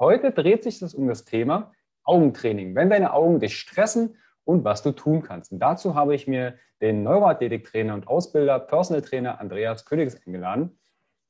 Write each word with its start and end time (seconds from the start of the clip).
Heute 0.00 0.32
dreht 0.32 0.64
sich 0.64 0.82
es 0.82 0.94
um 0.94 1.06
das 1.06 1.24
Thema 1.24 1.72
Augentraining. 2.02 2.74
Wenn 2.74 2.90
deine 2.90 3.12
Augen 3.12 3.40
dich 3.40 3.56
stressen 3.56 4.16
und 4.44 4.64
was 4.64 4.82
du 4.82 4.92
tun 4.92 5.22
kannst. 5.22 5.52
Und 5.52 5.60
dazu 5.60 5.94
habe 5.94 6.14
ich 6.14 6.26
mir 6.26 6.58
den 6.80 7.02
Neuroathletiktrainer 7.02 7.94
und 7.94 8.08
Ausbilder, 8.08 8.58
Personal 8.58 9.02
Trainer 9.02 9.40
Andreas 9.40 9.84
Königs 9.84 10.20
eingeladen. 10.26 10.78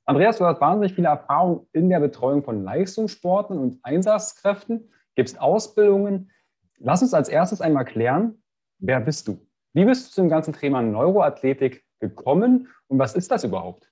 Andreas, 0.06 0.39
du 0.39 0.45
hast 0.45 0.61
wahnsinnig 0.61 0.95
viele 0.95 1.09
Erfahrung 1.09 1.69
in 1.73 1.89
der 1.89 2.01
Betreuung 2.01 2.43
von 2.43 2.65
Leistungssporten 2.65 3.59
und 3.59 3.79
Einsatzkräften, 3.83 4.91
gibst 5.15 5.41
Ausbildungen. 5.41 6.31
Lass 6.78 7.03
uns 7.03 7.15
als 7.15 7.28
erstes 7.28 7.61
einmal 7.61 7.84
klären, 7.84 8.43
wer 8.78 9.01
bist 9.01 9.28
du? 9.28 9.47
Wie 9.73 9.84
bist 9.84 10.09
du 10.09 10.12
zum 10.12 10.28
ganzen 10.28 10.53
Thema 10.53 10.83
Neuroathletik 10.83 11.84
gekommen 12.01 12.69
und 12.89 12.99
was 12.99 13.15
ist 13.15 13.31
das 13.31 13.45
überhaupt? 13.45 13.91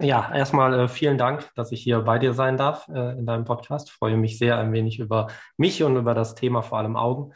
Ja, 0.00 0.32
erstmal 0.32 0.78
äh, 0.78 0.88
vielen 0.88 1.18
Dank, 1.18 1.50
dass 1.56 1.72
ich 1.72 1.82
hier 1.82 2.00
bei 2.00 2.18
dir 2.18 2.34
sein 2.34 2.56
darf 2.56 2.88
äh, 2.88 3.18
in 3.18 3.26
deinem 3.26 3.44
Podcast. 3.44 3.90
Freue 3.90 4.16
mich 4.16 4.38
sehr, 4.38 4.58
ein 4.58 4.72
wenig 4.72 5.00
über 5.00 5.26
mich 5.56 5.82
und 5.82 5.96
über 5.96 6.14
das 6.14 6.34
Thema 6.34 6.62
vor 6.62 6.78
allem 6.78 6.96
Augen 6.96 7.32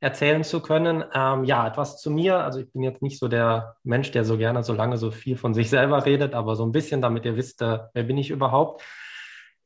erzählen 0.00 0.42
zu 0.42 0.60
können. 0.60 1.04
Ähm, 1.14 1.44
ja, 1.44 1.66
etwas 1.66 2.00
zu 2.00 2.10
mir. 2.10 2.38
Also 2.38 2.60
ich 2.60 2.72
bin 2.72 2.82
jetzt 2.82 3.02
nicht 3.02 3.18
so 3.18 3.28
der 3.28 3.76
Mensch, 3.82 4.10
der 4.12 4.24
so 4.24 4.38
gerne 4.38 4.62
so 4.62 4.72
lange 4.72 4.96
so 4.96 5.10
viel 5.10 5.36
von 5.36 5.52
sich 5.52 5.68
selber 5.68 6.06
redet, 6.06 6.34
aber 6.34 6.56
so 6.56 6.64
ein 6.64 6.72
bisschen, 6.72 7.02
damit 7.02 7.26
ihr 7.26 7.36
wisst, 7.36 7.60
äh, 7.60 7.80
wer 7.92 8.02
bin 8.02 8.16
ich 8.16 8.30
überhaupt. 8.30 8.82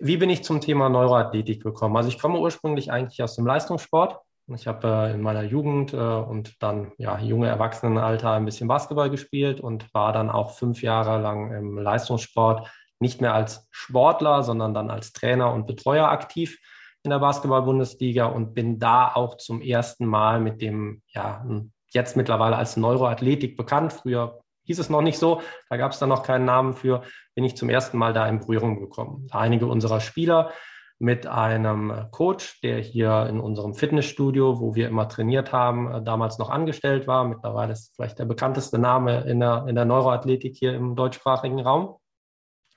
Wie 0.00 0.16
bin 0.16 0.28
ich 0.28 0.42
zum 0.42 0.60
Thema 0.60 0.88
Neuroathletik 0.88 1.62
gekommen? 1.62 1.96
Also 1.96 2.08
ich 2.08 2.18
komme 2.18 2.40
ursprünglich 2.40 2.90
eigentlich 2.90 3.22
aus 3.22 3.36
dem 3.36 3.46
Leistungssport. 3.46 4.23
Ich 4.48 4.66
habe 4.66 4.86
äh, 4.86 5.14
in 5.14 5.22
meiner 5.22 5.42
Jugend 5.42 5.94
äh, 5.94 5.96
und 5.96 6.62
dann 6.62 6.92
ja 6.98 7.18
junge 7.18 7.48
Erwachsenenalter 7.48 8.32
ein 8.32 8.44
bisschen 8.44 8.68
Basketball 8.68 9.08
gespielt 9.08 9.60
und 9.60 9.92
war 9.94 10.12
dann 10.12 10.28
auch 10.28 10.50
fünf 10.50 10.82
Jahre 10.82 11.20
lang 11.20 11.52
im 11.52 11.78
Leistungssport 11.78 12.68
nicht 13.00 13.20
mehr 13.20 13.34
als 13.34 13.66
Sportler, 13.70 14.42
sondern 14.42 14.74
dann 14.74 14.90
als 14.90 15.12
Trainer 15.12 15.52
und 15.52 15.66
Betreuer 15.66 16.08
aktiv 16.08 16.58
in 17.02 17.10
der 17.10 17.18
Basketball-Bundesliga 17.18 18.26
und 18.26 18.54
bin 18.54 18.78
da 18.78 19.12
auch 19.14 19.36
zum 19.36 19.60
ersten 19.60 20.06
Mal 20.06 20.40
mit 20.40 20.60
dem, 20.60 21.02
ja, 21.08 21.44
jetzt 21.88 22.16
mittlerweile 22.16 22.56
als 22.56 22.76
Neuroathletik 22.76 23.56
bekannt. 23.56 23.92
Früher 23.92 24.40
hieß 24.64 24.78
es 24.78 24.90
noch 24.90 25.02
nicht 25.02 25.18
so, 25.18 25.42
da 25.68 25.76
gab 25.76 25.92
es 25.92 25.98
dann 25.98 26.08
noch 26.08 26.22
keinen 26.22 26.44
Namen 26.44 26.72
für, 26.72 27.02
bin 27.34 27.44
ich 27.44 27.56
zum 27.56 27.68
ersten 27.68 27.98
Mal 27.98 28.12
da 28.12 28.26
in 28.26 28.40
Berührung 28.40 28.80
gekommen. 28.80 29.26
Einige 29.30 29.66
unserer 29.66 30.00
Spieler 30.00 30.50
mit 30.98 31.26
einem 31.26 32.06
Coach, 32.12 32.60
der 32.62 32.78
hier 32.78 33.26
in 33.28 33.40
unserem 33.40 33.74
Fitnessstudio, 33.74 34.60
wo 34.60 34.74
wir 34.74 34.88
immer 34.88 35.08
trainiert 35.08 35.52
haben, 35.52 36.04
damals 36.04 36.38
noch 36.38 36.50
angestellt 36.50 37.06
war. 37.06 37.24
Mittlerweile 37.24 37.72
ist 37.72 37.94
vielleicht 37.96 38.18
der 38.18 38.26
bekannteste 38.26 38.78
Name 38.78 39.22
in 39.22 39.40
der, 39.40 39.64
in 39.68 39.74
der 39.74 39.84
Neuroathletik 39.84 40.56
hier 40.56 40.74
im 40.74 40.94
deutschsprachigen 40.94 41.60
Raum. 41.60 41.96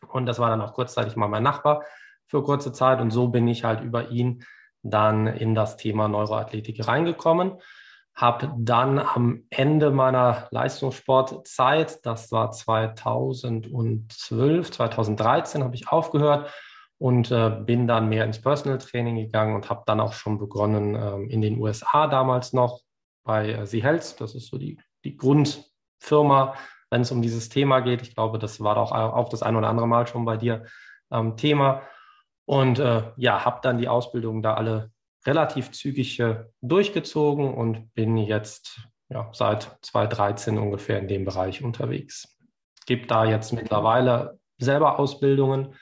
Und 0.07 0.25
das 0.25 0.39
war 0.39 0.50
dann 0.50 0.61
auch 0.61 0.73
kurzzeitig 0.73 1.16
mal 1.16 1.28
mein 1.28 1.44
Nachbar 1.44 1.83
für 2.25 2.41
kurze 2.44 2.72
Zeit. 2.72 3.00
Und 3.01 3.11
so 3.11 3.28
bin 3.28 3.47
ich 3.47 3.63
halt 3.63 3.81
über 3.81 4.09
ihn 4.09 4.44
dann 4.81 5.28
in 5.28 5.53
das 5.55 5.78
Thema 5.78 6.07
Neuroathletik 6.07 6.88
reingekommen. 6.88 7.59
Habe 8.16 8.51
dann 8.57 8.99
am 8.99 9.44
Ende 9.51 9.91
meiner 9.91 10.47
Leistungssportzeit, 10.49 12.03
das 12.03 12.31
war 12.31 12.49
2012, 12.51 14.72
2013, 14.72 15.63
habe 15.63 15.75
ich 15.75 15.89
aufgehört 15.89 16.51
und 17.00 17.31
äh, 17.31 17.50
bin 17.50 17.88
dann 17.88 18.09
mehr 18.09 18.25
ins 18.25 18.41
Personal 18.41 18.80
Training 18.80 19.16
gegangen 19.18 19.56
und 19.56 19.69
habe 19.69 19.84
dann 19.85 20.00
auch 20.00 20.13
schon 20.13 20.40
begonnen 20.40 20.96
ähm, 20.96 21.30
in 21.30 21.41
den 21.41 21.59
USA 21.59 22.08
damals 22.08 22.53
noch 22.53 22.81
bei 23.24 23.52
äh, 23.52 23.68
Sie 23.68 23.84
Health. 23.84 24.19
Das 24.19 24.34
ist 24.34 24.47
so 24.47 24.58
die, 24.58 24.80
die 25.03 25.16
Grundfirma, 25.16 26.56
wenn 26.90 27.02
es 27.02 27.12
um 27.12 27.22
dieses 27.22 27.50
Thema 27.50 27.81
geht. 27.81 28.02
Ich 28.02 28.16
glaube, 28.16 28.40
das 28.40 28.62
war 28.62 28.78
auch, 28.78 28.91
auch 28.91 29.30
das 29.30 29.44
ein 29.44 29.56
oder 29.56 29.69
andere 29.69 29.88
Mal 29.88 30.08
schon 30.08 30.25
bei 30.25 30.38
dir 30.38 30.66
ähm, 31.12 31.38
Thema. 31.38 31.84
Und 32.46 32.80
äh, 32.80 33.03
ja, 33.18 33.46
habe 33.46 33.59
dann 33.62 33.78
die 33.78 33.90
Ausbildung 33.90 34.41
da 34.41 34.56
alle 34.56 34.91
relativ 35.25 35.72
zügig 35.72 36.19
äh, 36.19 36.46
durchgezogen 36.62 37.53
und 37.53 37.94
bin 37.94 38.18
jetzt 38.18 38.79
ja, 39.09 39.29
seit 39.34 39.78
2013 39.81 40.58
ungefähr 40.58 40.97
in 41.00 41.08
dem 41.08 41.25
Bereich 41.25 41.64
unterwegs. 41.64 42.38
Gibt 42.85 43.12
da 43.12 43.25
jetzt 43.25 43.52
mittlerweile 43.52 44.40
selber 44.58 44.97
Ausbildungen, 44.97 45.75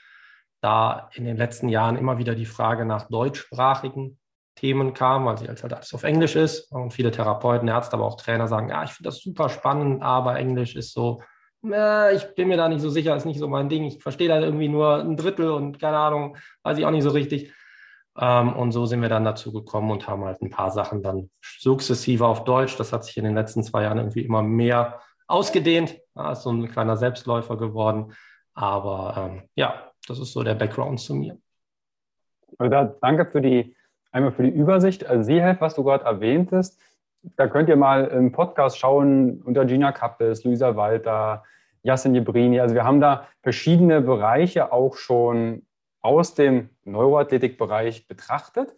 da 0.66 1.10
in 1.14 1.24
den 1.24 1.36
letzten 1.36 1.68
Jahren 1.68 1.96
immer 1.96 2.18
wieder 2.18 2.34
die 2.34 2.46
Frage 2.46 2.84
nach 2.84 3.08
deutschsprachigen 3.08 4.18
Themen 4.56 4.94
kam, 4.94 5.26
weil 5.26 5.38
sie 5.38 5.48
halt 5.48 5.62
alles 5.62 5.94
auf 5.94 6.02
Englisch 6.02 6.34
ist 6.34 6.72
und 6.72 6.92
viele 6.92 7.10
Therapeuten, 7.10 7.68
Ärzte, 7.68 7.94
aber 7.94 8.06
auch 8.06 8.16
Trainer 8.16 8.48
sagen, 8.48 8.70
ja, 8.70 8.84
ich 8.84 8.90
finde 8.90 9.08
das 9.08 9.20
super 9.20 9.48
spannend, 9.48 10.02
aber 10.02 10.36
Englisch 10.36 10.74
ist 10.74 10.92
so 10.92 11.22
äh, 11.64 12.14
ich 12.14 12.34
bin 12.34 12.48
mir 12.48 12.56
da 12.56 12.68
nicht 12.68 12.80
so 12.80 12.90
sicher, 12.90 13.16
ist 13.16 13.24
nicht 13.24 13.38
so 13.38 13.48
mein 13.48 13.68
Ding. 13.68 13.84
Ich 13.84 14.02
verstehe 14.02 14.28
da 14.28 14.40
irgendwie 14.40 14.68
nur 14.68 14.98
ein 15.00 15.16
Drittel 15.16 15.50
und 15.50 15.78
keine 15.78 15.98
Ahnung, 15.98 16.36
weiß 16.62 16.78
ich 16.78 16.86
auch 16.86 16.90
nicht 16.90 17.02
so 17.02 17.10
richtig. 17.10 17.52
Ähm, 18.18 18.54
und 18.54 18.72
so 18.72 18.86
sind 18.86 19.02
wir 19.02 19.08
dann 19.08 19.24
dazu 19.24 19.52
gekommen 19.52 19.90
und 19.90 20.06
haben 20.08 20.24
halt 20.24 20.40
ein 20.42 20.50
paar 20.50 20.70
Sachen 20.70 21.02
dann 21.02 21.30
sukzessive 21.42 22.26
auf 22.26 22.44
Deutsch. 22.44 22.76
Das 22.76 22.92
hat 22.92 23.04
sich 23.04 23.16
in 23.16 23.24
den 23.24 23.34
letzten 23.34 23.62
zwei 23.62 23.82
Jahren 23.82 23.98
irgendwie 23.98 24.22
immer 24.22 24.42
mehr 24.42 25.00
ausgedehnt. 25.26 25.98
Ja, 26.14 26.32
ist 26.32 26.42
so 26.42 26.50
ein 26.50 26.70
kleiner 26.70 26.96
Selbstläufer 26.96 27.56
geworden. 27.56 28.12
Aber 28.56 29.30
ähm, 29.30 29.42
ja, 29.54 29.92
das 30.08 30.18
ist 30.18 30.32
so 30.32 30.42
der 30.42 30.56
Background 30.56 30.98
zu 30.98 31.14
mir. 31.14 31.38
Also 32.58 32.96
danke 33.00 33.26
für 33.26 33.40
die, 33.40 33.76
einmal 34.10 34.32
für 34.32 34.42
die 34.42 34.50
Übersicht. 34.50 35.06
Also 35.06 35.22
Sie 35.22 35.40
helfen, 35.40 35.60
was 35.60 35.76
du 35.76 35.84
gerade 35.84 36.04
erwähntest 36.04 36.80
da 37.36 37.48
könnt 37.48 37.68
ihr 37.68 37.76
mal 37.76 38.04
im 38.06 38.32
Podcast 38.32 38.78
schauen 38.78 39.42
unter 39.42 39.64
Gina 39.64 39.92
Kappes, 39.92 40.44
Luisa 40.44 40.76
Walter, 40.76 41.42
Yassin 41.82 42.14
Jebrini. 42.14 42.60
Also 42.60 42.74
wir 42.74 42.84
haben 42.84 43.00
da 43.00 43.26
verschiedene 43.42 44.00
Bereiche 44.00 44.72
auch 44.72 44.96
schon 44.96 45.66
aus 46.02 46.34
dem 46.34 46.70
Neuroathletikbereich 46.84 48.06
betrachtet. 48.06 48.74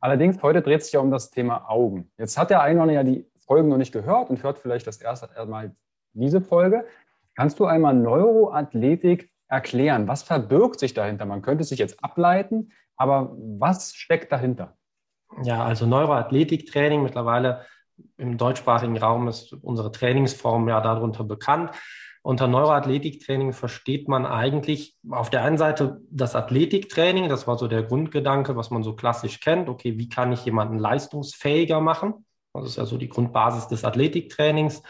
Allerdings 0.00 0.42
heute 0.42 0.62
dreht 0.62 0.82
sich 0.82 0.92
ja 0.94 1.00
um 1.00 1.12
das 1.12 1.30
Thema 1.30 1.70
Augen. 1.70 2.10
Jetzt 2.18 2.36
hat 2.36 2.50
der 2.50 2.62
eine 2.62 2.92
ja 2.92 3.04
die 3.04 3.24
Folgen 3.46 3.68
noch 3.68 3.76
nicht 3.76 3.92
gehört 3.92 4.30
und 4.30 4.42
hört 4.42 4.58
vielleicht 4.58 4.86
das 4.86 5.00
erste 5.00 5.28
Mal 5.46 5.74
diese 6.12 6.40
Folge. 6.40 6.84
Kannst 7.34 7.58
du 7.58 7.66
einmal 7.66 7.94
Neuroathletik 7.94 9.30
erklären? 9.48 10.08
Was 10.08 10.22
verbirgt 10.22 10.80
sich 10.80 10.94
dahinter? 10.94 11.26
Man 11.26 11.42
könnte 11.42 11.64
sich 11.64 11.78
jetzt 11.78 12.02
ableiten, 12.02 12.72
aber 12.96 13.34
was 13.36 13.94
steckt 13.94 14.32
dahinter? 14.32 14.76
Ja, 15.42 15.64
also 15.64 15.86
Neuroathletiktraining 15.86 17.02
mittlerweile 17.02 17.64
im 18.16 18.36
deutschsprachigen 18.36 18.96
Raum 18.98 19.28
ist 19.28 19.52
unsere 19.52 19.92
Trainingsform 19.92 20.68
ja 20.68 20.80
darunter 20.80 21.24
bekannt. 21.24 21.70
Unter 22.22 22.46
Neuroathletiktraining 22.46 23.52
versteht 23.52 24.08
man 24.08 24.26
eigentlich 24.26 24.96
auf 25.10 25.28
der 25.28 25.42
einen 25.42 25.58
Seite 25.58 26.00
das 26.08 26.36
Athletiktraining, 26.36 27.28
das 27.28 27.48
war 27.48 27.58
so 27.58 27.66
der 27.66 27.82
Grundgedanke, 27.82 28.54
was 28.54 28.70
man 28.70 28.84
so 28.84 28.94
klassisch 28.94 29.40
kennt. 29.40 29.68
Okay, 29.68 29.98
wie 29.98 30.08
kann 30.08 30.32
ich 30.32 30.44
jemanden 30.44 30.78
leistungsfähiger 30.78 31.80
machen? 31.80 32.24
Das 32.54 32.66
ist 32.66 32.76
ja 32.76 32.84
so 32.84 32.96
die 32.96 33.08
Grundbasis 33.08 33.66
des 33.68 33.84
Athletiktrainings. 33.84 34.82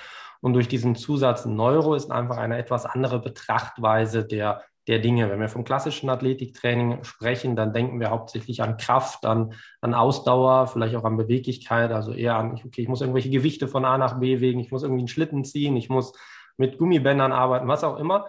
Und 0.43 0.55
durch 0.55 0.67
diesen 0.67 0.97
Zusatz 0.97 1.47
Neuro 1.47 1.95
ist 1.95 2.11
einfach 2.11 2.37
eine 2.37 2.59
etwas 2.59 2.85
andere 2.85 3.21
Betrachtweise 3.21 4.25
der, 4.25 4.63
der 4.89 4.99
Dinge. 4.99 5.31
Wenn 5.31 5.39
wir 5.39 5.49
vom 5.49 5.63
klassischen 5.63 6.11
Athletiktraining 6.11 7.05
sprechen, 7.05 7.55
dann 7.55 7.73
denken 7.73 8.01
wir 8.01 8.11
hauptsächlich 8.11 8.61
an 8.61 8.77
Kraft, 8.77 9.25
an, 9.25 9.55
an 9.81 9.95
Ausdauer, 9.95 10.67
vielleicht 10.67 10.97
auch 10.97 11.05
an 11.05 11.17
Beweglichkeit, 11.17 11.93
also 11.93 12.13
eher 12.13 12.35
an, 12.35 12.55
okay, 12.55 12.83
ich 12.83 12.89
muss 12.89 13.01
irgendwelche 13.01 13.31
Gewichte 13.31 13.69
von 13.69 13.85
A 13.85 13.97
nach 13.99 14.19
B 14.19 14.41
wegen, 14.41 14.59
ich 14.59 14.73
muss 14.73 14.83
irgendwie 14.83 15.03
einen 15.03 15.09
Schlitten 15.09 15.45
ziehen, 15.45 15.77
ich 15.77 15.89
muss 15.89 16.13
mit 16.57 16.77
Gummibändern 16.77 17.31
arbeiten, 17.31 17.69
was 17.69 17.85
auch 17.85 17.99
immer. 17.99 18.27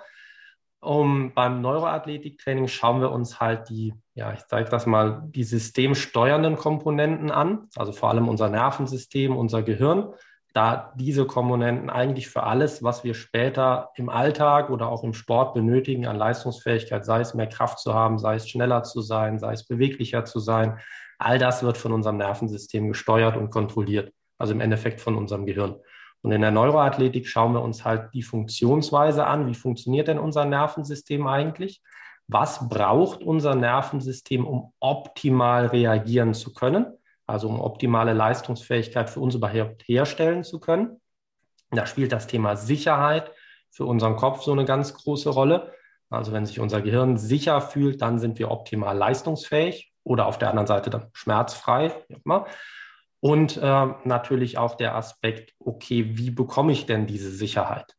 Um, 0.79 1.33
beim 1.33 1.61
Neuroathletiktraining 1.61 2.67
schauen 2.67 3.01
wir 3.01 3.11
uns 3.11 3.39
halt 3.39 3.69
die, 3.69 3.93
ja, 4.13 4.33
ich 4.33 4.41
zeige 4.47 4.69
das 4.69 4.85
mal, 4.85 5.23
die 5.27 5.45
systemsteuernden 5.45 6.57
Komponenten 6.57 7.31
an, 7.31 7.69
also 7.75 7.91
vor 7.91 8.09
allem 8.09 8.27
unser 8.27 8.49
Nervensystem, 8.49 9.35
unser 9.35 9.63
Gehirn 9.63 10.13
da 10.53 10.93
diese 10.95 11.25
Komponenten 11.25 11.89
eigentlich 11.89 12.29
für 12.29 12.43
alles, 12.43 12.83
was 12.83 13.03
wir 13.03 13.15
später 13.15 13.89
im 13.95 14.09
Alltag 14.09 14.69
oder 14.69 14.87
auch 14.87 15.03
im 15.03 15.13
Sport 15.13 15.55
benötigen 15.55 16.05
an 16.05 16.15
Leistungsfähigkeit, 16.15 17.03
sei 17.03 17.21
es 17.21 17.33
mehr 17.33 17.47
Kraft 17.47 17.79
zu 17.79 17.95
haben, 17.95 18.19
sei 18.19 18.35
es 18.35 18.47
schneller 18.47 18.83
zu 18.83 19.01
sein, 19.01 19.39
sei 19.39 19.53
es 19.53 19.65
beweglicher 19.65 20.25
zu 20.25 20.39
sein, 20.39 20.77
all 21.17 21.39
das 21.39 21.63
wird 21.63 21.77
von 21.77 21.91
unserem 21.91 22.17
Nervensystem 22.17 22.87
gesteuert 22.89 23.35
und 23.35 23.49
kontrolliert, 23.49 24.13
also 24.37 24.53
im 24.53 24.61
Endeffekt 24.61 25.01
von 25.01 25.15
unserem 25.15 25.47
Gehirn. 25.47 25.75
Und 26.21 26.31
in 26.31 26.41
der 26.41 26.51
Neuroathletik 26.51 27.27
schauen 27.27 27.53
wir 27.53 27.61
uns 27.61 27.83
halt 27.83 28.13
die 28.13 28.23
Funktionsweise 28.23 29.25
an. 29.25 29.47
Wie 29.47 29.55
funktioniert 29.55 30.07
denn 30.07 30.19
unser 30.19 30.45
Nervensystem 30.45 31.27
eigentlich? 31.27 31.81
Was 32.27 32.69
braucht 32.69 33.23
unser 33.23 33.55
Nervensystem, 33.55 34.45
um 34.47 34.71
optimal 34.79 35.65
reagieren 35.67 36.33
zu 36.33 36.53
können? 36.53 36.85
Also 37.25 37.47
um 37.47 37.59
optimale 37.59 38.13
Leistungsfähigkeit 38.13 39.09
für 39.09 39.19
uns 39.19 39.35
überhaupt 39.35 39.83
herstellen 39.87 40.43
zu 40.43 40.59
können. 40.59 41.01
Da 41.71 41.85
spielt 41.85 42.11
das 42.11 42.27
Thema 42.27 42.55
Sicherheit 42.55 43.31
für 43.71 43.85
unseren 43.85 44.15
Kopf 44.15 44.43
so 44.43 44.51
eine 44.51 44.65
ganz 44.65 44.93
große 44.93 45.29
Rolle. 45.29 45.73
Also 46.09 46.31
wenn 46.31 46.45
sich 46.45 46.59
unser 46.59 46.81
Gehirn 46.81 47.17
sicher 47.17 47.59
fühlt, 47.61 48.01
dann 48.01 48.19
sind 48.19 48.37
wir 48.37 48.51
optimal 48.51 48.95
leistungsfähig 48.95 49.93
oder 50.03 50.27
auf 50.27 50.37
der 50.37 50.49
anderen 50.49 50.67
Seite 50.67 50.89
dann 50.89 51.09
schmerzfrei. 51.13 51.91
Und 53.19 53.57
äh, 53.57 53.87
natürlich 54.03 54.57
auch 54.57 54.75
der 54.75 54.95
Aspekt, 54.95 55.53
okay, 55.59 56.17
wie 56.17 56.29
bekomme 56.29 56.73
ich 56.73 56.85
denn 56.85 57.07
diese 57.07 57.31
Sicherheit? 57.31 57.95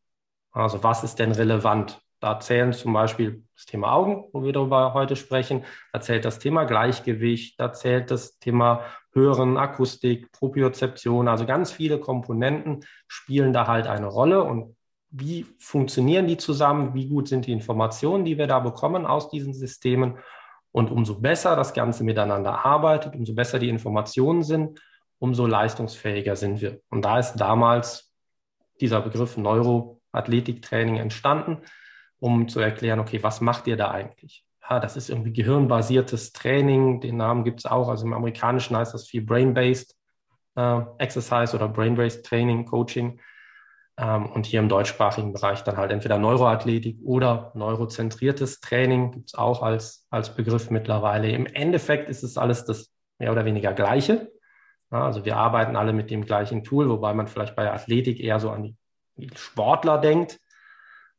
Also 0.51 0.83
was 0.83 1.03
ist 1.03 1.19
denn 1.19 1.31
relevant? 1.31 1.99
Da 2.21 2.39
zählen 2.39 2.71
zum 2.71 2.93
Beispiel 2.93 3.44
das 3.55 3.65
Thema 3.65 3.93
Augen, 3.93 4.25
wo 4.33 4.43
wir 4.43 4.53
darüber 4.53 4.93
heute 4.93 5.15
sprechen. 5.15 5.63
Da 5.93 6.01
zählt 6.01 6.25
das 6.25 6.39
Thema 6.39 6.65
Gleichgewicht, 6.65 7.59
da 7.59 7.71
zählt 7.71 8.11
das 8.11 8.37
Thema 8.39 8.81
Hören, 9.13 9.57
Akustik, 9.57 10.31
Propriozeption, 10.33 11.29
also 11.29 11.45
ganz 11.45 11.71
viele 11.71 11.99
Komponenten 11.99 12.83
spielen 13.07 13.53
da 13.53 13.67
halt 13.67 13.87
eine 13.87 14.07
Rolle. 14.07 14.43
Und 14.43 14.75
wie 15.09 15.45
funktionieren 15.57 16.27
die 16.27 16.37
zusammen? 16.37 16.93
Wie 16.93 17.07
gut 17.07 17.29
sind 17.29 17.47
die 17.47 17.53
Informationen, 17.53 18.25
die 18.25 18.37
wir 18.37 18.47
da 18.47 18.59
bekommen 18.59 19.05
aus 19.05 19.29
diesen 19.29 19.53
Systemen? 19.53 20.17
Und 20.73 20.91
umso 20.91 21.21
besser 21.21 21.55
das 21.55 21.73
Ganze 21.73 22.03
miteinander 22.03 22.65
arbeitet, 22.65 23.15
umso 23.15 23.33
besser 23.33 23.59
die 23.59 23.69
Informationen 23.69 24.43
sind, 24.43 24.81
umso 25.19 25.47
leistungsfähiger 25.47 26.35
sind 26.35 26.59
wir. 26.59 26.81
Und 26.89 27.05
da 27.05 27.17
ist 27.17 27.35
damals 27.35 28.13
dieser 28.81 28.99
Begriff 28.99 29.37
Neuroathletiktraining 29.37 30.97
entstanden, 30.97 31.61
um 32.19 32.47
zu 32.47 32.59
erklären, 32.59 32.99
okay, 32.99 33.21
was 33.21 33.41
macht 33.41 33.67
ihr 33.67 33.77
da 33.77 33.91
eigentlich? 33.91 34.45
ja, 34.69 34.79
das 34.79 34.97
ist 34.97 35.09
irgendwie 35.09 35.33
gehirnbasiertes 35.33 36.33
Training. 36.33 37.01
Den 37.01 37.17
Namen 37.17 37.43
gibt 37.43 37.59
es 37.59 37.65
auch. 37.65 37.89
Also 37.89 38.05
im 38.05 38.13
Amerikanischen 38.13 38.75
heißt 38.75 38.93
das 38.93 39.07
viel 39.07 39.21
Brain-Based 39.21 39.95
äh, 40.55 40.81
Exercise 40.97 41.55
oder 41.55 41.67
Brain-Based 41.67 42.25
Training, 42.25 42.65
Coaching. 42.65 43.19
Ähm, 43.97 44.25
und 44.31 44.45
hier 44.45 44.59
im 44.59 44.69
deutschsprachigen 44.69 45.33
Bereich 45.33 45.63
dann 45.63 45.77
halt 45.77 45.91
entweder 45.91 46.17
Neuroathletik 46.17 46.97
oder 47.03 47.51
neurozentriertes 47.53 48.59
Training 48.59 49.11
gibt 49.11 49.29
es 49.29 49.35
auch 49.35 49.61
als, 49.61 50.07
als 50.09 50.35
Begriff 50.35 50.69
mittlerweile. 50.69 51.29
Im 51.29 51.45
Endeffekt 51.45 52.09
ist 52.09 52.23
es 52.23 52.37
alles 52.37 52.65
das 52.65 52.91
mehr 53.19 53.31
oder 53.31 53.45
weniger 53.45 53.73
Gleiche. 53.73 54.31
Ja, 54.91 55.05
also 55.05 55.25
wir 55.25 55.37
arbeiten 55.37 55.75
alle 55.75 55.93
mit 55.93 56.09
dem 56.09 56.25
gleichen 56.25 56.63
Tool, 56.63 56.89
wobei 56.89 57.13
man 57.13 57.27
vielleicht 57.27 57.55
bei 57.55 57.71
Athletik 57.71 58.19
eher 58.19 58.39
so 58.39 58.49
an 58.49 58.63
die 59.17 59.29
Sportler 59.35 59.97
denkt 59.97 60.39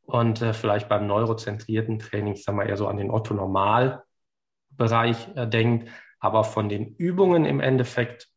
und 0.07 0.41
äh, 0.41 0.53
vielleicht 0.53 0.89
beim 0.89 1.07
neurozentrierten 1.07 1.99
Training, 1.99 2.35
ich 2.35 2.45
sage 2.45 2.57
mal 2.57 2.69
eher 2.69 2.77
so 2.77 2.89
an 2.89 2.97
den 2.97 3.11
Otto-Normal-Bereich 3.11 5.37
äh, 5.37 5.47
denkt. 5.47 5.89
Aber 6.19 6.45
von 6.45 6.69
den 6.69 6.95
Übungen 6.95 7.45
im 7.45 7.61
Endeffekt 7.61 8.29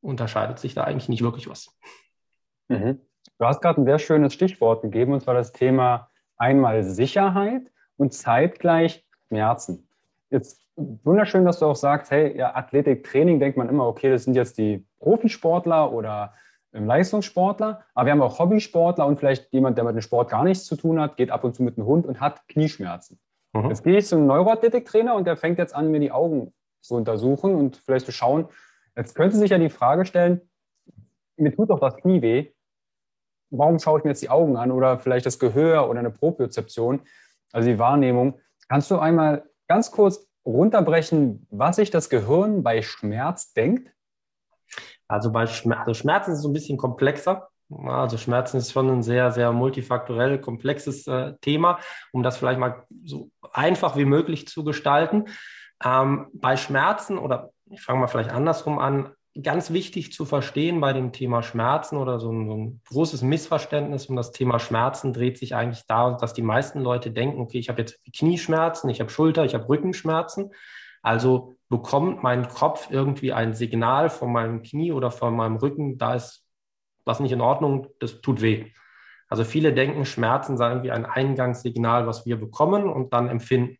unterscheidet 0.00 0.58
sich 0.58 0.74
da 0.74 0.84
eigentlich 0.84 1.08
nicht 1.08 1.22
wirklich 1.22 1.48
was. 1.48 1.76
Mhm. 2.68 3.00
Du 3.38 3.46
hast 3.46 3.60
gerade 3.60 3.80
ein 3.80 3.86
sehr 3.86 3.98
schönes 3.98 4.34
Stichwort 4.34 4.82
gegeben, 4.82 5.14
und 5.14 5.22
zwar 5.22 5.34
das 5.34 5.52
Thema 5.52 6.10
einmal 6.36 6.84
Sicherheit 6.84 7.70
und 7.96 8.12
zeitgleich 8.12 9.04
Schmerzen. 9.28 9.88
Jetzt 10.30 10.64
wunderschön, 10.76 11.44
dass 11.44 11.58
du 11.58 11.66
auch 11.66 11.76
sagst, 11.76 12.10
hey, 12.10 12.36
ja, 12.36 12.54
Athletiktraining 12.54 13.40
denkt 13.40 13.56
man 13.56 13.68
immer, 13.68 13.86
okay, 13.86 14.10
das 14.10 14.24
sind 14.24 14.34
jetzt 14.34 14.58
die 14.58 14.86
Profisportler 14.98 15.92
oder 15.92 16.34
Leistungssportler, 16.74 17.84
aber 17.94 18.06
wir 18.06 18.12
haben 18.12 18.22
auch 18.22 18.38
Hobbysportler 18.38 19.06
und 19.06 19.18
vielleicht 19.18 19.52
jemand, 19.52 19.78
der 19.78 19.84
mit 19.84 19.94
dem 19.94 20.00
Sport 20.00 20.30
gar 20.30 20.44
nichts 20.44 20.64
zu 20.64 20.76
tun 20.76 21.00
hat, 21.00 21.16
geht 21.16 21.30
ab 21.30 21.44
und 21.44 21.54
zu 21.54 21.62
mit 21.62 21.78
einem 21.78 21.86
Hund 21.86 22.06
und 22.06 22.20
hat 22.20 22.46
Knieschmerzen. 22.48 23.20
Mhm. 23.52 23.68
Jetzt 23.68 23.84
gehe 23.84 23.98
ich 23.98 24.06
zum 24.06 24.26
Neuroathletiktrainer 24.26 25.14
und 25.14 25.26
der 25.26 25.36
fängt 25.36 25.58
jetzt 25.58 25.74
an, 25.74 25.90
mir 25.90 26.00
die 26.00 26.10
Augen 26.10 26.52
zu 26.80 26.96
untersuchen 26.96 27.54
und 27.54 27.76
vielleicht 27.76 28.06
zu 28.06 28.12
schauen. 28.12 28.48
Jetzt 28.96 29.14
könnte 29.14 29.36
sich 29.36 29.50
ja 29.50 29.58
die 29.58 29.70
Frage 29.70 30.04
stellen, 30.04 30.40
mir 31.36 31.54
tut 31.54 31.70
doch 31.70 31.80
das 31.80 31.96
Knie 31.96 32.22
weh. 32.22 32.52
Warum 33.50 33.78
schaue 33.78 33.98
ich 33.98 34.04
mir 34.04 34.10
jetzt 34.10 34.22
die 34.22 34.30
Augen 34.30 34.56
an 34.56 34.72
oder 34.72 34.98
vielleicht 34.98 35.26
das 35.26 35.38
Gehör 35.38 35.88
oder 35.88 36.00
eine 36.00 36.10
Propriozeption, 36.10 37.02
also 37.52 37.68
die 37.68 37.78
Wahrnehmung. 37.78 38.40
Kannst 38.68 38.90
du 38.90 38.98
einmal 38.98 39.48
ganz 39.68 39.90
kurz 39.90 40.28
runterbrechen, 40.44 41.46
was 41.50 41.76
sich 41.76 41.90
das 41.90 42.10
Gehirn 42.10 42.62
bei 42.62 42.82
Schmerz 42.82 43.52
denkt? 43.52 43.92
Also 45.08 45.30
bei 45.30 45.46
Schmerz, 45.46 45.80
also 45.80 45.94
Schmerzen 45.94 46.32
ist 46.32 46.42
so 46.42 46.48
ein 46.48 46.54
bisschen 46.54 46.78
komplexer. 46.78 47.48
Also 47.86 48.18
Schmerzen 48.18 48.58
ist 48.58 48.72
schon 48.72 48.90
ein 48.90 49.02
sehr, 49.02 49.32
sehr 49.32 49.52
multifaktorell 49.52 50.38
komplexes 50.40 51.06
äh, 51.06 51.32
Thema, 51.40 51.78
um 52.12 52.22
das 52.22 52.36
vielleicht 52.36 52.60
mal 52.60 52.84
so 53.04 53.30
einfach 53.52 53.96
wie 53.96 54.04
möglich 54.04 54.46
zu 54.48 54.64
gestalten. 54.64 55.26
Ähm, 55.82 56.28
bei 56.34 56.56
Schmerzen 56.56 57.18
oder 57.18 57.50
ich 57.70 57.80
fange 57.80 58.00
mal 58.00 58.06
vielleicht 58.06 58.30
andersrum 58.30 58.78
an, 58.78 59.10
ganz 59.42 59.72
wichtig 59.72 60.12
zu 60.12 60.24
verstehen 60.24 60.80
bei 60.80 60.92
dem 60.92 61.12
Thema 61.12 61.42
Schmerzen 61.42 61.96
oder 61.96 62.20
so 62.20 62.30
ein, 62.30 62.46
so 62.46 62.56
ein, 62.56 62.80
großes 62.88 63.22
Missverständnis 63.22 64.06
um 64.06 64.16
das 64.16 64.30
Thema 64.30 64.60
Schmerzen 64.60 65.12
dreht 65.12 65.38
sich 65.38 65.56
eigentlich 65.56 65.86
darum, 65.86 66.18
dass 66.18 66.34
die 66.34 66.42
meisten 66.42 66.80
Leute 66.80 67.10
denken, 67.10 67.40
okay, 67.40 67.58
ich 67.58 67.68
habe 67.68 67.80
jetzt 67.80 67.98
Knieschmerzen, 68.16 68.88
ich 68.90 69.00
habe 69.00 69.10
Schulter, 69.10 69.44
ich 69.44 69.54
habe 69.54 69.68
Rückenschmerzen. 69.68 70.52
Also 71.04 71.54
bekommt 71.68 72.22
mein 72.22 72.48
Kopf 72.48 72.88
irgendwie 72.90 73.32
ein 73.32 73.52
Signal 73.52 74.08
von 74.08 74.32
meinem 74.32 74.62
Knie 74.62 74.92
oder 74.92 75.10
von 75.10 75.36
meinem 75.36 75.56
Rücken, 75.56 75.98
da 75.98 76.14
ist 76.14 76.46
was 77.04 77.20
nicht 77.20 77.32
in 77.32 77.42
Ordnung, 77.42 77.88
das 78.00 78.22
tut 78.22 78.40
weh. 78.40 78.72
Also 79.28 79.44
viele 79.44 79.74
denken, 79.74 80.06
Schmerzen 80.06 80.56
seien 80.56 80.72
irgendwie 80.72 80.92
ein 80.92 81.04
Eingangssignal, 81.04 82.06
was 82.06 82.24
wir 82.24 82.40
bekommen 82.40 82.88
und 82.88 83.12
dann 83.12 83.28
empfinden. 83.28 83.76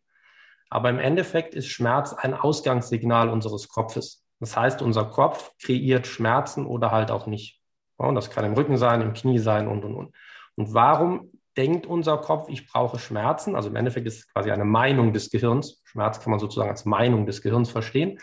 Aber 0.69 0.89
im 0.89 0.99
Endeffekt 0.99 1.55
ist 1.55 1.67
Schmerz 1.67 2.13
ein 2.13 2.33
Ausgangssignal 2.33 3.29
unseres 3.29 3.69
Kopfes. 3.69 4.23
Das 4.39 4.55
heißt, 4.55 4.81
unser 4.81 5.05
Kopf 5.05 5.51
kreiert 5.63 6.05
Schmerzen 6.05 6.67
oder 6.67 6.91
halt 6.91 7.09
auch 7.09 7.25
nicht. 7.25 7.61
Und 7.97 8.15
das 8.15 8.29
kann 8.29 8.45
im 8.45 8.53
Rücken 8.53 8.77
sein, 8.77 9.01
im 9.01 9.13
Knie 9.13 9.39
sein 9.39 9.67
und, 9.67 9.83
und, 9.83 9.95
und. 9.95 10.15
Und 10.55 10.73
warum 10.73 11.31
denkt 11.57 11.85
unser 11.87 12.17
Kopf, 12.17 12.49
ich 12.49 12.67
brauche 12.67 12.99
Schmerzen. 12.99 13.55
Also 13.55 13.69
im 13.69 13.75
Endeffekt 13.75 14.05
ist 14.07 14.19
es 14.19 14.27
quasi 14.27 14.51
eine 14.51 14.65
Meinung 14.65 15.13
des 15.13 15.31
Gehirns. 15.31 15.81
Schmerz 15.95 16.19
kann 16.19 16.31
man 16.31 16.39
sozusagen 16.41 16.69
als 16.69 16.83
Meinung 16.83 17.25
des 17.25 17.41
Gehirns 17.41 17.71
verstehen. 17.71 18.19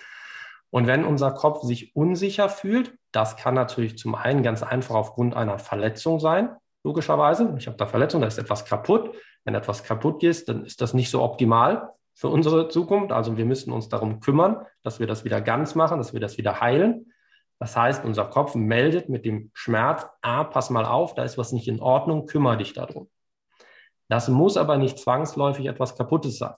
Und 0.68 0.86
wenn 0.86 1.06
unser 1.06 1.30
Kopf 1.30 1.62
sich 1.62 1.96
unsicher 1.96 2.50
fühlt, 2.50 2.94
das 3.12 3.36
kann 3.36 3.54
natürlich 3.54 3.96
zum 3.96 4.14
einen 4.14 4.42
ganz 4.42 4.62
einfach 4.62 4.94
aufgrund 4.94 5.34
einer 5.34 5.58
Verletzung 5.58 6.20
sein, 6.20 6.50
logischerweise. 6.84 7.54
Ich 7.58 7.66
habe 7.66 7.78
da 7.78 7.86
Verletzung, 7.86 8.20
da 8.20 8.26
ist 8.26 8.38
etwas 8.38 8.66
kaputt. 8.66 9.14
Wenn 9.44 9.54
etwas 9.54 9.84
kaputt 9.84 10.22
ist, 10.22 10.48
dann 10.48 10.66
ist 10.66 10.82
das 10.82 10.92
nicht 10.92 11.10
so 11.10 11.22
optimal 11.22 11.90
für 12.14 12.28
unsere 12.28 12.68
Zukunft. 12.68 13.10
Also 13.10 13.38
wir 13.38 13.46
müssen 13.46 13.72
uns 13.72 13.88
darum 13.88 14.20
kümmern, 14.20 14.66
dass 14.82 15.00
wir 15.00 15.06
das 15.06 15.24
wieder 15.24 15.40
ganz 15.40 15.74
machen, 15.74 15.96
dass 15.96 16.12
wir 16.12 16.20
das 16.20 16.36
wieder 16.36 16.60
heilen. 16.60 17.12
Das 17.58 17.74
heißt, 17.76 18.04
unser 18.04 18.26
Kopf 18.26 18.54
meldet 18.54 19.08
mit 19.08 19.24
dem 19.24 19.50
Schmerz, 19.54 20.06
ah, 20.20 20.44
pass 20.44 20.68
mal 20.68 20.84
auf, 20.84 21.14
da 21.14 21.22
ist 21.22 21.38
was 21.38 21.52
nicht 21.52 21.68
in 21.68 21.80
Ordnung, 21.80 22.26
kümmere 22.26 22.58
dich 22.58 22.74
darum. 22.74 23.08
Das 24.08 24.28
muss 24.28 24.58
aber 24.58 24.76
nicht 24.76 24.98
zwangsläufig 24.98 25.66
etwas 25.66 25.96
Kaputtes 25.96 26.38
sein. 26.38 26.54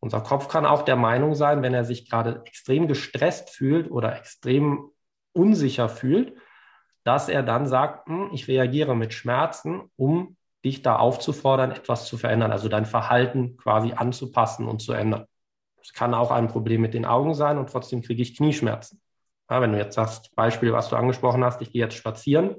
Unser 0.00 0.20
Kopf 0.20 0.48
kann 0.48 0.66
auch 0.66 0.82
der 0.82 0.96
Meinung 0.96 1.34
sein, 1.34 1.62
wenn 1.62 1.74
er 1.74 1.84
sich 1.84 2.08
gerade 2.08 2.42
extrem 2.44 2.86
gestresst 2.88 3.50
fühlt 3.50 3.90
oder 3.90 4.16
extrem 4.16 4.90
unsicher 5.32 5.88
fühlt, 5.88 6.36
dass 7.04 7.28
er 7.28 7.42
dann 7.42 7.66
sagt, 7.66 8.08
hm, 8.08 8.30
ich 8.32 8.48
reagiere 8.48 8.96
mit 8.96 9.12
Schmerzen, 9.12 9.90
um 9.96 10.36
dich 10.64 10.82
da 10.82 10.96
aufzufordern, 10.96 11.70
etwas 11.70 12.06
zu 12.06 12.18
verändern, 12.18 12.50
also 12.50 12.68
dein 12.68 12.86
Verhalten 12.86 13.56
quasi 13.56 13.92
anzupassen 13.92 14.66
und 14.66 14.80
zu 14.80 14.92
ändern. 14.92 15.26
Es 15.80 15.92
kann 15.92 16.14
auch 16.14 16.32
ein 16.32 16.48
Problem 16.48 16.80
mit 16.80 16.94
den 16.94 17.04
Augen 17.04 17.34
sein 17.34 17.58
und 17.58 17.70
trotzdem 17.70 18.02
kriege 18.02 18.22
ich 18.22 18.36
Knieschmerzen. 18.36 19.00
Ja, 19.48 19.60
wenn 19.60 19.72
du 19.72 19.78
jetzt 19.78 19.94
sagst, 19.94 20.34
Beispiel, 20.34 20.72
was 20.72 20.88
du 20.88 20.96
angesprochen 20.96 21.44
hast, 21.44 21.62
ich 21.62 21.70
gehe 21.70 21.82
jetzt 21.82 21.94
spazieren 21.94 22.56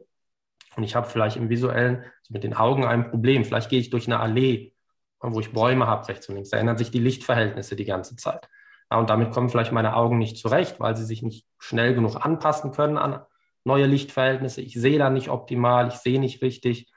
und 0.78 0.84
ich 0.84 0.96
habe 0.96 1.08
vielleicht 1.08 1.36
im 1.36 1.50
visuellen 1.50 1.98
also 1.98 2.34
mit 2.34 2.46
den 2.46 2.54
Augen 2.54 2.86
ein 2.86 3.10
Problem. 3.10 3.44
Vielleicht 3.44 3.70
gehe 3.70 3.80
ich 3.82 3.90
durch 3.90 4.08
eine 4.08 4.22
Allee, 4.22 4.74
wo 5.22 5.40
ich 5.40 5.54
Bäume 5.54 5.88
habe, 5.88 6.08
rechts 6.08 6.30
und 6.30 6.36
links. 6.36 6.50
Da 6.50 6.58
ändern 6.58 6.78
sich 6.78 6.92
die 6.92 7.00
Lichtverhältnisse 7.00 7.76
die 7.76 7.86
ganze 7.86 8.16
Zeit. 8.16 8.50
Ja, 8.92 8.98
und 8.98 9.10
damit 9.10 9.32
kommen 9.32 9.50
vielleicht 9.50 9.72
meine 9.72 9.96
Augen 9.96 10.18
nicht 10.18 10.38
zurecht, 10.38 10.80
weil 10.80 10.96
sie 10.96 11.06
sich 11.06 11.22
nicht 11.22 11.46
schnell 11.60 11.94
genug 11.94 12.16
anpassen 12.24 12.72
können 12.72 12.98
an 12.98 13.22
neue 13.64 13.86
Lichtverhältnisse. 13.86 14.62
Ich 14.62 14.74
sehe 14.74 14.98
da 14.98 15.10
nicht 15.10 15.30
optimal, 15.30 15.90
ich 15.90 15.96
sehe 15.96 16.20
nicht 16.20 16.42
richtig. 16.42 16.92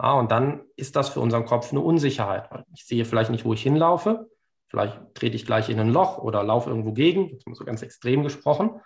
Ja, 0.00 0.12
und 0.12 0.30
dann 0.30 0.62
ist 0.76 0.96
das 0.96 1.08
für 1.08 1.20
unseren 1.20 1.46
Kopf 1.46 1.72
eine 1.72 1.80
Unsicherheit. 1.80 2.48
Ich 2.74 2.86
sehe 2.86 3.04
vielleicht 3.04 3.30
nicht, 3.30 3.44
wo 3.44 3.54
ich 3.54 3.62
hinlaufe. 3.62 4.30
Vielleicht 4.68 4.98
trete 5.14 5.34
ich 5.34 5.46
gleich 5.46 5.68
in 5.68 5.80
ein 5.80 5.88
Loch 5.88 6.18
oder 6.18 6.44
laufe 6.44 6.70
irgendwo 6.70 6.92
gegen, 6.92 7.28
jetzt 7.28 7.46
mal 7.46 7.54
so 7.54 7.64
ganz 7.64 7.82
extrem 7.82 8.22
gesprochen. 8.22 8.80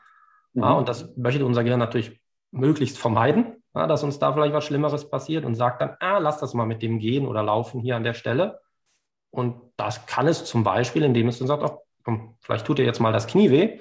Mhm. 0.55 0.63
Ja, 0.63 0.73
und 0.73 0.89
das 0.89 1.15
möchte 1.17 1.45
unser 1.45 1.65
Gehirn 1.65 1.81
natürlich 1.81 2.21
möglichst 2.53 2.99
vermeiden, 2.99 3.63
dass 3.75 4.05
uns 4.05 4.19
da 4.19 4.33
vielleicht 4.33 4.55
was 4.55 4.65
Schlimmeres 4.65 5.11
passiert 5.11 5.45
und 5.45 5.57
sagt 5.57 5.83
dann, 5.83 5.97
ah, 6.01 6.19
lass 6.19 6.39
das 6.39 6.55
mal 6.55 6.67
mit 6.67 6.83
dem 6.83 7.01
gehen 7.01 7.27
oder 7.27 7.43
laufen 7.43 7.81
hier 7.81 7.97
an 7.97 8.05
der 8.05 8.15
Stelle. 8.15 8.61
Und 9.35 9.61
das 9.77 10.07
kann 10.07 10.29
es 10.29 10.45
zum 10.45 10.63
Beispiel, 10.63 11.03
indem 11.03 11.29
es 11.29 11.39
dann 11.39 11.49
sagt, 11.49 11.63
oh, 11.63 11.83
komm, 12.05 12.37
vielleicht 12.41 12.67
tut 12.67 12.79
dir 12.79 12.85
jetzt 12.85 13.01
mal 13.01 13.13
das 13.13 13.27
Knie 13.27 13.51
weh, 13.51 13.81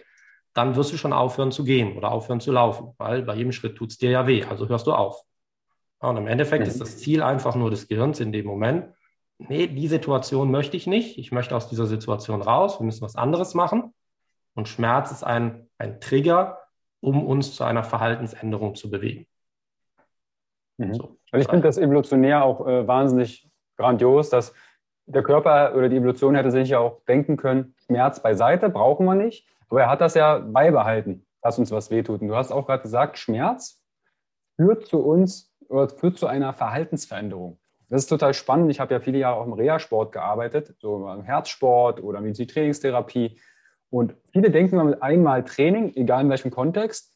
dann 0.53 0.75
wirst 0.75 0.91
du 0.91 0.97
schon 0.97 1.13
aufhören 1.13 1.51
zu 1.51 1.63
gehen 1.63 1.95
oder 1.95 2.11
aufhören 2.11 2.39
zu 2.39 2.51
laufen, 2.51 2.93
weil 2.97 3.21
bei 3.21 3.35
jedem 3.35 3.51
Schritt 3.51 3.75
tut 3.75 3.91
es 3.91 3.97
dir 3.97 4.09
ja 4.09 4.27
weh, 4.27 4.43
also 4.43 4.67
hörst 4.67 4.87
du 4.87 4.93
auf. 4.93 5.21
Ja, 6.01 6.09
und 6.09 6.17
im 6.17 6.27
Endeffekt 6.27 6.63
mhm. 6.63 6.69
ist 6.69 6.81
das 6.81 6.97
Ziel 6.97 7.21
einfach 7.21 7.55
nur 7.55 7.69
des 7.69 7.87
Gehirns 7.87 8.19
in 8.19 8.31
dem 8.31 8.45
Moment, 8.45 8.93
nee, 9.37 9.67
die 9.67 9.87
Situation 9.87 10.51
möchte 10.51 10.77
ich 10.77 10.87
nicht, 10.87 11.17
ich 11.17 11.31
möchte 11.31 11.55
aus 11.55 11.69
dieser 11.69 11.85
Situation 11.85 12.41
raus, 12.41 12.79
wir 12.79 12.85
müssen 12.85 13.01
was 13.01 13.15
anderes 13.15 13.53
machen. 13.53 13.93
Und 14.55 14.67
Schmerz 14.67 15.11
ist 15.11 15.23
ein, 15.23 15.69
ein 15.77 15.99
Trigger, 15.99 16.59
um 16.99 17.25
uns 17.25 17.55
zu 17.55 17.63
einer 17.63 17.83
Verhaltensänderung 17.83 18.75
zu 18.75 18.89
bewegen. 18.89 19.27
Mhm. 20.77 20.93
So. 20.93 21.17
Also 21.31 21.45
ich 21.45 21.49
finde 21.49 21.67
das 21.67 21.77
evolutionär 21.77 22.43
auch 22.43 22.67
äh, 22.67 22.87
wahnsinnig 22.87 23.49
grandios, 23.77 24.29
dass 24.29 24.53
der 25.05 25.23
Körper 25.23 25.75
oder 25.75 25.89
die 25.89 25.97
Evolution 25.97 26.35
hätte 26.35 26.51
sich 26.51 26.69
ja 26.69 26.79
auch 26.79 27.01
denken 27.05 27.37
können, 27.37 27.75
Schmerz 27.85 28.21
beiseite, 28.21 28.69
brauchen 28.69 29.05
wir 29.05 29.15
nicht. 29.15 29.47
Aber 29.69 29.81
er 29.81 29.89
hat 29.89 30.01
das 30.01 30.13
ja 30.13 30.39
beibehalten, 30.39 31.25
dass 31.41 31.59
uns 31.59 31.71
was 31.71 31.91
wehtut. 31.91 32.21
Und 32.21 32.27
du 32.27 32.35
hast 32.35 32.51
auch 32.51 32.67
gerade 32.67 32.83
gesagt, 32.83 33.17
Schmerz 33.17 33.81
führt 34.55 34.85
zu 34.85 34.99
uns 34.99 35.51
oder 35.67 35.89
führt 35.89 36.17
zu 36.17 36.27
einer 36.27 36.53
Verhaltensveränderung. 36.53 37.59
Das 37.89 38.03
ist 38.03 38.07
total 38.07 38.33
spannend. 38.33 38.71
Ich 38.71 38.79
habe 38.79 38.93
ja 38.93 38.99
viele 38.99 39.19
Jahre 39.19 39.39
auch 39.39 39.45
im 39.45 39.53
Reha-Sport 39.53 40.11
gearbeitet, 40.11 40.75
so 40.79 41.07
im 41.09 41.23
Herzsport 41.23 42.01
oder 42.01 42.21
Medizin-Trainingstherapie. 42.21 43.39
Und 43.89 44.15
viele 44.31 44.49
denken 44.49 44.83
mit 44.83 45.03
einmal 45.03 45.43
Training, 45.43 45.93
egal 45.95 46.21
in 46.21 46.29
welchem 46.29 46.49
Kontext, 46.49 47.13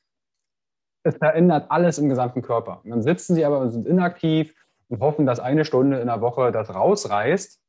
es 1.03 1.17
verändert 1.17 1.71
alles 1.71 1.97
im 1.97 2.09
gesamten 2.09 2.41
Körper. 2.41 2.81
Und 2.83 2.91
dann 2.91 3.01
sitzen 3.01 3.33
sie 3.33 3.45
aber 3.45 3.59
und 3.59 3.69
sind 3.69 3.87
inaktiv 3.87 4.53
und 4.89 4.99
hoffen, 4.99 5.25
dass 5.25 5.39
eine 5.39 5.65
Stunde 5.65 5.99
in 5.99 6.07
der 6.07 6.21
Woche 6.21 6.51
das 6.51 6.73
rausreißt. 6.73 7.59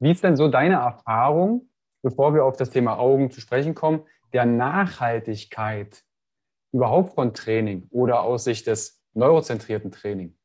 Wie 0.00 0.12
ist 0.12 0.22
denn 0.22 0.36
so 0.36 0.48
deine 0.48 0.76
Erfahrung, 0.76 1.68
bevor 2.02 2.34
wir 2.34 2.44
auf 2.44 2.56
das 2.56 2.70
Thema 2.70 2.98
Augen 2.98 3.30
zu 3.30 3.40
sprechen 3.40 3.74
kommen, 3.74 4.04
der 4.32 4.46
Nachhaltigkeit 4.46 6.04
überhaupt 6.72 7.14
von 7.14 7.34
Training 7.34 7.88
oder 7.90 8.22
aus 8.22 8.44
Sicht 8.44 8.66
des 8.66 9.02
neurozentrierten 9.14 9.90
Training? 9.90 10.36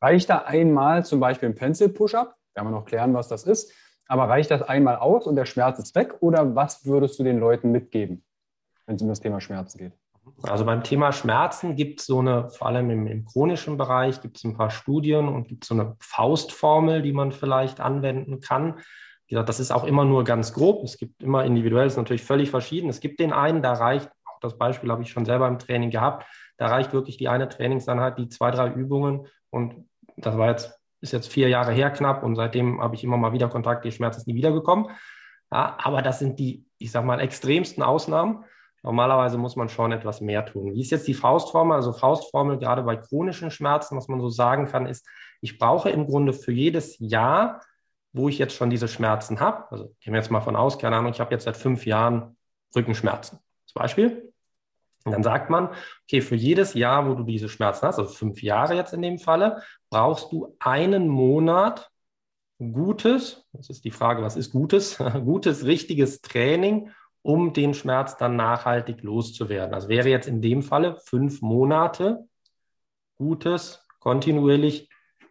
Reicht 0.00 0.30
da 0.30 0.38
einmal 0.38 1.04
zum 1.04 1.18
Beispiel 1.20 1.48
ein 1.48 1.54
Pencil-Push-Up? 1.54 2.36
Werden 2.54 2.66
wir 2.66 2.72
noch 2.72 2.84
klären, 2.84 3.14
was 3.14 3.28
das 3.28 3.44
ist. 3.44 3.72
Aber 4.06 4.28
reicht 4.28 4.50
das 4.50 4.62
einmal 4.62 4.96
aus 4.96 5.26
und 5.26 5.36
der 5.36 5.46
Schmerz 5.46 5.78
ist 5.78 5.94
weg? 5.94 6.16
Oder 6.20 6.54
was 6.54 6.84
würdest 6.84 7.18
du 7.18 7.24
den 7.24 7.38
Leuten 7.38 7.72
mitgeben, 7.72 8.24
wenn 8.86 8.96
es 8.96 9.02
um 9.02 9.08
das 9.08 9.20
Thema 9.20 9.40
Schmerzen 9.40 9.78
geht? 9.78 10.01
Also 10.42 10.64
beim 10.64 10.82
Thema 10.82 11.12
Schmerzen 11.12 11.76
gibt 11.76 12.00
es 12.00 12.06
so 12.06 12.20
eine, 12.20 12.50
vor 12.50 12.68
allem 12.68 12.90
im, 12.90 13.06
im 13.06 13.24
chronischen 13.24 13.76
Bereich, 13.76 14.20
gibt 14.20 14.36
es 14.36 14.44
ein 14.44 14.56
paar 14.56 14.70
Studien 14.70 15.28
und 15.28 15.48
gibt 15.48 15.64
so 15.64 15.74
eine 15.74 15.96
Faustformel, 16.00 17.02
die 17.02 17.12
man 17.12 17.32
vielleicht 17.32 17.80
anwenden 17.80 18.40
kann. 18.40 18.78
Wie 19.26 19.34
gesagt, 19.34 19.48
das 19.48 19.60
ist 19.60 19.72
auch 19.72 19.84
immer 19.84 20.04
nur 20.04 20.24
ganz 20.24 20.52
grob. 20.52 20.84
Es 20.84 20.96
gibt 20.98 21.22
immer 21.22 21.44
individuell, 21.44 21.86
ist 21.86 21.96
natürlich 21.96 22.22
völlig 22.22 22.50
verschieden. 22.50 22.88
Es 22.88 23.00
gibt 23.00 23.18
den 23.18 23.32
einen, 23.32 23.62
da 23.62 23.72
reicht, 23.72 24.10
auch 24.24 24.38
das 24.40 24.58
Beispiel 24.58 24.90
habe 24.90 25.02
ich 25.02 25.10
schon 25.10 25.24
selber 25.24 25.48
im 25.48 25.58
Training 25.58 25.90
gehabt, 25.90 26.26
da 26.56 26.66
reicht 26.68 26.92
wirklich 26.92 27.16
die 27.16 27.28
eine 27.28 27.48
Trainingseinheit, 27.48 28.18
die 28.18 28.28
zwei, 28.28 28.50
drei 28.50 28.68
Übungen 28.68 29.26
und 29.50 29.88
das 30.16 30.36
war 30.36 30.50
jetzt, 30.50 30.78
ist 31.00 31.12
jetzt 31.12 31.32
vier 31.32 31.48
Jahre 31.48 31.72
her 31.72 31.90
knapp 31.90 32.22
und 32.22 32.36
seitdem 32.36 32.80
habe 32.80 32.94
ich 32.94 33.02
immer 33.02 33.16
mal 33.16 33.32
wieder 33.32 33.48
Kontakt, 33.48 33.84
die 33.84 33.92
Schmerz 33.92 34.16
ist 34.16 34.26
nie 34.26 34.34
wiedergekommen. 34.34 34.86
Ja, 35.50 35.76
aber 35.82 36.02
das 36.02 36.18
sind 36.18 36.38
die, 36.38 36.64
ich 36.78 36.92
sage 36.92 37.06
mal, 37.06 37.20
extremsten 37.20 37.82
Ausnahmen. 37.82 38.44
Normalerweise 38.82 39.38
muss 39.38 39.56
man 39.56 39.68
schon 39.68 39.92
etwas 39.92 40.20
mehr 40.20 40.44
tun. 40.44 40.74
Wie 40.74 40.80
ist 40.80 40.90
jetzt 40.90 41.06
die 41.06 41.14
Faustformel? 41.14 41.76
Also 41.76 41.92
Faustformel 41.92 42.58
gerade 42.58 42.82
bei 42.82 42.96
chronischen 42.96 43.50
Schmerzen, 43.50 43.96
was 43.96 44.08
man 44.08 44.20
so 44.20 44.28
sagen 44.28 44.66
kann, 44.66 44.86
ist, 44.86 45.06
ich 45.40 45.58
brauche 45.58 45.90
im 45.90 46.06
Grunde 46.06 46.32
für 46.32 46.52
jedes 46.52 46.98
Jahr, 46.98 47.60
wo 48.12 48.28
ich 48.28 48.38
jetzt 48.38 48.54
schon 48.54 48.70
diese 48.70 48.88
Schmerzen 48.88 49.40
habe, 49.40 49.70
also 49.70 49.84
gehen 50.00 50.12
wir 50.12 50.20
jetzt 50.20 50.30
mal 50.30 50.40
von 50.40 50.56
aus, 50.56 50.78
keine 50.78 50.96
Ahnung, 50.96 51.12
ich 51.12 51.20
habe 51.20 51.32
jetzt 51.32 51.44
seit 51.44 51.56
fünf 51.56 51.86
Jahren 51.86 52.36
Rückenschmerzen. 52.74 53.38
Zum 53.66 53.80
Beispiel, 53.80 54.32
und 55.04 55.12
dann 55.12 55.22
sagt 55.22 55.50
man, 55.50 55.70
okay, 56.04 56.20
für 56.20 56.36
jedes 56.36 56.74
Jahr, 56.74 57.08
wo 57.08 57.14
du 57.14 57.24
diese 57.24 57.48
Schmerzen 57.48 57.86
hast, 57.86 57.98
also 57.98 58.12
fünf 58.12 58.42
Jahre 58.42 58.74
jetzt 58.74 58.92
in 58.92 59.02
dem 59.02 59.18
Falle, 59.18 59.62
brauchst 59.90 60.30
du 60.32 60.56
einen 60.60 61.08
Monat 61.08 61.90
gutes, 62.58 63.44
das 63.52 63.70
ist 63.70 63.84
die 63.84 63.90
Frage, 63.90 64.22
was 64.22 64.36
ist 64.36 64.52
gutes, 64.52 64.98
gutes, 65.24 65.64
richtiges 65.64 66.20
Training, 66.20 66.90
um 67.22 67.52
den 67.52 67.72
Schmerz 67.74 68.16
dann 68.16 68.36
nachhaltig 68.36 69.02
loszuwerden. 69.02 69.72
Das 69.72 69.88
wäre 69.88 70.08
jetzt 70.08 70.28
in 70.28 70.42
dem 70.42 70.62
Falle 70.62 70.96
fünf 71.04 71.40
Monate 71.40 72.26
gutes, 73.16 73.86
kontinuierlich 74.00 74.88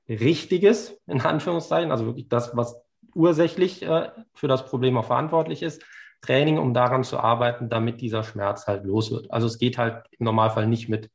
richtiges, 0.08 0.98
in 1.06 1.22
Anführungszeichen, 1.22 1.92
also 1.92 2.06
wirklich 2.06 2.30
das, 2.30 2.56
was 2.56 2.82
ursächlich 3.14 3.84
äh, 3.84 4.10
für 4.34 4.48
das 4.48 4.66
Problem 4.66 4.98
auch 4.98 5.06
verantwortlich 5.06 5.62
ist, 5.62 5.84
Training, 6.22 6.58
um 6.58 6.74
daran 6.74 7.04
zu 7.04 7.20
arbeiten, 7.20 7.70
damit 7.70 8.00
dieser 8.00 8.24
Schmerz 8.24 8.68
halt 8.68 8.86
los 8.86 9.12
wird. 9.12 9.32
Also 9.32 9.48
es 9.48 9.58
geht 9.58 9.78
halt 9.78 10.06
im 10.12 10.26
Normalfall 10.26 10.68
nicht 10.68 10.88
mit 10.88 11.10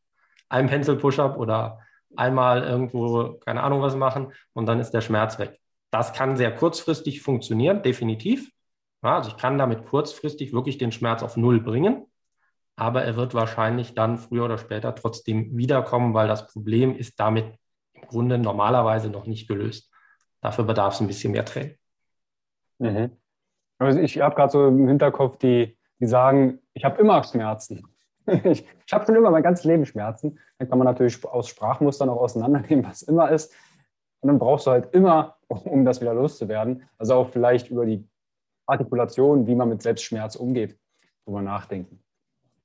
einem 0.48 0.68
Pencil-Push-Up 0.68 1.38
oder 1.38 1.80
einmal 2.16 2.62
irgendwo, 2.62 3.34
keine 3.44 3.62
Ahnung 3.62 3.82
was 3.82 3.94
machen 3.94 4.32
und 4.52 4.66
dann 4.66 4.80
ist 4.80 4.90
der 4.90 5.00
Schmerz 5.00 5.38
weg. 5.38 5.58
Das 5.90 6.12
kann 6.12 6.36
sehr 6.36 6.54
kurzfristig 6.54 7.22
funktionieren, 7.22 7.82
definitiv. 7.82 8.50
Also 9.02 9.30
ich 9.30 9.36
kann 9.36 9.58
damit 9.58 9.86
kurzfristig 9.86 10.52
wirklich 10.52 10.78
den 10.78 10.92
Schmerz 10.92 11.22
auf 11.22 11.36
Null 11.36 11.60
bringen, 11.60 12.06
aber 12.76 13.04
er 13.04 13.16
wird 13.16 13.34
wahrscheinlich 13.34 13.94
dann 13.94 14.18
früher 14.18 14.44
oder 14.44 14.58
später 14.58 14.94
trotzdem 14.94 15.56
wiederkommen, 15.56 16.14
weil 16.14 16.28
das 16.28 16.46
Problem 16.48 16.94
ist 16.96 17.18
damit 17.20 17.54
im 17.94 18.02
Grunde 18.08 18.38
normalerweise 18.38 19.08
noch 19.08 19.26
nicht 19.26 19.48
gelöst. 19.48 19.92
Dafür 20.40 20.64
bedarf 20.64 20.94
es 20.94 21.00
ein 21.00 21.06
bisschen 21.06 21.32
mehr 21.32 21.44
Training. 21.44 21.76
Mhm. 22.78 23.16
Also 23.78 24.00
ich 24.00 24.20
habe 24.20 24.34
gerade 24.34 24.52
so 24.52 24.66
im 24.66 24.88
Hinterkopf 24.88 25.38
die, 25.38 25.76
die 26.00 26.06
sagen, 26.06 26.60
ich 26.74 26.84
habe 26.84 27.00
immer 27.00 27.22
Schmerzen. 27.24 27.86
ich, 28.26 28.66
ich 28.86 28.92
habe 28.92 29.06
schon 29.06 29.16
immer 29.16 29.30
mein 29.30 29.42
ganzes 29.42 29.64
Leben 29.64 29.86
Schmerzen. 29.86 30.38
Dann 30.58 30.68
kann 30.68 30.78
man 30.78 30.86
natürlich 30.86 31.24
aus 31.24 31.48
Sprachmustern 31.48 32.08
auch 32.08 32.20
auseinandernehmen, 32.20 32.84
was 32.84 33.02
immer 33.02 33.30
ist. 33.30 33.54
Und 34.20 34.28
dann 34.28 34.38
brauchst 34.38 34.66
du 34.66 34.72
halt 34.72 34.92
immer, 34.94 35.36
um 35.48 35.84
das 35.84 36.00
wieder 36.00 36.14
loszuwerden, 36.14 36.88
also 36.98 37.14
auch 37.14 37.28
vielleicht 37.30 37.70
über 37.70 37.86
die 37.86 38.08
Artikulation, 38.66 39.46
wie 39.46 39.54
man 39.54 39.68
mit 39.68 39.82
Selbstschmerz 39.82 40.36
umgeht, 40.36 40.78
drüber 41.24 41.42
nachdenken. 41.42 42.02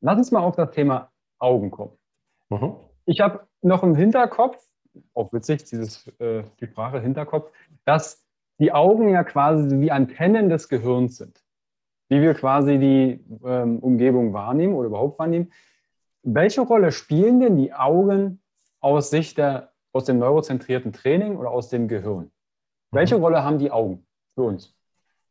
Lass 0.01 0.17
uns 0.17 0.31
mal 0.31 0.41
auf 0.41 0.55
das 0.55 0.71
Thema 0.71 1.11
Augen 1.39 1.71
kommen. 1.71 1.97
Mhm. 2.49 2.75
Ich 3.05 3.19
habe 3.21 3.47
noch 3.61 3.83
im 3.83 3.95
Hinterkopf, 3.95 4.63
auch 5.13 5.31
witzig, 5.31 5.63
dieses, 5.63 6.07
äh, 6.19 6.43
die 6.59 6.67
Sprache 6.67 6.99
Hinterkopf, 6.99 7.51
dass 7.85 8.25
die 8.59 8.71
Augen 8.71 9.09
ja 9.09 9.23
quasi 9.23 9.79
wie 9.79 9.91
Antennen 9.91 10.49
des 10.49 10.69
Gehirns 10.69 11.17
sind, 11.17 11.43
wie 12.09 12.21
wir 12.21 12.33
quasi 12.33 12.77
die 12.77 13.25
ähm, 13.43 13.79
Umgebung 13.79 14.33
wahrnehmen 14.33 14.73
oder 14.73 14.87
überhaupt 14.87 15.17
wahrnehmen. 15.19 15.51
Welche 16.23 16.61
Rolle 16.61 16.91
spielen 16.91 17.39
denn 17.39 17.57
die 17.57 17.73
Augen 17.73 18.41
aus 18.79 19.09
Sicht 19.09 19.37
der, 19.37 19.71
aus 19.93 20.05
dem 20.05 20.19
neurozentrierten 20.19 20.93
Training 20.93 21.37
oder 21.37 21.49
aus 21.49 21.69
dem 21.69 21.87
Gehirn? 21.87 22.31
Welche 22.91 23.17
mhm. 23.17 23.23
Rolle 23.23 23.43
haben 23.43 23.57
die 23.57 23.71
Augen 23.71 24.05
für 24.35 24.43
uns? 24.43 24.75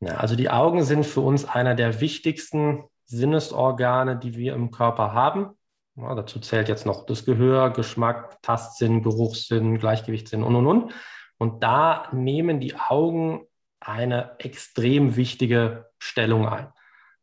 Ja, 0.00 0.14
also 0.14 0.34
die 0.34 0.50
Augen 0.50 0.82
sind 0.82 1.04
für 1.04 1.20
uns 1.20 1.44
einer 1.44 1.74
der 1.74 2.00
wichtigsten 2.00 2.84
Sinnesorgane, 3.04 4.16
die 4.16 4.36
wir 4.36 4.54
im 4.54 4.70
Körper 4.70 5.12
haben. 5.12 5.50
Ja, 5.96 6.14
dazu 6.14 6.40
zählt 6.40 6.68
jetzt 6.68 6.86
noch 6.86 7.04
das 7.04 7.24
Gehör, 7.26 7.70
Geschmack, 7.70 8.40
Tastsinn, 8.42 9.02
Geruchssinn, 9.02 9.78
Gleichgewichtssinn 9.78 10.42
und 10.42 10.56
und 10.56 10.66
und. 10.66 10.94
Und 11.36 11.62
da 11.62 12.08
nehmen 12.12 12.60
die 12.60 12.76
Augen 12.78 13.46
eine 13.80 14.38
extrem 14.38 15.16
wichtige 15.16 15.86
Stellung 15.98 16.48
ein. 16.48 16.68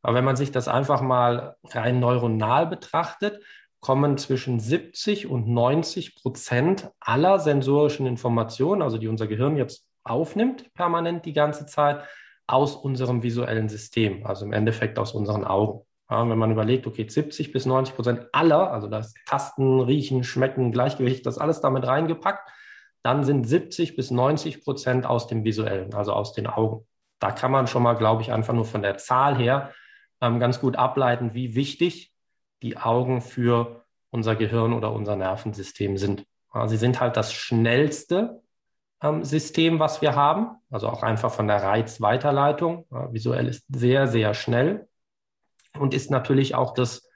Aber 0.02 0.16
wenn 0.16 0.26
man 0.26 0.36
sich 0.36 0.52
das 0.52 0.68
einfach 0.68 1.02
mal 1.02 1.56
rein 1.64 2.00
neuronal 2.00 2.68
betrachtet, 2.68 3.44
kommen 3.80 4.18
zwischen 4.18 4.60
70 4.60 5.28
und 5.28 5.48
90 5.48 6.16
Prozent 6.16 6.92
aller 7.00 7.40
sensorischen 7.40 8.06
Informationen, 8.06 8.82
also 8.82 8.98
die 8.98 9.08
unser 9.08 9.28
Gehirn 9.28 9.56
jetzt 9.56 9.86
aufnimmt, 10.04 10.74
permanent 10.74 11.26
die 11.26 11.34
ganze 11.34 11.66
Zeit, 11.66 12.04
aus 12.48 12.76
unserem 12.76 13.24
visuellen 13.24 13.70
System, 13.70 14.26
also 14.26 14.46
im 14.46 14.54
Endeffekt 14.54 14.98
aus 14.98 15.14
unseren 15.14 15.44
Augen. 15.44 15.86
Ja, 16.10 16.28
wenn 16.28 16.38
man 16.38 16.52
überlegt, 16.52 16.88
okay, 16.88 17.06
70 17.08 17.52
bis 17.52 17.66
90 17.66 17.96
Prozent 17.96 18.28
aller, 18.32 18.72
also 18.72 18.88
das 18.88 19.14
Tasten, 19.26 19.82
Riechen, 19.82 20.24
Schmecken, 20.24 20.72
Gleichgewicht, 20.72 21.26
das 21.26 21.38
alles 21.38 21.60
damit 21.60 21.86
reingepackt, 21.86 22.50
dann 23.04 23.26
sind 23.26 23.46
70 23.46 23.98
bis 23.98 24.10
90 24.10 24.64
Prozent 24.64 25.06
aus 25.06 25.28
dem 25.28 25.44
visuellen, 25.44 25.94
also 25.94 26.14
aus 26.14 26.34
den 26.34 26.48
Augen. 26.48 26.88
Da 27.20 27.32
kann 27.32 27.52
man 27.52 27.68
schon 27.68 27.84
mal, 27.84 27.96
glaube 27.96 28.22
ich, 28.22 28.32
einfach 28.32 28.54
nur 28.54 28.66
von 28.66 28.82
der 28.82 28.98
Zahl 28.98 29.38
her 29.38 29.74
ähm, 30.22 30.40
ganz 30.40 30.62
gut 30.62 30.78
ableiten, 30.78 31.34
wie 31.34 31.56
wichtig 31.56 32.14
die 32.62 32.78
Augen 32.78 33.22
für 33.22 33.86
unser 34.10 34.36
Gehirn 34.36 34.74
oder 34.74 34.94
unser 34.94 35.16
Nervensystem 35.16 35.98
sind. 35.98 36.26
Ja, 36.54 36.68
sie 36.68 36.78
sind 36.78 37.02
halt 37.02 37.18
das 37.18 37.34
schnellste 37.34 38.42
System, 39.22 39.80
was 39.80 40.02
wir 40.02 40.16
haben, 40.16 40.58
also 40.72 40.90
auch 40.90 41.04
einfach 41.04 41.32
von 41.32 41.48
der 41.48 41.62
Reizweiterleitung. 41.62 42.86
Visuell 43.12 43.48
ist 43.48 43.64
sehr, 43.70 44.08
sehr 44.08 44.34
schnell 44.34 44.88
und 45.78 45.94
ist 45.94 46.10
natürlich 46.10 46.56
auch 46.56 46.74
das, 46.74 47.08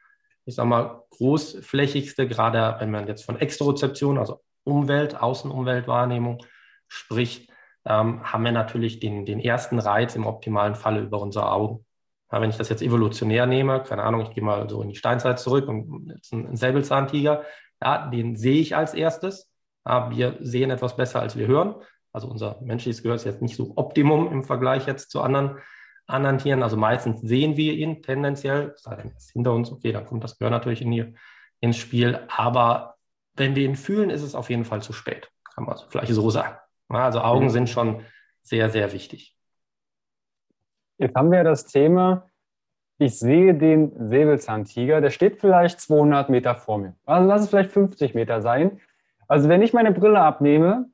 ich 0.46 0.56
sag 0.56 0.66
mal, 0.66 1.04
großflächigste, 1.12 2.28
gerade 2.28 2.80
wenn 2.80 2.92
man 2.92 3.08
jetzt 3.08 3.26
von 3.26 3.38
Extrozeption, 3.38 4.18
also 4.18 4.42
Umwelt, 4.64 5.20
Außenumweltwahrnehmung 5.20 6.46
spricht, 6.88 7.52
ähm, 7.86 8.24
haben 8.24 8.46
wir 8.46 8.52
natürlich 8.52 9.00
den, 9.00 9.26
den 9.26 9.40
ersten 9.40 9.80
Reiz 9.80 10.16
im 10.16 10.28
optimalen 10.28 10.76
Falle 10.76 11.02
über 11.02 11.20
unsere 11.20 11.52
Augen. 11.52 11.86
Ja, 12.32 12.42
wenn 12.42 12.50
ich 12.50 12.58
das 12.58 12.70
jetzt 12.70 12.82
evolutionär 12.82 13.46
nehme, 13.46 13.82
keine 13.82 14.04
Ahnung, 14.04 14.22
ich 14.22 14.32
gehe 14.32 14.44
mal 14.44 14.70
so 14.70 14.82
in 14.82 14.90
die 14.90 14.96
Steinzeit 14.96 15.40
zurück 15.40 15.68
und 15.68 16.12
jetzt 16.16 16.32
ein, 16.32 16.48
ein 16.48 16.56
Säbelzahntiger, 16.56 17.44
ja, 17.82 18.08
den 18.10 18.36
sehe 18.36 18.62
ich 18.62 18.76
als 18.76 18.94
erstes. 18.94 19.51
Wir 19.86 20.38
sehen 20.40 20.70
etwas 20.70 20.96
besser, 20.96 21.22
als 21.22 21.36
wir 21.36 21.48
hören. 21.48 21.76
Also 22.14 22.28
unser 22.28 22.60
menschliches 22.62 23.02
Gehör 23.02 23.16
ist 23.16 23.26
jetzt 23.26 23.42
nicht 23.42 23.56
so 23.56 23.74
Optimum 23.76 24.32
im 24.32 24.44
Vergleich 24.44 24.86
jetzt 24.86 25.12
zu 25.12 25.22
anderen, 25.22 25.58
anderen 26.08 26.38
Tieren. 26.38 26.62
Also 26.62 26.78
meistens 26.78 27.22
sehen 27.22 27.58
wir 27.58 27.74
ihn 27.74 28.04
tendenziell, 28.04 28.74
sei 28.76 28.96
denn 28.96 29.10
jetzt 29.10 29.32
hinter 29.32 29.54
uns, 29.54 29.72
okay, 29.72 29.92
dann 29.92 30.06
kommt 30.06 30.24
das 30.24 30.38
Gehör 30.38 30.52
natürlich 30.52 30.82
in 30.82 30.92
die, 30.92 31.16
ins 31.62 31.78
Spiel. 31.78 32.20
Aber 32.28 32.96
wenn 33.36 33.56
wir 33.56 33.64
ihn 33.64 33.76
fühlen, 33.76 34.10
ist 34.10 34.24
es 34.24 34.36
auf 34.36 34.50
jeden 34.50 34.66
Fall 34.66 34.82
zu 34.82 34.94
spät. 34.94 35.32
Kann 35.56 35.64
man 35.64 35.78
vielleicht 35.90 36.14
so 36.14 36.30
sagen. 36.30 36.56
Also 36.90 37.22
Augen 37.22 37.50
sind 37.50 37.70
schon 37.70 38.04
sehr, 38.42 38.70
sehr 38.70 38.92
wichtig. 38.92 39.38
Jetzt 40.98 41.16
haben 41.16 41.32
wir 41.32 41.44
das 41.44 41.66
Thema, 41.66 42.30
ich 42.98 43.18
sehe 43.18 43.56
den 43.56 44.10
Säbelzahntiger, 44.10 45.02
der 45.02 45.10
steht 45.10 45.40
vielleicht 45.40 45.80
200 45.80 46.30
Meter 46.30 46.56
vor 46.56 46.78
mir. 46.78 46.96
Also 47.06 47.28
lass 47.28 47.42
es 47.42 47.50
vielleicht 47.50 47.72
50 47.72 48.14
Meter 48.14 48.42
sein. 48.42 48.80
Also 49.32 49.48
wenn 49.48 49.62
ich 49.62 49.72
meine 49.72 49.94
Brille 49.94 50.20
abnehme, 50.20 50.90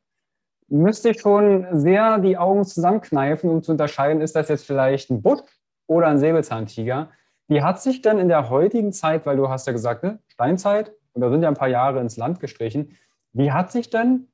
müsste 0.67 1.09
ich 1.09 1.21
schon 1.21 1.65
sehr 1.71 2.19
die 2.19 2.37
Augen 2.37 2.65
zusammenkneifen, 2.65 3.49
um 3.49 3.63
zu 3.63 3.71
unterscheiden, 3.71 4.21
ist 4.21 4.35
das 4.35 4.47
jetzt 4.47 4.67
vielleicht 4.67 5.09
ein 5.09 5.23
Butt 5.23 5.43
oder 5.87 6.05
ein 6.05 6.19
Säbelzahntiger. 6.19 7.09
Wie 7.47 7.63
hat 7.63 7.81
sich 7.81 8.03
denn 8.03 8.19
in 8.19 8.27
der 8.27 8.51
heutigen 8.51 8.93
Zeit, 8.93 9.25
weil 9.25 9.37
du 9.37 9.49
hast 9.49 9.65
ja 9.65 9.73
gesagt, 9.73 10.03
ne, 10.03 10.19
Steinzeit, 10.27 10.91
und 11.13 11.21
da 11.21 11.31
sind 11.31 11.41
ja 11.41 11.47
ein 11.47 11.55
paar 11.55 11.67
Jahre 11.67 11.99
ins 11.99 12.15
Land 12.15 12.39
gestrichen, 12.39 12.95
wie 13.33 13.51
hat 13.51 13.71
sich 13.71 13.89
denn 13.89 14.27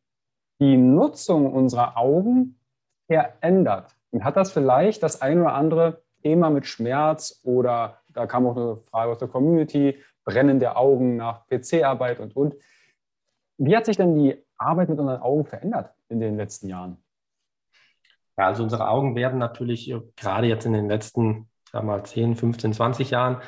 die 0.59 0.75
Nutzung 0.75 1.53
unserer 1.53 1.95
Augen 1.95 2.59
verändert? 3.07 3.95
Und 4.11 4.25
hat 4.25 4.35
das 4.35 4.51
vielleicht 4.51 5.01
das 5.01 5.21
ein 5.21 5.39
oder 5.39 5.53
andere 5.53 6.03
Thema 6.23 6.49
mit 6.49 6.65
Schmerz 6.65 7.39
oder 7.45 8.01
da 8.09 8.25
kam 8.25 8.45
auch 8.47 8.57
eine 8.57 8.75
Frage 8.75 9.11
aus 9.13 9.19
der 9.19 9.29
Community, 9.29 9.97
brennende 10.25 10.75
Augen 10.75 11.15
nach 11.15 11.47
PC-Arbeit 11.47 12.19
und 12.19 12.35
und. 12.35 12.55
Wie 13.65 13.77
hat 13.77 13.85
sich 13.85 13.95
denn 13.95 14.15
die 14.15 14.37
Arbeit 14.57 14.89
mit 14.89 14.99
unseren 14.99 15.21
Augen 15.21 15.45
verändert 15.45 15.93
in 16.09 16.19
den 16.19 16.35
letzten 16.35 16.67
Jahren? 16.67 16.97
Ja, 18.37 18.47
also 18.47 18.63
unsere 18.63 18.89
Augen 18.89 19.15
werden 19.15 19.39
natürlich 19.39 19.89
äh, 19.89 20.01
gerade 20.17 20.47
jetzt 20.47 20.65
in 20.65 20.73
den 20.73 20.89
letzten, 20.89 21.49
sagen 21.71 21.87
mal, 21.87 22.03
10, 22.03 22.35
15, 22.35 22.73
20 22.73 23.11
Jahren 23.11 23.41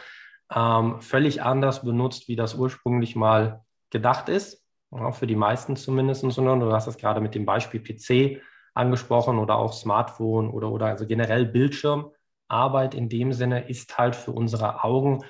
ähm, 0.53 1.01
völlig 1.01 1.41
anders 1.41 1.83
benutzt, 1.83 2.29
wie 2.29 2.37
das 2.37 2.55
ursprünglich 2.55 3.17
mal 3.17 3.65
gedacht 3.89 4.29
ist. 4.29 4.63
Ja, 4.91 5.11
für 5.11 5.27
die 5.27 5.35
meisten 5.35 5.75
zumindest. 5.75 6.21
Sondern 6.21 6.61
du 6.61 6.71
hast 6.71 6.87
das 6.87 6.97
gerade 6.97 7.19
mit 7.19 7.35
dem 7.35 7.45
Beispiel 7.45 7.81
PC 7.81 8.41
angesprochen 8.73 9.37
oder 9.37 9.57
auch 9.57 9.73
Smartphone 9.73 10.49
oder, 10.49 10.71
oder 10.71 10.85
also 10.85 11.05
generell 11.05 11.45
Bildschirmarbeit 11.45 12.93
in 12.93 13.09
dem 13.09 13.33
Sinne 13.33 13.67
ist 13.67 13.97
halt 13.97 14.15
für 14.15 14.31
unsere 14.31 14.81
Augen 14.85 15.25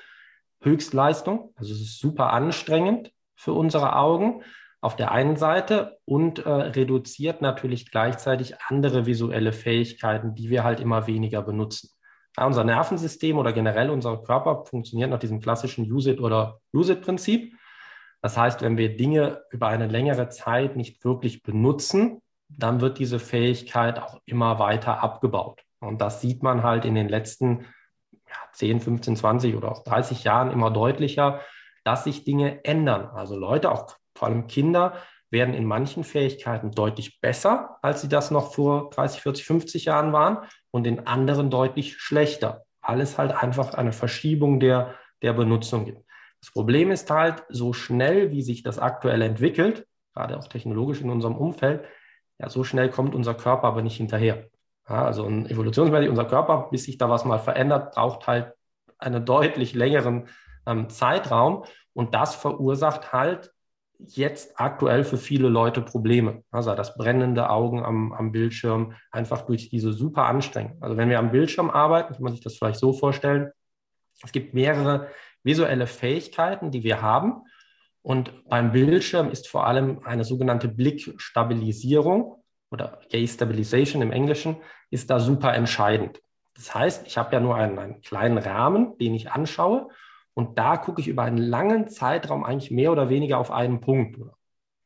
Höchstleistung. 0.62 1.54
Also 1.56 1.74
es 1.74 1.82
ist 1.82 2.00
super 2.00 2.34
anstrengend 2.34 3.12
für 3.36 3.54
unsere 3.54 3.96
Augen 3.96 4.44
auf 4.86 4.96
der 4.96 5.12
einen 5.12 5.36
Seite 5.36 5.98
und 6.06 6.46
äh, 6.46 6.50
reduziert 6.50 7.42
natürlich 7.42 7.90
gleichzeitig 7.90 8.54
andere 8.68 9.08
visuelle 9.08 9.52
Fähigkeiten, 9.52 10.36
die 10.36 10.52
wir 10.52 10.64
halt 10.64 10.80
immer 10.80 11.08
weniger 11.08 11.42
benutzen. 11.42 11.90
Ja, 12.38 12.46
unser 12.46 12.64
Nervensystem 12.64 13.40
oder 13.40 13.52
generell 13.52 13.90
unser 13.90 14.22
Körper 14.22 14.64
funktioniert 14.66 15.10
nach 15.10 15.18
diesem 15.18 15.42
klassischen 15.42 15.92
Use-it 15.92 16.20
oder 16.20 16.60
Lose-it-Prinzip. 16.72 17.56
Das 18.22 18.38
heißt, 18.38 18.62
wenn 18.62 18.78
wir 18.78 18.96
Dinge 18.96 19.42
über 19.50 19.70
eine 19.70 19.88
längere 19.88 20.30
Zeit 20.30 20.76
nicht 20.76 21.04
wirklich 21.04 21.42
benutzen, 21.42 22.22
dann 22.48 22.80
wird 22.80 23.00
diese 23.00 23.18
Fähigkeit 23.18 23.98
auch 23.98 24.22
immer 24.26 24.60
weiter 24.60 25.02
abgebaut. 25.02 25.64
Und 25.80 26.00
das 26.00 26.22
sieht 26.22 26.44
man 26.44 26.62
halt 26.62 26.86
in 26.86 26.94
den 26.94 27.10
letzten 27.10 27.66
ja, 28.12 28.36
10, 28.54 28.82
15, 28.82 29.16
20 29.16 29.56
oder 29.56 29.72
auch 29.72 29.84
30 29.84 30.24
Jahren 30.24 30.52
immer 30.52 30.70
deutlicher, 30.70 31.42
dass 31.84 32.04
sich 32.04 32.24
Dinge 32.24 32.64
ändern. 32.64 33.08
Also 33.08 33.36
Leute, 33.36 33.72
auch 33.72 33.96
vor 34.16 34.28
allem 34.28 34.48
Kinder, 34.48 34.94
werden 35.30 35.54
in 35.54 35.66
manchen 35.66 36.04
Fähigkeiten 36.04 36.72
deutlich 36.72 37.20
besser, 37.20 37.78
als 37.82 38.02
sie 38.02 38.10
das 38.10 38.32
noch 38.32 38.54
vor 38.54 38.90
30, 38.92 39.22
40, 39.22 39.46
50 39.46 39.86
Jahren 39.86 40.14
waren 40.14 40.38
und 40.72 40.88
in 40.88 41.08
anderen 41.08 41.50
deutlich 41.50 41.98
schlechter. 41.98 42.64
Alles 42.82 43.18
halt 43.18 43.32
einfach 43.32 43.74
eine 43.74 43.92
Verschiebung 43.92 44.60
der, 44.60 44.96
der 45.22 45.34
Benutzung 45.34 45.86
gibt. 45.86 46.06
Das 46.40 46.52
Problem 46.52 46.92
ist 46.92 47.10
halt, 47.10 47.44
so 47.50 47.74
schnell 47.74 48.32
wie 48.32 48.44
sich 48.44 48.64
das 48.64 48.80
aktuell 48.80 49.22
entwickelt, 49.24 49.88
gerade 50.14 50.38
auch 50.38 50.48
technologisch 50.48 51.02
in 51.02 51.10
unserem 51.10 51.36
Umfeld, 51.36 51.84
ja, 52.40 52.50
so 52.50 52.64
schnell 52.64 52.90
kommt 52.90 53.16
unser 53.16 53.34
Körper 53.34 53.68
aber 53.68 53.82
nicht 53.82 53.98
hinterher. 53.98 54.48
Ja, 54.88 55.06
also 55.06 55.26
ein 55.26 55.48
evolutionsmäßig, 55.48 56.10
unser 56.10 56.26
Körper, 56.26 56.68
bis 56.70 56.84
sich 56.84 56.98
da 56.98 57.10
was 57.10 57.26
mal 57.26 57.40
verändert, 57.40 57.96
braucht 57.96 58.28
halt 58.28 58.54
einen 59.00 59.26
deutlich 59.26 59.74
längeren 59.74 60.28
ähm, 60.68 60.90
Zeitraum. 60.90 61.66
Und 61.94 62.14
das 62.14 62.36
verursacht 62.36 63.14
halt 63.14 63.55
jetzt 64.00 64.60
aktuell 64.60 65.04
für 65.04 65.18
viele 65.18 65.50
Leute 65.50 65.82
Probleme. 65.82 66.44
Also 66.52 66.76
das 66.76 66.96
brennende 66.96 67.50
Augen 67.50 67.84
am, 67.84 68.14
am 68.14 68.32
Bildschirm, 68.32 68.94
einfach 69.12 69.42
durch 69.42 69.70
diese 69.70 69.94
super 69.94 70.26
Anstrengung. 70.26 70.78
Also 70.82 70.98
wenn 70.98 71.10
wir 71.10 71.20
am 71.20 71.32
Bildschirm 71.32 71.70
arbeiten, 71.70 72.14
kann 72.14 72.24
man 72.24 72.34
sich 72.34 72.44
das 72.44 72.58
vielleicht 72.58 72.80
so 72.80 72.94
vorstellen, 72.94 73.52
es 74.24 74.32
gibt 74.32 74.54
mehrere 74.54 75.10
visuelle 75.44 75.88
Fähigkeiten, 75.88 76.72
die 76.72 76.84
wir 76.84 77.02
haben. 77.02 77.44
Und 78.02 78.48
beim 78.48 78.72
Bildschirm 78.72 79.30
ist 79.30 79.48
vor 79.48 79.68
allem 79.68 80.00
eine 80.06 80.24
sogenannte 80.24 80.68
Blickstabilisierung 80.68 82.44
oder 82.72 83.00
Gaze 83.12 83.34
Stabilization 83.34 84.02
im 84.02 84.12
Englischen, 84.12 84.58
ist 84.90 85.10
da 85.10 85.20
super 85.20 85.54
entscheidend. 85.54 86.22
Das 86.56 86.74
heißt, 86.74 87.08
ich 87.08 87.18
habe 87.18 87.34
ja 87.34 87.40
nur 87.40 87.56
einen, 87.56 87.78
einen 87.78 88.02
kleinen 88.02 88.38
Rahmen, 88.38 88.98
den 88.98 89.14
ich 89.14 89.32
anschaue 89.32 89.90
und 90.36 90.60
da 90.60 90.78
gucke 90.78 91.02
ich 91.02 91.08
über 91.08 91.24
einen 91.24 91.38
langen 91.38 91.88
Zeitraum 91.88 92.44
eigentlich 92.44 92.70
mehr 92.70 92.92
oder 92.92 93.10
weniger 93.10 93.40
auf 93.40 93.52
einen 93.52 93.80
Punkt 93.80 94.20
oder 94.20 94.38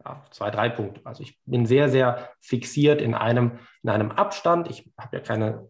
ja, 0.06 0.24
zwei, 0.30 0.52
drei 0.52 0.70
Punkte. 0.70 1.02
Also 1.04 1.24
ich 1.24 1.40
bin 1.46 1.66
sehr, 1.66 1.90
sehr 1.90 2.30
fixiert 2.40 3.02
in 3.02 3.16
einem, 3.16 3.60
in 3.84 3.90
einem 3.90 4.12
Abstand. 4.12 4.70
Ich 4.70 4.90
habe 4.98 5.18
ja 5.18 5.24
keine 5.24 5.70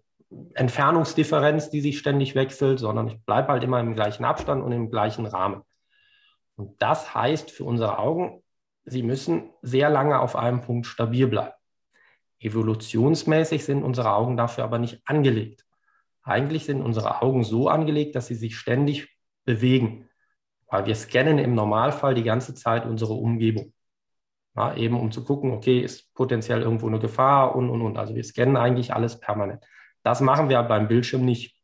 Entfernungsdifferenz, 0.54 1.70
die 1.70 1.82
sich 1.82 1.98
ständig 1.98 2.36
wechselt, 2.36 2.80
sondern 2.80 3.08
ich 3.08 3.24
bleibe 3.26 3.48
halt 3.48 3.64
immer 3.64 3.80
im 3.80 3.96
gleichen 3.96 4.26
Abstand 4.26 4.64
und 4.64 4.72
im 4.74 4.92
gleichen 4.92 5.26
Rahmen. 5.26 5.64
Und 6.56 6.80
das 6.82 7.16
heißt 7.16 7.50
für 7.50 7.64
unsere 7.64 7.98
Augen, 8.00 8.44
sie 8.84 9.02
müssen 9.02 9.50
sehr 9.62 9.90
lange 9.90 10.20
auf 10.20 10.36
einem 10.36 10.60
Punkt 10.60 10.88
stabil 10.88 11.28
bleiben. 11.28 11.54
Evolutionsmäßig 12.40 13.64
sind 13.64 13.84
unsere 13.84 14.14
Augen 14.14 14.36
dafür 14.36 14.66
aber 14.66 14.78
nicht 14.78 15.02
angelegt. 15.06 15.66
Eigentlich 16.22 16.66
sind 16.66 16.82
unsere 16.82 17.22
Augen 17.22 17.44
so 17.44 17.70
angelegt, 17.70 18.16
dass 18.16 18.28
sie 18.28 18.36
sich 18.36 18.58
ständig 18.58 19.19
bewegen. 19.50 20.08
Weil 20.68 20.86
wir 20.86 20.94
scannen 20.94 21.40
im 21.40 21.56
Normalfall 21.56 22.14
die 22.14 22.24
ganze 22.24 22.54
Zeit 22.54 22.86
unsere 22.86 23.14
Umgebung. 23.14 23.74
Ja, 24.56 24.76
eben 24.76 25.00
um 25.00 25.12
zu 25.12 25.24
gucken, 25.24 25.52
okay, 25.52 25.80
ist 25.80 26.14
potenziell 26.14 26.62
irgendwo 26.62 26.88
eine 26.88 27.00
Gefahr 27.00 27.56
und, 27.56 27.70
und, 27.72 27.82
und. 27.82 27.98
Also 27.98 28.14
wir 28.14 28.24
scannen 28.24 28.58
eigentlich 28.58 28.94
alles 28.94 29.20
permanent. 29.20 29.66
Das 30.04 30.22
machen 30.22 30.50
wir 30.50 30.62
beim 30.64 30.88
Bildschirm 30.88 31.26
nicht. 31.26 31.56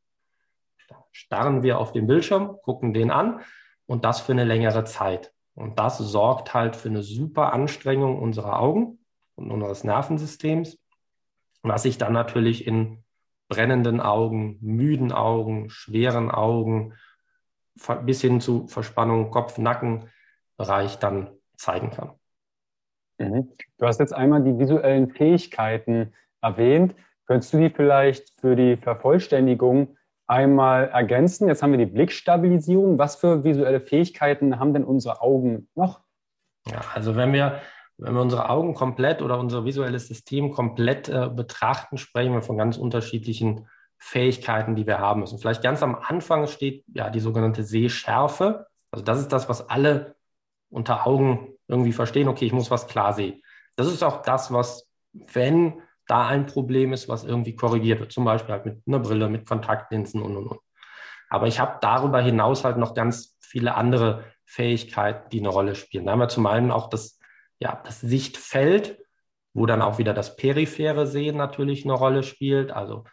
Starren 1.11 1.61
wir 1.61 1.77
auf 1.77 1.91
den 1.91 2.07
Bildschirm, 2.07 2.57
gucken 2.63 2.93
den 2.93 3.11
an 3.11 3.41
und 3.85 4.03
das 4.03 4.19
für 4.19 4.31
eine 4.31 4.43
längere 4.43 4.83
Zeit. 4.83 5.31
Und 5.53 5.77
das 5.77 5.99
sorgt 5.99 6.53
halt 6.53 6.75
für 6.75 6.89
eine 6.89 7.03
super 7.03 7.53
Anstrengung 7.53 8.19
unserer 8.19 8.59
Augen 8.59 8.99
und 9.35 9.51
unseres 9.51 9.83
Nervensystems, 9.83 10.77
was 11.61 11.83
sich 11.83 11.97
dann 11.97 12.13
natürlich 12.13 12.65
in 12.65 13.03
brennenden 13.47 14.01
Augen, 14.01 14.57
müden 14.61 15.11
Augen, 15.11 15.69
schweren 15.69 16.31
Augen 16.31 16.93
bis 18.05 18.21
hin 18.21 18.41
zu 18.41 18.67
Verspannung, 18.67 19.31
Kopf, 19.31 19.57
Nacken 19.57 20.09
Bereich 20.57 20.99
dann 20.99 21.29
zeigen 21.57 21.91
kann. 21.91 22.11
Mhm. 23.17 23.49
Du 23.77 23.85
hast 23.85 23.99
jetzt 23.99 24.13
einmal 24.13 24.43
die 24.43 24.57
visuellen 24.57 25.09
Fähigkeiten 25.09 26.13
erwähnt. 26.41 26.95
Könntest 27.25 27.53
du 27.53 27.57
die 27.57 27.69
vielleicht 27.69 28.39
für 28.39 28.55
die 28.55 28.77
Vervollständigung 28.77 29.97
einmal 30.27 30.89
ergänzen? 30.89 31.47
Jetzt 31.47 31.63
haben 31.63 31.71
wir 31.71 31.79
die 31.79 31.85
Blickstabilisierung. 31.85 32.97
Was 32.97 33.15
für 33.15 33.43
visuelle 33.43 33.81
Fähigkeiten 33.81 34.59
haben 34.59 34.73
denn 34.73 34.83
unsere 34.83 35.21
Augen 35.21 35.67
noch? 35.75 36.01
Ja, 36.67 36.81
also 36.93 37.15
wenn 37.15 37.33
wir, 37.33 37.61
wenn 37.97 38.13
wir 38.13 38.21
unsere 38.21 38.49
Augen 38.49 38.73
komplett 38.73 39.21
oder 39.21 39.39
unser 39.39 39.65
visuelles 39.65 40.07
System 40.07 40.51
komplett 40.51 41.09
äh, 41.09 41.29
betrachten, 41.29 41.97
sprechen 41.97 42.33
wir 42.33 42.41
von 42.41 42.57
ganz 42.57 42.77
unterschiedlichen 42.77 43.67
Fähigkeiten, 44.05 44.75
die 44.75 44.85
wir 44.85 44.99
haben 44.99 45.21
müssen. 45.21 45.39
Vielleicht 45.39 45.63
ganz 45.63 45.81
am 45.81 45.95
Anfang 45.95 46.45
steht 46.45 46.85
ja 46.93 47.09
die 47.09 47.19
sogenannte 47.19 47.63
Sehschärfe. 47.63 48.67
Also 48.91 49.03
das 49.03 49.19
ist 49.19 49.31
das, 49.31 49.49
was 49.49 49.67
alle 49.67 50.15
unter 50.69 51.07
Augen 51.07 51.55
irgendwie 51.67 51.91
verstehen. 51.91 52.27
Okay, 52.27 52.45
ich 52.45 52.53
muss 52.53 52.69
was 52.69 52.85
klar 52.85 53.13
sehen. 53.13 53.41
Das 53.75 53.87
ist 53.87 54.03
auch 54.03 54.21
das, 54.21 54.53
was, 54.53 54.87
wenn 55.11 55.81
da 56.05 56.27
ein 56.27 56.45
Problem 56.45 56.93
ist, 56.93 57.09
was 57.09 57.23
irgendwie 57.23 57.55
korrigiert 57.55 57.99
wird. 57.99 58.11
Zum 58.11 58.25
Beispiel 58.25 58.53
halt 58.53 58.67
mit 58.67 58.83
einer 58.85 58.99
Brille, 58.99 59.27
mit 59.27 59.47
Kontaktlinsen 59.47 60.21
und, 60.21 60.37
und, 60.37 60.47
und. 60.49 60.59
Aber 61.27 61.47
ich 61.47 61.59
habe 61.59 61.79
darüber 61.81 62.21
hinaus 62.21 62.63
halt 62.63 62.77
noch 62.77 62.93
ganz 62.93 63.39
viele 63.39 63.73
andere 63.73 64.23
Fähigkeiten, 64.45 65.31
die 65.31 65.39
eine 65.39 65.49
Rolle 65.49 65.73
spielen. 65.73 66.05
Da 66.05 66.11
haben 66.11 66.19
wir 66.19 66.27
zum 66.27 66.45
einen 66.45 66.69
auch 66.69 66.91
das, 66.91 67.17
ja, 67.57 67.81
das 67.83 68.01
Sichtfeld, 68.01 68.99
wo 69.55 69.65
dann 69.65 69.81
auch 69.81 69.97
wieder 69.97 70.13
das 70.13 70.35
periphere 70.35 71.07
Sehen 71.07 71.37
natürlich 71.37 71.85
eine 71.85 71.93
Rolle 71.93 72.21
spielt. 72.21 72.69
Also, 72.69 73.05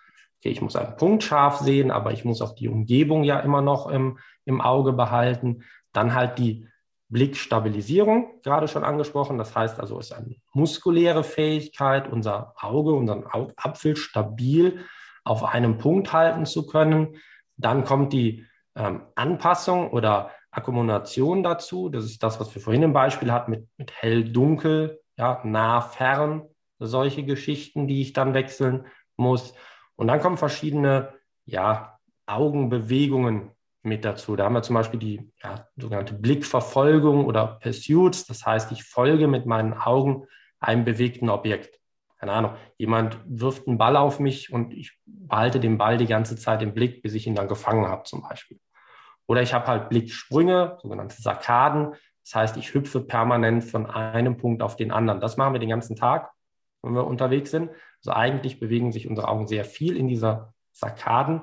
okay, 0.43 0.51
ich 0.51 0.61
muss 0.61 0.75
einen 0.75 0.97
Punkt 0.97 1.23
scharf 1.23 1.59
sehen, 1.59 1.93
aber 1.93 2.11
ich 2.11 2.25
muss 2.25 2.43
auch 2.43 2.57
die 2.57 2.69
Umgebung 2.69 3.23
ja 3.23 3.39
immer 3.39 3.63
noch 3.63 3.89
im, 3.89 4.19
im 4.45 4.61
Auge 4.61 4.93
behalten. 4.93 5.63
Dann 5.93 6.15
halt 6.15 6.39
die 6.39 6.67
Blickstabilisierung, 7.11 8.41
gerade 8.43 8.67
schon 8.67 8.83
angesprochen. 8.83 9.39
Das 9.39 9.55
heißt 9.55 9.79
also, 9.79 10.01
es 10.01 10.07
ist 10.11 10.17
eine 10.17 10.35
muskuläre 10.53 11.23
Fähigkeit, 11.23 12.11
unser 12.11 12.55
Auge, 12.59 12.93
unseren 12.93 13.25
Augapfel 13.25 13.95
stabil 13.95 14.85
auf 15.23 15.45
einem 15.45 15.79
Punkt 15.79 16.13
halten 16.13 16.45
zu 16.45 16.67
können. 16.67 17.19
Dann 17.57 17.85
kommt 17.85 18.13
die 18.13 18.45
ähm, 18.75 19.03
Anpassung 19.15 19.91
oder 19.93 20.31
Akkumulation 20.51 21.45
dazu. 21.45 21.89
Das 21.89 22.05
ist 22.05 22.21
das, 22.21 22.41
was 22.41 22.53
wir 22.53 22.61
vorhin 22.61 22.83
im 22.83 22.93
Beispiel 22.93 23.31
hatten 23.31 23.53
mit, 23.53 23.69
mit 23.77 23.93
hell, 23.93 24.25
dunkel, 24.25 25.01
ja, 25.17 25.41
nah, 25.45 25.83
fern, 25.83 26.49
solche 26.81 27.23
Geschichten, 27.23 27.87
die 27.87 28.01
ich 28.01 28.13
dann 28.13 28.35
wechseln 28.35 28.87
muss. 29.17 29.55
Und 30.03 30.09
dann 30.09 30.19
kommen 30.19 30.37
verschiedene 30.37 31.13
ja, 31.45 31.97
Augenbewegungen 32.27 33.53
mit 33.85 34.05
dazu. 34.05 34.35
Da 34.35 34.47
haben 34.47 34.55
wir 34.55 34.63
zum 34.63 34.75
Beispiel 34.75 34.99
die 34.99 35.31
ja, 35.41 35.69
sogenannte 35.77 36.15
Blickverfolgung 36.15 37.25
oder 37.25 37.61
Pursuits. 37.63 38.27
Das 38.27 38.45
heißt, 38.45 38.73
ich 38.73 38.83
folge 38.83 39.29
mit 39.29 39.47
meinen 39.47 39.75
Augen 39.75 40.27
einem 40.59 40.85
bewegten 40.85 41.31
Objekt. 41.31 41.79
Keine 42.19 42.33
Ahnung, 42.33 42.55
jemand 42.79 43.17
wirft 43.27 43.69
einen 43.69 43.79
Ball 43.79 43.97
auf 43.97 44.19
mich 44.19 44.53
und 44.53 44.73
ich 44.73 44.99
behalte 45.07 45.61
den 45.61 45.79
Ball 45.79 45.99
die 45.99 46.09
ganze 46.09 46.35
Zeit 46.35 46.63
im 46.63 46.75
Blick, 46.75 47.01
bis 47.05 47.15
ich 47.15 47.29
ihn 47.29 47.37
dann 47.37 47.47
gefangen 47.47 47.87
habe 47.87 48.03
zum 48.03 48.23
Beispiel. 48.23 48.59
Oder 49.29 49.43
ich 49.43 49.55
habe 49.55 49.69
halt 49.69 49.89
Blicksprünge, 49.89 50.79
sogenannte 50.83 51.23
Sarkaden. 51.23 51.95
Das 52.25 52.35
heißt, 52.35 52.57
ich 52.57 52.75
hüpfe 52.75 52.99
permanent 53.03 53.63
von 53.63 53.87
einem 53.87 54.37
Punkt 54.37 54.63
auf 54.63 54.75
den 54.75 54.91
anderen. 54.91 55.21
Das 55.21 55.37
machen 55.37 55.53
wir 55.53 55.61
den 55.61 55.71
ganzen 55.71 55.95
Tag, 55.95 56.33
wenn 56.83 56.93
wir 56.93 57.07
unterwegs 57.07 57.53
sind. 57.53 57.71
Also 58.05 58.17
eigentlich 58.17 58.61
bewegen 58.61 58.93
sich 58.93 59.09
unsere 59.09 59.29
Augen 59.29 59.47
sehr 59.47 59.65
viel 59.65 59.97
in 59.97 60.09
dieser 60.09 60.55
Sarkaden 60.73 61.43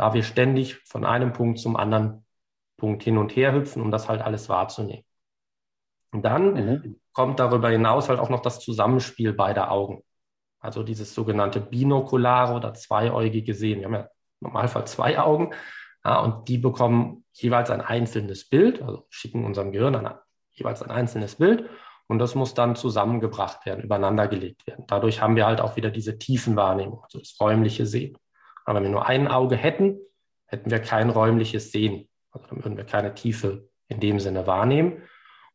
da 0.00 0.14
wir 0.14 0.22
ständig 0.22 0.76
von 0.86 1.04
einem 1.04 1.34
Punkt 1.34 1.58
zum 1.58 1.76
anderen 1.76 2.24
Punkt 2.78 3.02
hin 3.02 3.18
und 3.18 3.36
her 3.36 3.52
hüpfen, 3.52 3.82
um 3.82 3.90
das 3.90 4.08
halt 4.08 4.22
alles 4.22 4.48
wahrzunehmen. 4.48 5.04
Und 6.10 6.24
dann 6.24 6.54
mhm. 6.54 7.00
kommt 7.12 7.38
darüber 7.38 7.68
hinaus 7.68 8.08
halt 8.08 8.18
auch 8.18 8.30
noch 8.30 8.40
das 8.40 8.60
Zusammenspiel 8.60 9.34
beider 9.34 9.70
Augen. 9.70 10.02
Also 10.58 10.82
dieses 10.82 11.14
sogenannte 11.14 11.60
binokulare 11.60 12.54
oder 12.54 12.72
zweiäugige 12.72 13.52
Sehen. 13.52 13.80
Wir 13.80 13.86
haben 13.88 13.94
ja 13.94 14.00
im 14.00 14.08
Normalfall 14.40 14.86
zwei 14.86 15.18
Augen 15.18 15.52
ja, 16.02 16.18
und 16.20 16.48
die 16.48 16.56
bekommen 16.56 17.26
jeweils 17.32 17.70
ein 17.70 17.82
einzelnes 17.82 18.48
Bild, 18.48 18.80
also 18.80 19.06
schicken 19.10 19.44
unserem 19.44 19.70
Gehirn 19.70 19.94
ein, 19.94 20.14
jeweils 20.52 20.82
ein 20.82 20.90
einzelnes 20.90 21.36
Bild 21.36 21.68
und 22.10 22.18
das 22.18 22.34
muss 22.34 22.54
dann 22.54 22.74
zusammengebracht 22.74 23.64
werden, 23.66 23.84
übereinander 23.84 24.26
gelegt 24.26 24.66
werden. 24.66 24.84
Dadurch 24.88 25.22
haben 25.22 25.36
wir 25.36 25.46
halt 25.46 25.60
auch 25.60 25.76
wieder 25.76 25.90
diese 25.90 26.18
Tiefenwahrnehmung, 26.18 27.04
also 27.04 27.20
das 27.20 27.36
räumliche 27.38 27.86
Sehen. 27.86 28.18
Aber 28.64 28.76
wenn 28.76 28.82
wir 28.82 28.90
nur 28.90 29.06
ein 29.06 29.28
Auge 29.28 29.54
hätten, 29.54 29.96
hätten 30.46 30.72
wir 30.72 30.80
kein 30.80 31.08
räumliches 31.08 31.70
Sehen. 31.70 32.08
Also 32.32 32.48
dann 32.48 32.64
würden 32.64 32.76
wir 32.76 32.82
keine 32.82 33.14
Tiefe 33.14 33.68
in 33.86 34.00
dem 34.00 34.18
Sinne 34.18 34.48
wahrnehmen. 34.48 35.04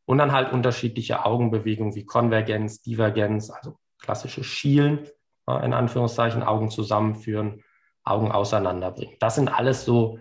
Und 0.05 0.17
dann 0.17 0.31
halt 0.31 0.53
unterschiedliche 0.53 1.25
Augenbewegungen 1.25 1.93
wie 1.93 2.05
Konvergenz, 2.05 2.81
Divergenz, 2.81 3.49
also 3.49 3.77
klassische 3.99 4.45
Schielen, 4.45 5.09
in 5.47 5.73
Anführungszeichen, 5.73 6.41
Augen 6.41 6.69
zusammenführen, 6.69 7.65
Augen 8.05 8.31
auseinanderbringen. 8.31 9.17
Das 9.19 9.35
sind 9.35 9.49
alles 9.49 9.83
so 9.83 10.19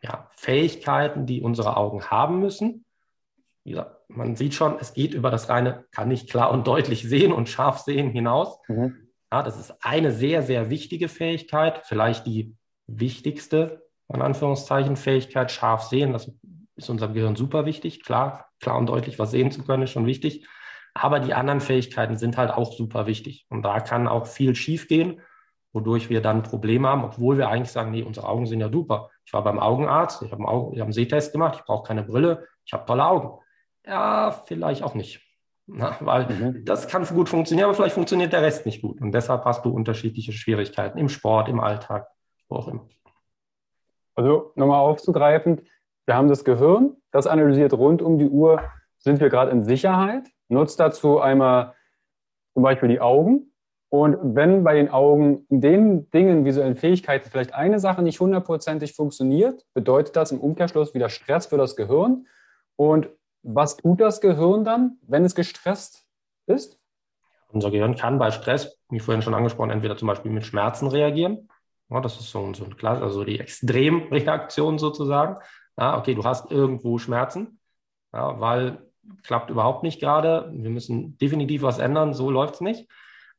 ja, 0.00 0.30
Fähigkeiten, 0.34 1.26
die 1.26 1.42
unsere 1.42 1.76
Augen 1.76 2.06
haben 2.06 2.40
müssen. 2.40 2.83
Ja, 3.64 3.96
man 4.08 4.36
sieht 4.36 4.54
schon, 4.54 4.78
es 4.78 4.92
geht 4.92 5.14
über 5.14 5.30
das 5.30 5.48
reine, 5.48 5.86
kann 5.90 6.10
ich 6.10 6.28
klar 6.28 6.50
und 6.50 6.66
deutlich 6.66 7.02
sehen 7.02 7.32
und 7.32 7.48
scharf 7.48 7.78
sehen 7.78 8.10
hinaus. 8.10 8.58
Mhm. 8.68 9.08
Ja, 9.32 9.42
das 9.42 9.58
ist 9.58 9.74
eine 9.82 10.12
sehr, 10.12 10.42
sehr 10.42 10.70
wichtige 10.70 11.08
Fähigkeit, 11.08 11.80
vielleicht 11.86 12.26
die 12.26 12.54
wichtigste, 12.86 13.82
in 14.12 14.22
Anführungszeichen, 14.22 14.96
Fähigkeit, 14.96 15.50
scharf 15.50 15.84
sehen. 15.84 16.12
Das 16.12 16.30
ist 16.76 16.90
unserem 16.90 17.14
Gehirn 17.14 17.36
super 17.36 17.64
wichtig. 17.64 18.04
Klar, 18.04 18.50
klar 18.60 18.76
und 18.76 18.86
deutlich 18.86 19.18
was 19.18 19.30
sehen 19.30 19.50
zu 19.50 19.64
können, 19.64 19.84
ist 19.84 19.90
schon 19.90 20.06
wichtig. 20.06 20.46
Aber 20.92 21.18
die 21.18 21.34
anderen 21.34 21.60
Fähigkeiten 21.60 22.16
sind 22.16 22.36
halt 22.36 22.50
auch 22.50 22.72
super 22.72 23.06
wichtig. 23.06 23.46
Und 23.48 23.62
da 23.62 23.80
kann 23.80 24.06
auch 24.06 24.26
viel 24.26 24.54
schiefgehen, 24.54 25.20
wodurch 25.72 26.10
wir 26.10 26.20
dann 26.20 26.42
Probleme 26.42 26.88
haben, 26.88 27.04
obwohl 27.04 27.38
wir 27.38 27.48
eigentlich 27.48 27.72
sagen, 27.72 27.90
nee, 27.90 28.02
unsere 28.02 28.28
Augen 28.28 28.46
sind 28.46 28.60
ja 28.60 28.70
super. 28.70 29.10
Ich 29.24 29.32
war 29.32 29.42
beim 29.42 29.58
Augenarzt, 29.58 30.22
ich 30.22 30.30
habe 30.30 30.40
einen, 30.42 30.48
Augen, 30.48 30.78
hab 30.78 30.84
einen 30.84 30.92
Sehtest 30.92 31.32
gemacht, 31.32 31.56
ich 31.58 31.64
brauche 31.64 31.88
keine 31.88 32.04
Brille, 32.04 32.46
ich 32.64 32.72
habe 32.72 32.86
tolle 32.86 33.04
Augen. 33.04 33.40
Ja, 33.86 34.42
vielleicht 34.46 34.82
auch 34.82 34.94
nicht. 34.94 35.20
Na, 35.66 35.96
weil 36.00 36.26
mhm. 36.26 36.64
das 36.64 36.88
kann 36.88 37.06
gut 37.06 37.28
funktionieren, 37.28 37.66
aber 37.66 37.74
vielleicht 37.74 37.94
funktioniert 37.94 38.32
der 38.32 38.42
Rest 38.42 38.66
nicht 38.66 38.82
gut. 38.82 39.00
Und 39.00 39.12
deshalb 39.12 39.44
hast 39.44 39.64
du 39.64 39.70
unterschiedliche 39.70 40.32
Schwierigkeiten 40.32 40.98
im 40.98 41.08
Sport, 41.08 41.48
im 41.48 41.60
Alltag, 41.60 42.08
wo 42.48 42.56
auch 42.56 42.68
immer. 42.68 42.86
Also 44.14 44.52
nochmal 44.56 44.80
aufzugreifen, 44.80 45.62
wir 46.06 46.16
haben 46.16 46.28
das 46.28 46.44
Gehirn, 46.44 46.96
das 47.10 47.26
analysiert 47.26 47.72
rund 47.72 48.02
um 48.02 48.18
die 48.18 48.28
Uhr, 48.28 48.62
sind 48.98 49.20
wir 49.20 49.30
gerade 49.30 49.50
in 49.50 49.64
Sicherheit, 49.64 50.28
nutzt 50.48 50.78
dazu 50.80 51.18
einmal 51.18 51.74
zum 52.52 52.62
Beispiel 52.62 52.90
die 52.90 53.00
Augen. 53.00 53.50
Und 53.88 54.18
wenn 54.34 54.64
bei 54.64 54.74
den 54.74 54.90
Augen 54.90 55.46
in 55.48 55.60
den 55.60 56.10
Dingen, 56.10 56.44
visuellen 56.44 56.76
Fähigkeiten 56.76 57.30
vielleicht 57.30 57.54
eine 57.54 57.78
Sache 57.78 58.02
nicht 58.02 58.20
hundertprozentig 58.20 58.94
funktioniert, 58.94 59.64
bedeutet 59.72 60.16
das 60.16 60.32
im 60.32 60.40
Umkehrschluss 60.40 60.94
wieder 60.94 61.08
Stress 61.08 61.46
für 61.46 61.58
das 61.58 61.76
Gehirn. 61.76 62.26
Und 62.76 63.08
was 63.44 63.76
tut 63.76 64.00
das 64.00 64.20
Gehirn 64.20 64.64
dann, 64.64 64.98
wenn 65.06 65.24
es 65.24 65.34
gestresst 65.34 66.06
ist? 66.46 66.78
Unser 67.48 67.70
Gehirn 67.70 67.94
kann 67.94 68.18
bei 68.18 68.30
Stress, 68.30 68.76
wie 68.90 68.98
vorhin 68.98 69.22
schon 69.22 69.34
angesprochen, 69.34 69.70
entweder 69.70 69.96
zum 69.96 70.08
Beispiel 70.08 70.32
mit 70.32 70.44
Schmerzen 70.44 70.88
reagieren. 70.88 71.48
Ja, 71.90 72.00
das 72.00 72.18
ist 72.18 72.30
so, 72.30 72.52
so 72.54 72.64
ein 72.64 72.76
Klasse, 72.76 73.02
also 73.02 73.22
die 73.24 73.38
Extremreaktion 73.38 74.78
sozusagen. 74.78 75.36
Ja, 75.78 75.98
okay, 75.98 76.14
du 76.14 76.24
hast 76.24 76.50
irgendwo 76.50 76.98
Schmerzen, 76.98 77.60
ja, 78.12 78.40
weil 78.40 78.78
klappt 79.22 79.50
überhaupt 79.50 79.82
nicht 79.82 80.00
gerade. 80.00 80.50
Wir 80.52 80.70
müssen 80.70 81.18
definitiv 81.18 81.62
was 81.62 81.78
ändern, 81.78 82.14
so 82.14 82.30
läuft 82.30 82.54
es 82.54 82.60
nicht. 82.62 82.90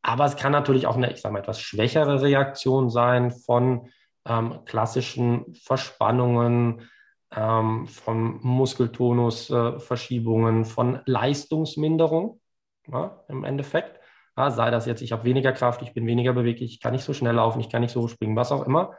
Aber 0.02 0.26
es 0.26 0.36
kann 0.36 0.52
natürlich 0.52 0.86
auch 0.86 0.96
eine, 0.96 1.12
ich 1.12 1.22
sage 1.22 1.34
mal, 1.34 1.40
etwas 1.40 1.60
schwächere 1.60 2.22
Reaktion 2.22 2.90
sein 2.92 3.32
von 3.32 3.90
ähm, 4.28 4.60
klassischen 4.66 5.54
Verspannungen, 5.56 6.90
ähm, 7.36 7.88
von 7.88 8.40
Muskeltonusverschiebungen, 8.42 10.62
äh, 10.62 10.66
von 10.66 11.02
Leistungsminderung 11.06 12.40
ja, 12.88 13.24
im 13.28 13.44
Endeffekt. 13.44 14.00
Ja, 14.38 14.52
sei 14.52 14.70
das 14.70 14.86
jetzt, 14.86 15.02
ich 15.02 15.12
habe 15.12 15.24
weniger 15.24 15.54
Kraft, 15.54 15.82
ich 15.82 15.94
bin 15.94 16.06
weniger 16.08 16.34
beweglich, 16.34 16.74
ich 16.74 16.82
kann 16.82 16.94
nicht 16.94 17.06
so 17.06 17.14
schnell 17.14 17.36
laufen, 17.36 17.62
ich 17.62 17.70
kann 17.70 17.82
nicht 17.82 17.94
so 17.94 18.08
springen, 18.08 18.36
was 18.36 18.52
auch 18.52 18.66
immer. 18.66 18.94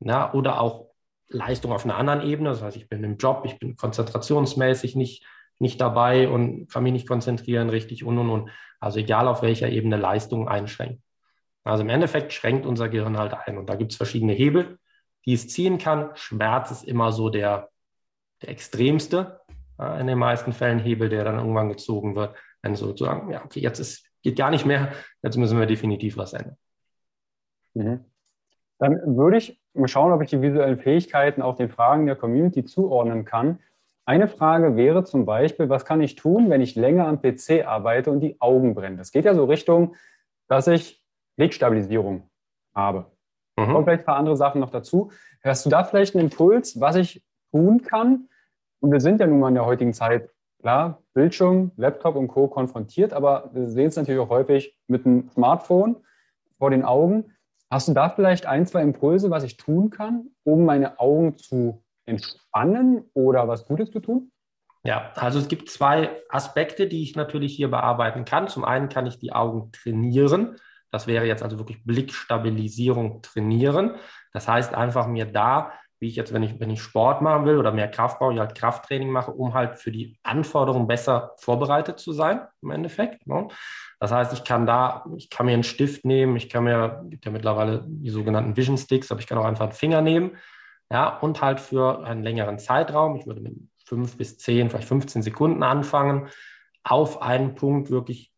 Ja, 0.00 0.32
oder 0.34 0.60
auch 0.60 0.88
Leistung 1.28 1.72
auf 1.72 1.84
einer 1.84 1.96
anderen 1.96 2.22
Ebene, 2.22 2.50
das 2.50 2.62
heißt, 2.62 2.76
ich 2.76 2.88
bin 2.88 3.02
im 3.04 3.16
Job, 3.16 3.42
ich 3.46 3.58
bin 3.58 3.76
konzentrationsmäßig 3.76 4.96
nicht, 4.96 5.24
nicht 5.58 5.80
dabei 5.80 6.28
und 6.28 6.70
kann 6.70 6.82
mich 6.82 6.92
nicht 6.92 7.08
konzentrieren 7.08 7.70
richtig 7.70 8.04
und 8.04 8.18
und 8.18 8.28
und. 8.28 8.50
Also 8.80 8.98
egal 8.98 9.28
auf 9.28 9.42
welcher 9.42 9.68
Ebene 9.68 9.96
Leistung 9.96 10.48
einschränkt. 10.48 11.00
Also 11.64 11.84
im 11.84 11.88
Endeffekt 11.88 12.32
schränkt 12.32 12.66
unser 12.66 12.88
Gehirn 12.88 13.16
halt 13.16 13.34
ein 13.34 13.56
und 13.56 13.70
da 13.70 13.76
gibt 13.76 13.92
es 13.92 13.96
verschiedene 13.96 14.32
Hebel, 14.32 14.78
die 15.24 15.34
es 15.34 15.48
ziehen 15.48 15.78
kann. 15.78 16.10
Schmerz 16.16 16.70
ist 16.70 16.84
immer 16.84 17.12
so 17.12 17.30
der, 17.30 17.70
der 18.42 18.50
extremste, 18.50 19.40
äh, 19.78 20.00
in 20.00 20.06
den 20.06 20.18
meisten 20.18 20.52
Fällen 20.52 20.78
Hebel, 20.78 21.08
der 21.08 21.24
dann 21.24 21.38
irgendwann 21.38 21.68
gezogen 21.68 22.14
wird, 22.14 22.36
wenn 22.62 22.74
sozusagen, 22.74 23.30
ja, 23.30 23.44
okay, 23.44 23.60
jetzt 23.60 23.78
ist, 23.78 24.06
geht 24.22 24.36
gar 24.36 24.50
nicht 24.50 24.66
mehr, 24.66 24.92
jetzt 25.22 25.36
müssen 25.36 25.58
wir 25.58 25.66
definitiv 25.66 26.16
was 26.16 26.32
ändern. 26.32 26.56
Mhm. 27.74 28.04
Dann 28.78 29.16
würde 29.16 29.38
ich 29.38 29.60
mal 29.74 29.88
schauen, 29.88 30.12
ob 30.12 30.22
ich 30.22 30.30
die 30.30 30.42
visuellen 30.42 30.78
Fähigkeiten 30.78 31.42
auch 31.42 31.56
den 31.56 31.68
Fragen 31.68 32.06
der 32.06 32.16
Community 32.16 32.64
zuordnen 32.64 33.24
kann. 33.24 33.60
Eine 34.04 34.26
Frage 34.26 34.76
wäre 34.76 35.04
zum 35.04 35.24
Beispiel, 35.24 35.68
was 35.68 35.84
kann 35.84 36.00
ich 36.00 36.16
tun, 36.16 36.50
wenn 36.50 36.60
ich 36.60 36.74
länger 36.74 37.06
am 37.06 37.22
PC 37.22 37.64
arbeite 37.64 38.10
und 38.10 38.20
die 38.20 38.40
Augen 38.40 38.74
brennen? 38.74 38.96
Das 38.96 39.12
geht 39.12 39.24
ja 39.24 39.34
so 39.34 39.44
Richtung, 39.44 39.94
dass 40.48 40.66
ich 40.66 41.00
Blickstabilisierung 41.36 42.28
habe. 42.74 43.06
Mhm. 43.56 43.72
Kommen 43.72 43.84
vielleicht 43.84 44.02
ein 44.02 44.06
paar 44.06 44.16
andere 44.16 44.36
Sachen 44.36 44.60
noch 44.60 44.70
dazu. 44.70 45.12
Hast 45.44 45.64
du 45.64 45.70
da 45.70 45.84
vielleicht 45.84 46.14
einen 46.14 46.24
Impuls, 46.24 46.80
was 46.80 46.96
ich 46.96 47.24
tun 47.52 47.82
kann? 47.82 48.28
Und 48.82 48.90
wir 48.90 49.00
sind 49.00 49.20
ja 49.20 49.28
nun 49.28 49.38
mal 49.38 49.48
in 49.48 49.54
der 49.54 49.64
heutigen 49.64 49.92
Zeit, 49.92 50.28
klar, 50.60 51.00
Bildschirm, 51.14 51.70
Laptop 51.76 52.16
und 52.16 52.26
Co. 52.26 52.48
konfrontiert, 52.48 53.12
aber 53.12 53.48
wir 53.52 53.68
sehen 53.68 53.86
es 53.86 53.96
natürlich 53.96 54.20
auch 54.20 54.28
häufig 54.28 54.76
mit 54.88 55.06
einem 55.06 55.30
Smartphone 55.30 55.96
vor 56.58 56.70
den 56.70 56.84
Augen. 56.84 57.32
Hast 57.70 57.86
du 57.86 57.92
da 57.92 58.08
vielleicht 58.08 58.44
ein, 58.46 58.66
zwei 58.66 58.82
Impulse, 58.82 59.30
was 59.30 59.44
ich 59.44 59.56
tun 59.56 59.90
kann, 59.90 60.30
um 60.42 60.64
meine 60.64 60.98
Augen 60.98 61.38
zu 61.38 61.84
entspannen 62.06 63.04
oder 63.14 63.46
was 63.46 63.66
Gutes 63.66 63.92
zu 63.92 64.00
tun? 64.00 64.32
Ja, 64.82 65.12
also 65.14 65.38
es 65.38 65.46
gibt 65.46 65.70
zwei 65.70 66.10
Aspekte, 66.28 66.88
die 66.88 67.04
ich 67.04 67.14
natürlich 67.14 67.54
hier 67.54 67.70
bearbeiten 67.70 68.24
kann. 68.24 68.48
Zum 68.48 68.64
einen 68.64 68.88
kann 68.88 69.06
ich 69.06 69.16
die 69.16 69.32
Augen 69.32 69.70
trainieren. 69.70 70.56
Das 70.90 71.06
wäre 71.06 71.24
jetzt 71.24 71.44
also 71.44 71.58
wirklich 71.58 71.84
Blickstabilisierung 71.84 73.22
trainieren. 73.22 73.94
Das 74.32 74.48
heißt 74.48 74.74
einfach 74.74 75.06
mir 75.06 75.26
da, 75.26 75.72
wie 76.02 76.08
ich 76.08 76.16
jetzt, 76.16 76.32
wenn 76.32 76.42
ich, 76.42 76.58
wenn 76.58 76.68
ich 76.68 76.82
Sport 76.82 77.22
machen 77.22 77.46
will 77.46 77.56
oder 77.56 77.70
mehr 77.70 77.88
Kraft 77.88 78.18
brauche, 78.18 78.34
ich 78.34 78.40
halt 78.40 78.56
Krafttraining 78.56 79.08
mache, 79.08 79.30
um 79.30 79.54
halt 79.54 79.78
für 79.78 79.92
die 79.92 80.18
Anforderungen 80.24 80.88
besser 80.88 81.32
vorbereitet 81.38 82.00
zu 82.00 82.12
sein, 82.12 82.40
im 82.60 82.72
Endeffekt. 82.72 83.24
Ne? 83.26 83.46
Das 84.00 84.10
heißt, 84.10 84.32
ich 84.32 84.42
kann 84.42 84.66
da, 84.66 85.06
ich 85.16 85.30
kann 85.30 85.46
mir 85.46 85.52
einen 85.52 85.62
Stift 85.62 86.04
nehmen, 86.04 86.34
ich 86.34 86.50
kann 86.50 86.64
mir, 86.64 87.04
gibt 87.08 87.24
ja 87.24 87.30
mittlerweile 87.30 87.84
die 87.86 88.10
sogenannten 88.10 88.56
Vision 88.56 88.76
Sticks, 88.76 89.12
aber 89.12 89.20
ich 89.20 89.28
kann 89.28 89.38
auch 89.38 89.44
einfach 89.44 89.66
einen 89.66 89.72
Finger 89.72 90.02
nehmen 90.02 90.32
ja, 90.90 91.18
und 91.20 91.40
halt 91.40 91.60
für 91.60 92.04
einen 92.04 92.24
längeren 92.24 92.58
Zeitraum, 92.58 93.16
ich 93.16 93.26
würde 93.26 93.40
mit 93.40 93.54
fünf 93.84 94.16
bis 94.16 94.38
zehn, 94.38 94.70
vielleicht 94.70 94.88
15 94.88 95.22
Sekunden 95.22 95.62
anfangen, 95.62 96.28
auf 96.82 97.22
einen 97.22 97.54
Punkt 97.54 97.90
wirklich 97.90 98.32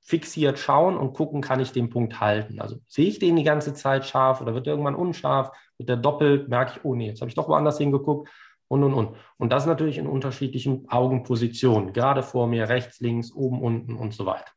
fixiert 0.00 0.58
schauen 0.58 0.96
und 0.96 1.12
gucken, 1.12 1.40
kann 1.40 1.60
ich 1.60 1.72
den 1.72 1.90
Punkt 1.90 2.20
halten. 2.20 2.60
Also 2.60 2.76
sehe 2.86 3.08
ich 3.08 3.18
den 3.18 3.36
die 3.36 3.42
ganze 3.42 3.74
Zeit 3.74 4.06
scharf 4.06 4.40
oder 4.40 4.54
wird 4.54 4.66
irgendwann 4.66 4.94
unscharf, 4.94 5.50
wird 5.78 5.88
er 5.88 5.96
doppelt, 5.96 6.48
merke 6.48 6.72
ich, 6.76 6.84
oh 6.84 6.94
nee, 6.94 7.08
jetzt 7.08 7.20
habe 7.20 7.28
ich 7.28 7.34
doch 7.34 7.48
woanders 7.48 7.78
hingeguckt 7.78 8.30
und 8.68 8.82
und 8.82 8.94
und. 8.94 9.16
Und 9.38 9.52
das 9.52 9.66
natürlich 9.66 9.98
in 9.98 10.06
unterschiedlichen 10.06 10.88
Augenpositionen, 10.88 11.92
gerade 11.92 12.22
vor 12.22 12.46
mir, 12.46 12.68
rechts, 12.68 13.00
links, 13.00 13.32
oben, 13.32 13.60
unten 13.60 13.96
und 13.96 14.14
so 14.14 14.26
weiter. 14.26 14.50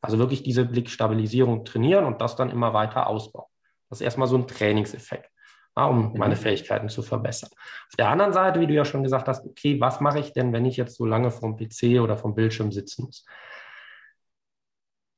Also 0.00 0.18
wirklich 0.18 0.42
diese 0.42 0.64
Blickstabilisierung 0.64 1.64
trainieren 1.64 2.04
und 2.04 2.20
das 2.20 2.36
dann 2.36 2.50
immer 2.50 2.72
weiter 2.72 3.06
ausbauen. 3.06 3.46
Das 3.88 4.00
ist 4.00 4.04
erstmal 4.04 4.28
so 4.28 4.36
ein 4.36 4.46
Trainingseffekt 4.46 5.30
ja, 5.76 5.86
um 5.86 6.12
meine 6.16 6.36
Fähigkeiten 6.36 6.88
zu 6.88 7.02
verbessern. 7.02 7.50
Auf 7.88 7.96
der 7.96 8.08
anderen 8.08 8.32
Seite, 8.32 8.60
wie 8.60 8.66
du 8.66 8.74
ja 8.74 8.84
schon 8.84 9.02
gesagt 9.02 9.28
hast, 9.28 9.46
okay, 9.46 9.80
was 9.80 10.00
mache 10.00 10.18
ich 10.18 10.32
denn, 10.32 10.52
wenn 10.52 10.66
ich 10.66 10.76
jetzt 10.76 10.96
so 10.96 11.06
lange 11.06 11.30
vom 11.30 11.56
PC 11.56 12.00
oder 12.00 12.16
vom 12.16 12.34
Bildschirm 12.34 12.72
sitzen 12.72 13.04
muss? 13.04 13.24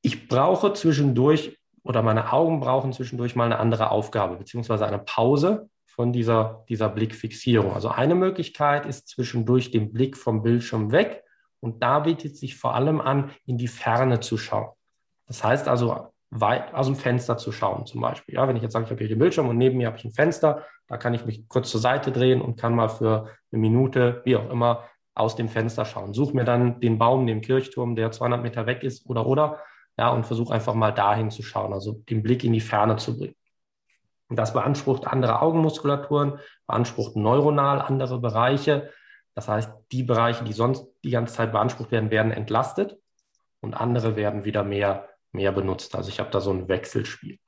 Ich 0.02 0.28
brauche 0.28 0.72
zwischendurch 0.72 1.58
oder 1.84 2.02
meine 2.02 2.32
Augen 2.32 2.60
brauchen 2.60 2.92
zwischendurch 2.92 3.36
mal 3.36 3.44
eine 3.44 3.58
andere 3.58 3.90
Aufgabe, 3.90 4.36
beziehungsweise 4.36 4.86
eine 4.86 4.98
Pause 4.98 5.68
von 5.86 6.12
dieser, 6.12 6.64
dieser 6.68 6.88
Blickfixierung. 6.88 7.72
Also 7.72 7.88
eine 7.88 8.14
Möglichkeit 8.14 8.86
ist 8.86 9.08
zwischendurch 9.08 9.70
den 9.70 9.92
Blick 9.92 10.16
vom 10.16 10.42
Bildschirm 10.42 10.92
weg 10.92 11.24
und 11.60 11.82
da 11.82 12.00
bietet 12.00 12.36
sich 12.36 12.56
vor 12.56 12.74
allem 12.74 13.00
an, 13.00 13.30
in 13.46 13.58
die 13.58 13.68
Ferne 13.68 14.20
zu 14.20 14.38
schauen. 14.38 14.72
Das 15.26 15.44
heißt 15.44 15.68
also, 15.68 16.12
weit 16.30 16.72
aus 16.72 16.86
dem 16.86 16.96
Fenster 16.96 17.36
zu 17.36 17.52
schauen, 17.52 17.84
zum 17.84 18.00
Beispiel. 18.00 18.34
Ja, 18.34 18.48
wenn 18.48 18.56
ich 18.56 18.62
jetzt 18.62 18.72
sage, 18.72 18.86
ich 18.86 18.90
habe 18.90 19.00
hier 19.00 19.08
den 19.08 19.18
Bildschirm 19.18 19.48
und 19.48 19.58
neben 19.58 19.76
mir 19.76 19.86
habe 19.86 19.98
ich 19.98 20.04
ein 20.04 20.12
Fenster, 20.12 20.64
da 20.88 20.96
kann 20.96 21.12
ich 21.12 21.26
mich 21.26 21.46
kurz 21.46 21.70
zur 21.70 21.80
Seite 21.80 22.10
drehen 22.10 22.40
und 22.40 22.58
kann 22.58 22.74
mal 22.74 22.88
für 22.88 23.28
eine 23.52 23.60
Minute, 23.60 24.22
wie 24.24 24.36
auch 24.36 24.50
immer, 24.50 24.84
aus 25.14 25.36
dem 25.36 25.50
Fenster 25.50 25.84
schauen. 25.84 26.14
Suche 26.14 26.34
mir 26.34 26.44
dann 26.44 26.80
den 26.80 26.98
Baum, 26.98 27.26
den 27.26 27.42
Kirchturm, 27.42 27.96
der 27.96 28.10
200 28.12 28.42
Meter 28.42 28.66
weg 28.66 28.82
ist 28.82 29.08
oder 29.08 29.26
oder, 29.26 29.58
ja, 29.98 30.10
und 30.10 30.26
versuche 30.26 30.54
einfach 30.54 30.74
mal 30.74 30.92
dahin 30.92 31.30
zu 31.30 31.42
schauen, 31.42 31.72
also 31.72 31.92
den 31.92 32.22
Blick 32.22 32.44
in 32.44 32.52
die 32.52 32.60
Ferne 32.60 32.96
zu 32.96 33.18
bringen. 33.18 33.36
Das 34.30 34.54
beansprucht 34.54 35.06
andere 35.06 35.42
Augenmuskulaturen, 35.42 36.38
beansprucht 36.66 37.16
neuronal 37.16 37.82
andere 37.82 38.18
Bereiche. 38.18 38.90
Das 39.34 39.48
heißt, 39.48 39.70
die 39.92 40.04
Bereiche, 40.04 40.44
die 40.44 40.54
sonst 40.54 40.86
die 41.04 41.10
ganze 41.10 41.34
Zeit 41.34 41.52
beansprucht 41.52 41.90
werden, 41.90 42.10
werden 42.10 42.32
entlastet 42.32 42.96
und 43.60 43.74
andere 43.74 44.16
werden 44.16 44.44
wieder 44.44 44.64
mehr 44.64 45.08
mehr 45.32 45.52
benutzt. 45.52 45.94
Also 45.94 46.10
ich 46.10 46.20
habe 46.20 46.30
da 46.30 46.40
so 46.40 46.52
ein 46.52 46.68
Wechselspiel. 46.68 47.38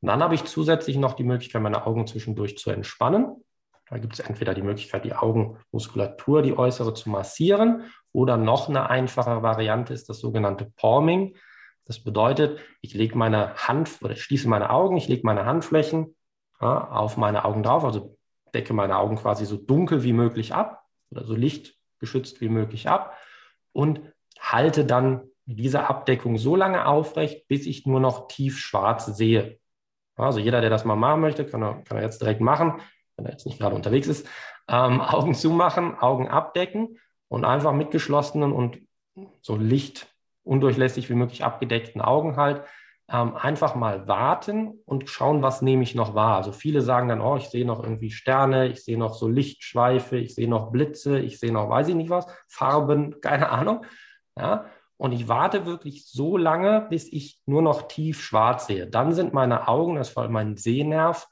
Und 0.00 0.08
dann 0.08 0.22
habe 0.22 0.34
ich 0.34 0.44
zusätzlich 0.44 0.96
noch 0.96 1.14
die 1.14 1.24
Möglichkeit, 1.24 1.62
meine 1.62 1.86
Augen 1.86 2.06
zwischendurch 2.06 2.58
zu 2.58 2.70
entspannen. 2.70 3.44
Da 3.88 3.98
gibt 3.98 4.14
es 4.14 4.20
entweder 4.20 4.54
die 4.54 4.62
Möglichkeit, 4.62 5.04
die 5.04 5.14
Augenmuskulatur, 5.14 6.42
die 6.42 6.56
äußere 6.56 6.94
zu 6.94 7.10
massieren, 7.10 7.90
oder 8.12 8.36
noch 8.36 8.68
eine 8.68 8.88
einfache 8.88 9.42
Variante 9.42 9.92
ist 9.92 10.08
das 10.08 10.18
sogenannte 10.18 10.72
Palming. 10.76 11.36
Das 11.90 11.98
bedeutet, 11.98 12.60
ich 12.82 12.94
lege 12.94 13.18
meine 13.18 13.52
Hand 13.56 13.98
oder 14.00 14.14
schließe 14.14 14.48
meine 14.48 14.70
Augen, 14.70 14.96
ich 14.96 15.08
lege 15.08 15.22
meine 15.24 15.44
Handflächen 15.44 16.14
ja, 16.60 16.88
auf 16.88 17.16
meine 17.16 17.44
Augen 17.44 17.64
drauf, 17.64 17.82
also 17.82 18.16
decke 18.54 18.72
meine 18.72 18.96
Augen 18.96 19.16
quasi 19.16 19.44
so 19.44 19.56
dunkel 19.56 20.04
wie 20.04 20.12
möglich 20.12 20.54
ab 20.54 20.84
oder 21.10 21.24
so 21.24 21.34
lichtgeschützt 21.34 22.40
wie 22.40 22.48
möglich 22.48 22.88
ab 22.88 23.18
und 23.72 24.02
halte 24.38 24.84
dann 24.84 25.22
diese 25.46 25.88
Abdeckung 25.88 26.38
so 26.38 26.54
lange 26.54 26.86
aufrecht, 26.86 27.48
bis 27.48 27.66
ich 27.66 27.86
nur 27.86 27.98
noch 27.98 28.28
tief 28.28 28.60
schwarz 28.60 29.06
sehe. 29.06 29.58
Also 30.14 30.38
jeder, 30.38 30.60
der 30.60 30.70
das 30.70 30.84
mal 30.84 30.94
machen 30.94 31.20
möchte, 31.20 31.44
kann 31.44 31.60
er, 31.60 31.82
kann 31.82 31.96
er 31.96 32.04
jetzt 32.04 32.22
direkt 32.22 32.40
machen, 32.40 32.80
wenn 33.16 33.26
er 33.26 33.32
jetzt 33.32 33.46
nicht 33.46 33.58
gerade 33.58 33.74
unterwegs 33.74 34.06
ist. 34.06 34.28
Ähm, 34.68 35.00
Augen 35.00 35.34
zumachen, 35.34 35.98
Augen 35.98 36.28
abdecken 36.28 37.00
und 37.26 37.44
einfach 37.44 37.72
mit 37.72 37.90
geschlossenen 37.90 38.52
und 38.52 38.78
so 39.42 39.56
licht 39.56 40.06
undurchlässig 40.44 41.08
wie 41.10 41.14
möglich 41.14 41.44
abgedeckten 41.44 42.00
Augen 42.00 42.36
halt 42.36 42.62
ähm, 43.12 43.36
einfach 43.36 43.74
mal 43.74 44.06
warten 44.06 44.78
und 44.86 45.08
schauen, 45.10 45.42
was 45.42 45.62
nehme 45.62 45.82
ich 45.82 45.94
noch 45.94 46.14
wahr. 46.14 46.36
Also 46.36 46.52
viele 46.52 46.80
sagen 46.80 47.08
dann, 47.08 47.20
oh, 47.20 47.36
ich 47.36 47.48
sehe 47.48 47.66
noch 47.66 47.82
irgendwie 47.82 48.10
Sterne, 48.10 48.68
ich 48.68 48.84
sehe 48.84 48.98
noch 48.98 49.14
so 49.14 49.26
Lichtschweife, 49.26 50.16
ich 50.16 50.34
sehe 50.34 50.48
noch 50.48 50.70
Blitze, 50.70 51.18
ich 51.18 51.40
sehe 51.40 51.52
noch, 51.52 51.68
weiß 51.68 51.88
ich 51.88 51.96
nicht 51.96 52.10
was, 52.10 52.26
Farben, 52.46 53.20
keine 53.20 53.50
Ahnung. 53.50 53.84
Ja, 54.36 54.66
und 54.96 55.12
ich 55.12 55.28
warte 55.28 55.66
wirklich 55.66 56.06
so 56.06 56.36
lange, 56.36 56.86
bis 56.88 57.12
ich 57.12 57.40
nur 57.46 57.62
noch 57.62 57.88
tief 57.88 58.22
schwarz 58.22 58.66
sehe. 58.66 58.86
Dann 58.86 59.12
sind 59.12 59.32
meine 59.34 59.66
Augen, 59.66 59.96
das 59.96 60.14
war 60.14 60.28
mein 60.28 60.56
Sehnerv, 60.56 61.26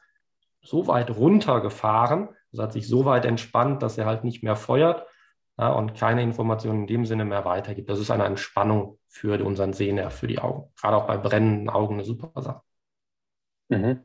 so 0.63 0.89
weit 0.89 1.11
runtergefahren, 1.11 2.31
das 2.51 2.61
hat 2.61 2.73
sich 2.73 2.89
so 2.89 3.05
weit 3.05 3.25
entspannt, 3.25 3.83
dass 3.83 3.99
er 3.99 4.07
halt 4.07 4.25
nicht 4.25 4.43
mehr 4.43 4.57
feuert 4.57 5.07
ja, 5.59 5.73
und 5.73 5.95
keine 5.95 6.23
Informationen 6.23 6.83
in 6.83 6.87
dem 6.87 7.05
Sinne 7.05 7.25
mehr 7.25 7.45
weitergibt. 7.45 7.89
Das 7.89 7.99
ist 7.99 8.11
eine 8.11 8.25
Entspannung 8.25 8.99
für 9.09 9.45
unseren 9.45 9.73
Sehnerv, 9.73 10.15
für 10.15 10.29
die 10.29 10.39
Augen. 10.39 10.71
Gerade 10.81 10.97
auch 10.97 11.07
bei 11.07 11.17
brennenden 11.17 11.69
Augen 11.69 11.95
eine 11.95 12.05
super 12.05 12.31
Sache. 12.41 12.63
Mhm. 13.69 14.01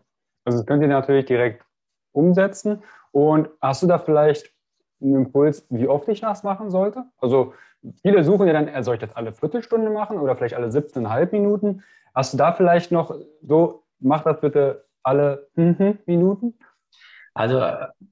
Also 0.45 0.57
das 0.59 0.65
könnt 0.65 0.81
ihr 0.81 0.87
natürlich 0.87 1.25
direkt 1.25 1.63
umsetzen. 2.11 2.83
Und 3.11 3.49
hast 3.61 3.83
du 3.83 3.87
da 3.87 3.99
vielleicht 3.99 4.51
einen 4.99 5.15
Impuls, 5.15 5.67
wie 5.69 5.87
oft 5.87 6.07
ich 6.07 6.21
das 6.21 6.43
machen 6.43 6.71
sollte? 6.71 7.05
Also 7.19 7.53
viele 8.01 8.23
suchen 8.23 8.47
ja 8.47 8.53
dann, 8.53 8.83
soll 8.83 8.95
ich 8.95 9.01
das 9.01 9.15
alle 9.15 9.33
Viertelstunde 9.33 9.91
machen 9.91 10.17
oder 10.17 10.35
vielleicht 10.35 10.55
alle 10.55 10.67
17,5 10.67 11.31
Minuten? 11.31 11.83
Hast 12.15 12.33
du 12.33 12.37
da 12.37 12.53
vielleicht 12.53 12.91
noch 12.91 13.15
so, 13.41 13.83
mach 13.99 14.23
das 14.23 14.39
bitte 14.39 14.85
alle 15.03 15.49
Minuten? 15.55 16.57
Also 17.33 17.61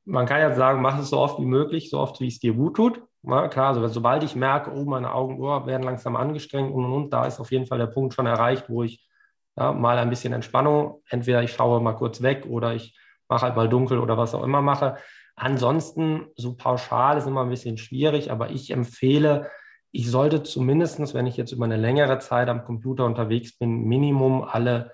man 0.05 0.25
kann 0.25 0.41
jetzt 0.41 0.57
sagen, 0.57 0.81
mach 0.81 0.97
es 0.99 1.09
so 1.09 1.19
oft 1.19 1.39
wie 1.39 1.45
möglich, 1.45 1.89
so 1.89 1.99
oft 1.99 2.19
wie 2.19 2.27
es 2.27 2.39
dir 2.39 2.53
gut 2.53 2.75
tut. 2.75 3.03
Ja, 3.23 3.47
klar, 3.49 3.67
also 3.67 3.87
sobald 3.87 4.23
ich 4.23 4.35
merke, 4.35 4.71
oh, 4.71 4.83
meine 4.85 5.13
Augen 5.13 5.39
oh, 5.39 5.65
werden 5.67 5.83
langsam 5.83 6.15
angestrengt 6.15 6.73
und 6.73 6.85
und 6.85 6.93
und, 6.93 7.13
da 7.13 7.25
ist 7.27 7.39
auf 7.39 7.51
jeden 7.51 7.67
Fall 7.67 7.77
der 7.77 7.85
Punkt 7.87 8.15
schon 8.15 8.25
erreicht, 8.25 8.67
wo 8.67 8.81
ich 8.83 9.07
ja, 9.55 9.73
mal 9.73 9.99
ein 9.99 10.09
bisschen 10.09 10.33
Entspannung, 10.33 11.01
entweder 11.09 11.43
ich 11.43 11.51
schaue 11.53 11.81
mal 11.81 11.93
kurz 11.93 12.23
weg 12.23 12.47
oder 12.49 12.73
ich 12.73 12.97
mache 13.29 13.43
halt 13.43 13.55
mal 13.55 13.69
dunkel 13.69 13.99
oder 13.99 14.17
was 14.17 14.33
auch 14.33 14.43
immer 14.43 14.61
mache. 14.61 14.97
Ansonsten, 15.35 16.27
so 16.35 16.55
pauschal 16.55 17.17
ist 17.17 17.27
immer 17.27 17.43
ein 17.43 17.49
bisschen 17.49 17.77
schwierig, 17.77 18.31
aber 18.31 18.49
ich 18.49 18.71
empfehle, 18.71 19.49
ich 19.91 20.09
sollte 20.09 20.41
zumindest, 20.43 21.13
wenn 21.13 21.27
ich 21.27 21.37
jetzt 21.37 21.51
über 21.51 21.65
eine 21.65 21.77
längere 21.77 22.19
Zeit 22.19 22.49
am 22.49 22.63
Computer 22.63 23.05
unterwegs 23.05 23.57
bin, 23.57 23.83
Minimum 23.83 24.43
alle, 24.43 24.93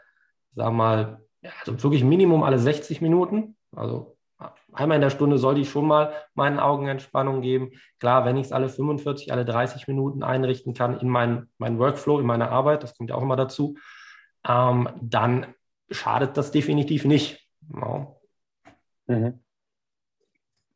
sag 0.56 0.74
mal, 0.74 1.22
also 1.60 1.82
wirklich 1.84 2.04
Minimum 2.04 2.44
alle 2.44 2.60
60 2.60 3.02
Minuten, 3.02 3.56
also 3.76 4.17
einmal 4.74 4.98
in 4.98 5.02
der 5.02 5.10
Stunde 5.10 5.38
sollte 5.38 5.62
ich 5.62 5.70
schon 5.70 5.88
mal 5.88 6.14
meinen 6.34 6.60
Augen 6.60 6.88
Entspannung 6.88 7.42
geben. 7.42 7.72
Klar, 8.00 8.26
wenn 8.26 8.38
ich 8.38 8.48
es 8.48 8.52
alle 8.52 8.70
45, 8.70 9.32
alle 9.32 9.46
30 9.46 9.88
Minuten 9.88 10.24
einrichten 10.24 10.74
kann 10.74 11.00
in 11.00 11.10
meinen 11.10 11.50
mein 11.58 11.80
Workflow, 11.80 12.20
in 12.20 12.26
meiner 12.26 12.52
Arbeit, 12.52 12.84
das 12.84 12.96
kommt 12.96 13.10
ja 13.10 13.16
auch 13.16 13.22
immer 13.22 13.36
dazu, 13.36 13.78
ähm, 14.48 14.90
dann 15.02 15.48
schadet 15.90 16.38
das 16.38 16.52
definitiv 16.52 17.06
nicht. 17.06 17.48
Ja. 17.74 18.08
Mhm. 19.08 19.40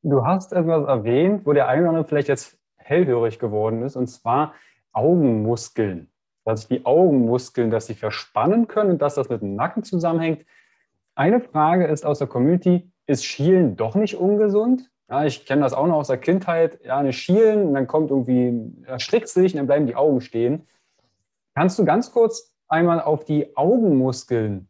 Du 0.03 0.25
hast 0.25 0.51
etwas 0.51 0.87
erwähnt, 0.87 1.45
wo 1.45 1.53
der 1.53 1.67
eine 1.67 1.81
oder 1.81 1.89
andere 1.89 2.05
vielleicht 2.05 2.27
jetzt 2.27 2.57
hellhörig 2.77 3.37
geworden 3.37 3.83
ist, 3.83 3.95
und 3.95 4.07
zwar 4.07 4.55
Augenmuskeln. 4.93 6.09
Dass 6.43 6.67
die 6.67 6.85
Augenmuskeln, 6.87 7.69
dass 7.69 7.85
sie 7.85 7.93
verspannen 7.93 8.67
können 8.67 8.91
und 8.91 9.01
dass 9.01 9.13
das 9.13 9.29
mit 9.29 9.41
dem 9.41 9.55
Nacken 9.55 9.83
zusammenhängt. 9.83 10.43
Eine 11.13 11.39
Frage 11.39 11.85
ist 11.85 12.03
aus 12.03 12.17
der 12.17 12.27
Community, 12.27 12.91
ist 13.07 13.25
Schielen 13.25 13.75
doch 13.75 13.95
nicht 13.95 14.15
ungesund? 14.15 14.89
Ja, 15.09 15.25
ich 15.25 15.45
kenne 15.45 15.61
das 15.61 15.73
auch 15.73 15.87
noch 15.87 15.97
aus 15.97 16.07
der 16.07 16.17
Kindheit. 16.17 16.79
Ja, 16.85 16.97
eine 16.97 17.13
Schielen 17.13 17.67
und 17.67 17.73
dann 17.73 17.87
kommt 17.87 18.11
irgendwie, 18.11 18.85
erschrickt 18.85 19.27
sich 19.27 19.53
und 19.53 19.57
dann 19.57 19.67
bleiben 19.67 19.87
die 19.87 19.95
Augen 19.95 20.21
stehen. 20.21 20.67
Kannst 21.53 21.77
du 21.77 21.85
ganz 21.85 22.11
kurz 22.11 22.55
einmal 22.67 23.01
auf 23.01 23.25
die 23.25 23.57
Augenmuskeln 23.57 24.69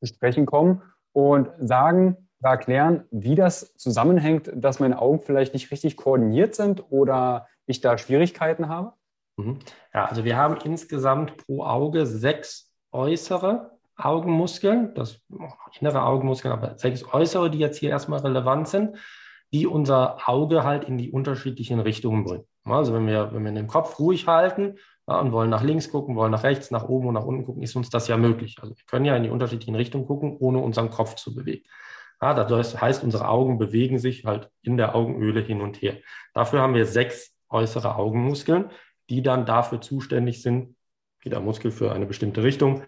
zu 0.00 0.06
sprechen 0.06 0.46
kommen 0.46 0.82
und 1.12 1.50
sagen, 1.58 2.16
erklären, 2.50 3.04
wie 3.10 3.34
das 3.34 3.76
zusammenhängt, 3.76 4.50
dass 4.54 4.80
meine 4.80 5.00
Augen 5.00 5.20
vielleicht 5.20 5.54
nicht 5.54 5.70
richtig 5.70 5.96
koordiniert 5.96 6.54
sind 6.54 6.90
oder 6.90 7.46
ich 7.66 7.80
da 7.80 7.98
Schwierigkeiten 7.98 8.68
habe? 8.68 8.94
Mhm. 9.36 9.60
Ja, 9.94 10.06
also 10.06 10.24
wir 10.24 10.36
haben 10.36 10.56
insgesamt 10.64 11.36
pro 11.36 11.62
Auge 11.62 12.06
sechs 12.06 12.72
äußere 12.90 13.71
Augenmuskeln, 13.96 14.94
das 14.94 15.20
innere 15.80 16.04
Augenmuskeln, 16.04 16.52
aber 16.52 16.78
sechs 16.78 17.04
äußere, 17.04 17.50
die 17.50 17.58
jetzt 17.58 17.78
hier 17.78 17.90
erstmal 17.90 18.20
relevant 18.20 18.68
sind, 18.68 18.96
die 19.52 19.66
unser 19.66 20.28
Auge 20.28 20.64
halt 20.64 20.84
in 20.84 20.96
die 20.98 21.10
unterschiedlichen 21.10 21.80
Richtungen 21.80 22.24
bringen. 22.24 22.44
Also 22.64 22.94
wenn 22.94 23.06
wir, 23.06 23.32
wenn 23.32 23.44
wir 23.44 23.52
den 23.52 23.66
Kopf 23.66 23.98
ruhig 23.98 24.26
halten 24.26 24.78
ja, 25.06 25.18
und 25.18 25.32
wollen 25.32 25.50
nach 25.50 25.62
links 25.62 25.90
gucken, 25.90 26.16
wollen 26.16 26.30
nach 26.30 26.44
rechts, 26.44 26.70
nach 26.70 26.88
oben 26.88 27.08
und 27.08 27.14
nach 27.14 27.24
unten 27.24 27.44
gucken, 27.44 27.62
ist 27.62 27.76
uns 27.76 27.90
das 27.90 28.08
ja 28.08 28.16
möglich. 28.16 28.56
Also 28.62 28.74
wir 28.74 28.84
können 28.86 29.04
ja 29.04 29.16
in 29.16 29.24
die 29.24 29.30
unterschiedlichen 29.30 29.74
Richtungen 29.74 30.06
gucken, 30.06 30.36
ohne 30.38 30.58
unseren 30.60 30.90
Kopf 30.90 31.16
zu 31.16 31.34
bewegen. 31.34 31.64
Ja, 32.20 32.34
das 32.34 32.80
heißt, 32.80 33.02
unsere 33.02 33.28
Augen 33.28 33.58
bewegen 33.58 33.98
sich 33.98 34.24
halt 34.24 34.48
in 34.62 34.76
der 34.76 34.94
Augenöle 34.94 35.40
hin 35.40 35.60
und 35.60 35.82
her. 35.82 35.96
Dafür 36.34 36.60
haben 36.60 36.74
wir 36.74 36.86
sechs 36.86 37.36
äußere 37.48 37.96
Augenmuskeln, 37.96 38.70
die 39.10 39.22
dann 39.22 39.44
dafür 39.44 39.80
zuständig 39.80 40.40
sind, 40.40 40.76
jeder 41.24 41.40
Muskel 41.40 41.72
für 41.72 41.92
eine 41.92 42.06
bestimmte 42.06 42.44
Richtung, 42.44 42.84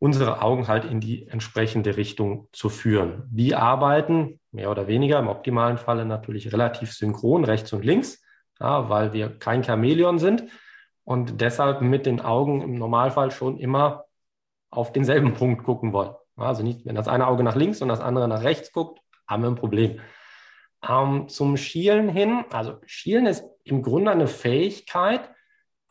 unsere 0.00 0.40
Augen 0.42 0.66
halt 0.66 0.86
in 0.86 0.98
die 1.00 1.28
entsprechende 1.28 1.96
Richtung 1.96 2.48
zu 2.52 2.70
führen. 2.70 3.22
Die 3.30 3.54
arbeiten 3.54 4.40
mehr 4.50 4.70
oder 4.70 4.88
weniger 4.88 5.18
im 5.18 5.28
optimalen 5.28 5.76
Falle 5.76 6.06
natürlich 6.06 6.52
relativ 6.52 6.92
synchron 6.92 7.44
rechts 7.44 7.72
und 7.72 7.84
links, 7.84 8.24
ja, 8.58 8.88
weil 8.88 9.12
wir 9.12 9.38
kein 9.38 9.62
Chamäleon 9.62 10.18
sind 10.18 10.44
und 11.04 11.40
deshalb 11.42 11.82
mit 11.82 12.06
den 12.06 12.20
Augen 12.20 12.62
im 12.62 12.76
Normalfall 12.76 13.30
schon 13.30 13.58
immer 13.58 14.06
auf 14.70 14.92
denselben 14.92 15.34
Punkt 15.34 15.64
gucken 15.64 15.92
wollen. 15.92 16.14
Also 16.34 16.62
nicht, 16.62 16.86
wenn 16.86 16.94
das 16.94 17.06
eine 17.06 17.26
Auge 17.26 17.42
nach 17.42 17.56
links 17.56 17.82
und 17.82 17.88
das 17.88 18.00
andere 18.00 18.26
nach 18.26 18.42
rechts 18.42 18.72
guckt, 18.72 19.00
haben 19.28 19.42
wir 19.42 19.50
ein 19.50 19.56
Problem. 19.56 20.00
Ähm, 20.88 21.28
zum 21.28 21.58
Schielen 21.58 22.08
hin, 22.08 22.44
also 22.50 22.78
Schielen 22.86 23.26
ist 23.26 23.44
im 23.64 23.82
Grunde 23.82 24.10
eine 24.10 24.26
Fähigkeit, 24.26 25.28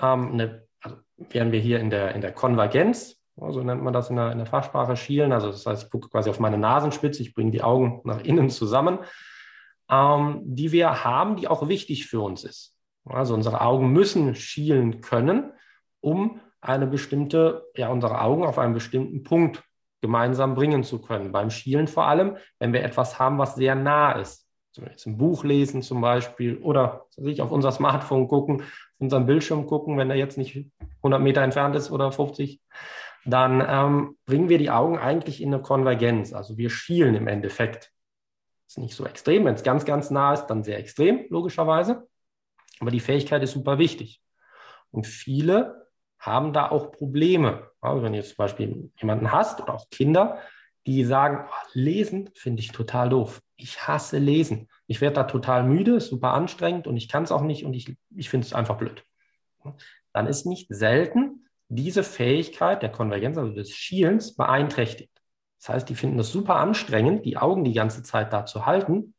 ähm, 0.02 0.32
eine, 0.34 0.68
also 0.82 0.98
wären 1.18 1.52
wir 1.52 1.60
hier 1.60 1.80
in 1.80 1.92
der, 1.92 2.16
in 2.16 2.22
der 2.22 2.32
Konvergenz, 2.32 3.19
so 3.50 3.64
nennt 3.64 3.84
man 3.84 3.94
das 3.94 4.10
in 4.10 4.16
der, 4.16 4.32
in 4.32 4.38
der 4.38 4.48
Fachsprache 4.48 4.96
Schielen, 4.96 5.32
also 5.32 5.50
das 5.50 5.66
heißt, 5.66 5.84
ich 5.84 5.90
gucke 5.90 6.10
quasi 6.10 6.30
auf 6.30 6.40
meine 6.40 6.58
Nasenspitze, 6.58 7.22
ich 7.22 7.34
bringe 7.34 7.52
die 7.52 7.62
Augen 7.62 8.02
nach 8.04 8.22
innen 8.22 8.50
zusammen, 8.50 9.00
ähm, 9.90 10.42
die 10.44 10.72
wir 10.72 11.04
haben, 11.04 11.36
die 11.36 11.48
auch 11.48 11.68
wichtig 11.68 12.08
für 12.08 12.22
uns 12.22 12.44
ist. 12.44 12.76
Also 13.06 13.34
unsere 13.34 13.62
Augen 13.62 13.92
müssen 13.92 14.36
schielen 14.36 15.02
können, 15.02 15.52
um 16.02 16.42
eine 16.62 16.88
bestimmte, 16.88 17.66
ja, 17.76 17.90
unsere 17.90 18.22
Augen 18.22 18.46
auf 18.46 18.60
einen 18.60 18.74
bestimmten 18.74 19.24
Punkt 19.24 19.64
gemeinsam 20.02 20.56
bringen 20.56 20.84
zu 20.84 21.02
können. 21.02 21.32
Beim 21.32 21.50
Schielen 21.50 21.88
vor 21.88 22.06
allem, 22.06 22.38
wenn 22.60 22.74
wir 22.74 22.84
etwas 22.84 23.20
haben, 23.20 23.38
was 23.38 23.56
sehr 23.56 23.76
nah 23.76 24.14
ist. 24.14 24.48
Zum 24.72 24.86
Beispiel 24.86 25.14
ein 25.14 25.18
Buch 25.18 25.44
lesen 25.44 25.82
zum 25.82 26.00
Beispiel 26.00 26.58
oder 26.58 27.06
sich 27.10 27.42
auf 27.42 27.52
unser 27.52 27.72
Smartphone 27.72 28.28
gucken, 28.28 28.64
unseren 29.00 29.26
Bildschirm 29.26 29.66
gucken, 29.66 29.98
wenn 29.98 30.10
er 30.10 30.16
jetzt 30.16 30.38
nicht 30.38 30.68
100 30.98 31.22
Meter 31.22 31.42
entfernt 31.42 31.76
ist 31.76 31.92
oder 31.92 32.12
50, 32.12 32.62
dann 33.26 33.64
ähm, 33.68 34.18
bringen 34.26 34.50
wir 34.50 34.58
die 34.58 34.72
Augen 34.72 34.98
eigentlich 34.98 35.42
in 35.42 35.54
eine 35.54 35.62
Konvergenz. 35.62 36.34
Also 36.34 36.58
wir 36.58 36.70
schielen 36.70 37.16
im 37.16 37.28
Endeffekt. 37.28 37.92
Ist 38.68 38.78
nicht 38.78 38.96
so 38.96 39.06
extrem. 39.06 39.46
Wenn 39.46 39.56
es 39.56 39.64
ganz, 39.64 39.86
ganz 39.86 40.10
nah 40.12 40.34
ist, 40.34 40.48
dann 40.48 40.64
sehr 40.64 40.78
extrem, 40.78 41.26
logischerweise. 41.30 42.08
Aber 42.80 42.92
die 42.92 43.00
Fähigkeit 43.00 43.44
ist 43.44 43.52
super 43.52 43.78
wichtig. 43.78 44.22
Und 44.92 45.08
viele 45.08 45.88
haben 46.20 46.54
da 46.54 46.70
auch 46.70 46.92
Probleme. 46.92 47.72
Also 47.82 48.04
wenn 48.04 48.14
du 48.14 48.20
jetzt 48.20 48.30
zum 48.30 48.38
Beispiel 48.38 48.92
jemanden 49.00 49.32
hast 49.32 49.62
oder 49.62 49.74
auch 49.74 49.90
Kinder, 49.90 50.40
die 50.86 51.04
sagen, 51.04 51.48
oh, 51.48 51.70
lesen 51.74 52.30
finde 52.36 52.62
ich 52.62 52.72
total 52.72 53.10
doof. 53.10 53.42
Ich 53.56 53.88
hasse 53.88 54.18
lesen. 54.18 54.70
Ich 54.88 55.02
werde 55.02 55.16
da 55.16 55.24
total 55.24 55.64
müde, 55.64 56.00
super 56.00 56.34
anstrengend 56.34 56.88
und 56.88 56.98
ich 56.98 57.10
kann 57.10 57.24
es 57.24 57.32
auch 57.32 57.42
nicht 57.42 57.66
und 57.66 57.74
ich, 57.74 57.96
ich 58.16 58.30
finde 58.30 58.48
es 58.48 58.54
einfach 58.54 58.78
blöd. 58.78 59.04
Dann 60.14 60.28
ist 60.28 60.46
nicht 60.46 60.68
selten 60.70 61.39
diese 61.70 62.04
Fähigkeit 62.04 62.82
der 62.82 62.92
Konvergenz, 62.92 63.38
also 63.38 63.54
des 63.54 63.72
Schielens, 63.72 64.36
beeinträchtigt. 64.36 65.12
Das 65.60 65.70
heißt, 65.70 65.90
die 65.90 65.96
finden 65.96 66.20
es 66.20 66.32
super 66.32 66.56
anstrengend, 66.56 67.26
die 67.26 67.38
Augen 67.38 67.64
die 67.64 67.74
ganze 67.74 68.04
Zeit 68.04 68.34
da 68.34 68.46
zu 68.46 68.66
halten. 68.66 69.14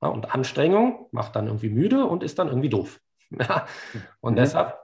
und 0.00 0.34
Anstrengung 0.34 1.08
macht 1.12 1.36
dann 1.36 1.46
irgendwie 1.46 1.68
müde 1.68 2.06
und 2.06 2.22
ist 2.22 2.38
dann 2.38 2.48
irgendwie 2.48 2.70
doof. 2.70 3.00
und 4.20 4.32
mhm. 4.32 4.36
deshalb 4.36 4.78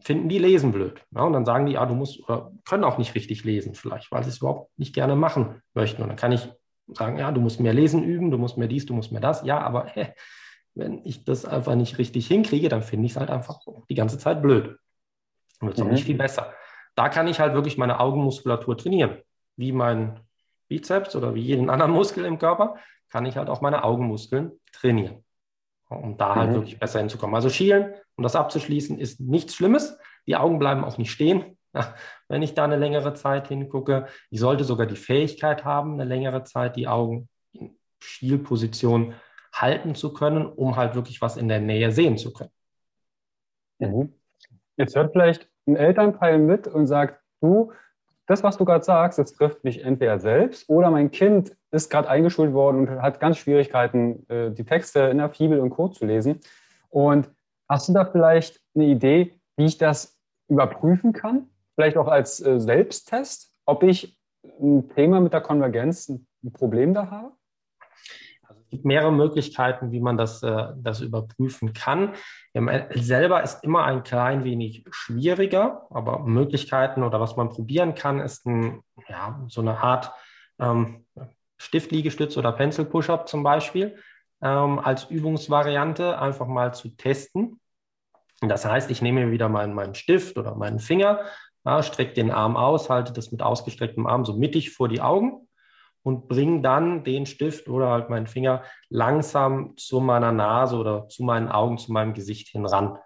finden 0.00 0.28
die 0.28 0.38
Lesen 0.38 0.72
blöd. 0.72 1.04
Ja, 1.10 1.22
und 1.22 1.34
dann 1.34 1.44
sagen 1.44 1.66
die, 1.66 1.72
ja, 1.72 1.84
du 1.84 1.94
musst, 1.94 2.20
oder 2.28 2.50
können 2.64 2.84
auch 2.84 2.98
nicht 2.98 3.14
richtig 3.14 3.44
lesen 3.44 3.74
vielleicht, 3.74 4.10
weil 4.10 4.24
sie 4.24 4.30
es 4.30 4.38
überhaupt 4.38 4.76
nicht 4.78 4.94
gerne 4.94 5.14
machen 5.14 5.62
möchten. 5.74 6.02
Und 6.02 6.08
dann 6.08 6.16
kann 6.16 6.32
ich 6.32 6.48
sagen, 6.88 7.18
ja, 7.18 7.30
du 7.32 7.40
musst 7.40 7.60
mehr 7.60 7.74
lesen 7.74 8.02
üben, 8.02 8.30
du 8.30 8.38
musst 8.38 8.56
mehr 8.56 8.68
dies, 8.68 8.86
du 8.86 8.94
musst 8.94 9.12
mehr 9.12 9.20
das. 9.20 9.44
Ja, 9.44 9.60
aber 9.60 9.86
hä, 9.86 10.14
wenn 10.74 11.04
ich 11.04 11.24
das 11.24 11.44
einfach 11.44 11.74
nicht 11.74 11.98
richtig 11.98 12.26
hinkriege, 12.26 12.68
dann 12.68 12.82
finde 12.82 13.06
ich 13.06 13.12
es 13.12 13.18
halt 13.18 13.30
einfach 13.30 13.60
die 13.88 13.94
ganze 13.94 14.18
Zeit 14.18 14.42
blöd. 14.42 14.78
Und 15.60 15.68
wird 15.68 15.74
es 15.74 15.84
mhm. 15.84 15.90
auch 15.90 15.92
nicht 15.92 16.04
viel 16.04 16.16
besser. 16.16 16.52
Da 16.94 17.08
kann 17.08 17.26
ich 17.26 17.40
halt 17.40 17.54
wirklich 17.54 17.78
meine 17.78 18.00
Augenmuskulatur 18.00 18.76
trainieren. 18.76 19.18
Wie 19.56 19.72
mein 19.72 20.20
Bizeps 20.68 21.16
oder 21.16 21.34
wie 21.34 21.42
jeden 21.42 21.70
anderen 21.70 21.92
Muskel 22.00 22.24
im 22.24 22.38
Körper, 22.38 22.76
kann 23.08 23.26
ich 23.26 23.36
halt 23.36 23.48
auch 23.48 23.60
meine 23.60 23.84
Augenmuskeln 23.84 24.52
trainieren 24.72 25.22
um 25.96 26.16
da 26.16 26.34
halt 26.34 26.50
mhm. 26.50 26.54
wirklich 26.54 26.78
besser 26.78 27.00
hinzukommen. 27.00 27.34
Also 27.34 27.48
schielen, 27.48 27.94
um 28.16 28.22
das 28.22 28.36
abzuschließen, 28.36 28.98
ist 28.98 29.20
nichts 29.20 29.54
Schlimmes. 29.54 29.98
Die 30.26 30.36
Augen 30.36 30.58
bleiben 30.58 30.84
auch 30.84 30.98
nicht 30.98 31.10
stehen, 31.10 31.58
wenn 32.28 32.42
ich 32.42 32.54
da 32.54 32.64
eine 32.64 32.76
längere 32.76 33.14
Zeit 33.14 33.48
hingucke. 33.48 34.06
Ich 34.30 34.40
sollte 34.40 34.64
sogar 34.64 34.86
die 34.86 34.96
Fähigkeit 34.96 35.64
haben, 35.64 35.94
eine 35.94 36.04
längere 36.04 36.44
Zeit 36.44 36.76
die 36.76 36.88
Augen 36.88 37.28
in 37.52 37.76
Schielposition 38.00 39.14
halten 39.52 39.94
zu 39.94 40.12
können, 40.12 40.46
um 40.46 40.76
halt 40.76 40.94
wirklich 40.94 41.20
was 41.20 41.36
in 41.36 41.48
der 41.48 41.60
Nähe 41.60 41.92
sehen 41.92 42.16
zu 42.16 42.32
können. 42.32 42.52
Mhm. 43.78 44.14
Jetzt 44.76 44.96
hört 44.96 45.12
vielleicht 45.12 45.48
ein 45.66 45.76
Elternteil 45.76 46.38
mit 46.38 46.66
und 46.66 46.86
sagt, 46.86 47.20
du, 47.40 47.72
das, 48.26 48.42
was 48.42 48.56
du 48.56 48.64
gerade 48.64 48.84
sagst, 48.84 49.18
das 49.18 49.32
trifft 49.32 49.64
mich 49.64 49.84
entweder 49.84 50.18
selbst 50.18 50.68
oder 50.68 50.90
mein 50.90 51.10
Kind 51.10 51.56
ist 51.70 51.90
gerade 51.90 52.08
eingeschult 52.08 52.52
worden 52.52 52.88
und 52.88 53.02
hat 53.02 53.20
ganz 53.20 53.38
Schwierigkeiten, 53.38 54.28
äh, 54.28 54.50
die 54.50 54.64
Texte 54.64 55.00
in 55.00 55.18
der 55.18 55.30
Fibel 55.30 55.60
und 55.60 55.70
Co. 55.70 55.88
zu 55.88 56.06
lesen. 56.06 56.40
Und 56.88 57.30
hast 57.68 57.88
du 57.88 57.92
da 57.92 58.04
vielleicht 58.04 58.60
eine 58.74 58.84
Idee, 58.84 59.38
wie 59.56 59.66
ich 59.66 59.78
das 59.78 60.18
überprüfen 60.48 61.12
kann? 61.12 61.48
Vielleicht 61.74 61.96
auch 61.96 62.08
als 62.08 62.44
äh, 62.44 62.60
Selbsttest, 62.60 63.52
ob 63.64 63.82
ich 63.82 64.18
ein 64.60 64.88
Thema 64.90 65.20
mit 65.20 65.32
der 65.32 65.40
Konvergenz, 65.40 66.08
ein 66.08 66.52
Problem 66.52 66.94
da 66.94 67.10
habe? 67.10 67.32
Gibt 68.72 68.86
mehrere 68.86 69.12
Möglichkeiten, 69.12 69.92
wie 69.92 70.00
man 70.00 70.16
das, 70.16 70.42
äh, 70.42 70.68
das 70.76 71.02
überprüfen 71.02 71.74
kann. 71.74 72.14
selber 72.94 73.42
ist 73.42 73.62
immer 73.62 73.84
ein 73.84 74.02
klein 74.02 74.44
wenig 74.44 74.84
schwieriger, 74.90 75.86
aber 75.90 76.20
Möglichkeiten 76.20 77.02
oder 77.02 77.20
was 77.20 77.36
man 77.36 77.50
probieren 77.50 77.94
kann, 77.94 78.18
ist 78.20 78.46
ein, 78.46 78.82
ja, 79.08 79.44
so 79.48 79.60
eine 79.60 79.78
Art 79.78 80.10
ähm, 80.58 81.04
Stiftliegestütz 81.58 82.38
oder 82.38 82.50
Pencil 82.52 82.86
Push-Up 82.86 83.28
zum 83.28 83.42
Beispiel 83.42 83.98
ähm, 84.40 84.78
als 84.78 85.04
Übungsvariante 85.04 86.18
einfach 86.18 86.46
mal 86.46 86.72
zu 86.72 86.88
testen. 86.96 87.60
Das 88.40 88.64
heißt, 88.64 88.90
ich 88.90 89.02
nehme 89.02 89.30
wieder 89.30 89.50
meinen, 89.50 89.74
meinen 89.74 89.94
Stift 89.94 90.38
oder 90.38 90.54
meinen 90.54 90.78
Finger, 90.78 91.20
ja, 91.66 91.82
strecke 91.82 92.14
den 92.14 92.30
Arm 92.30 92.56
aus, 92.56 92.88
halte 92.88 93.12
das 93.12 93.32
mit 93.32 93.42
ausgestrecktem 93.42 94.06
Arm 94.06 94.24
so 94.24 94.32
mittig 94.32 94.70
vor 94.70 94.88
die 94.88 95.02
Augen 95.02 95.46
und 96.02 96.28
bringe 96.28 96.62
dann 96.62 97.04
den 97.04 97.26
Stift 97.26 97.68
oder 97.68 97.90
halt 97.90 98.10
meinen 98.10 98.26
Finger 98.26 98.62
langsam 98.88 99.76
zu 99.76 100.00
meiner 100.00 100.32
Nase 100.32 100.76
oder 100.76 101.08
zu 101.08 101.22
meinen 101.22 101.48
Augen, 101.48 101.78
zu 101.78 101.92
meinem 101.92 102.14
Gesicht 102.14 102.48
hin 102.48 102.66
ran. 102.66 102.98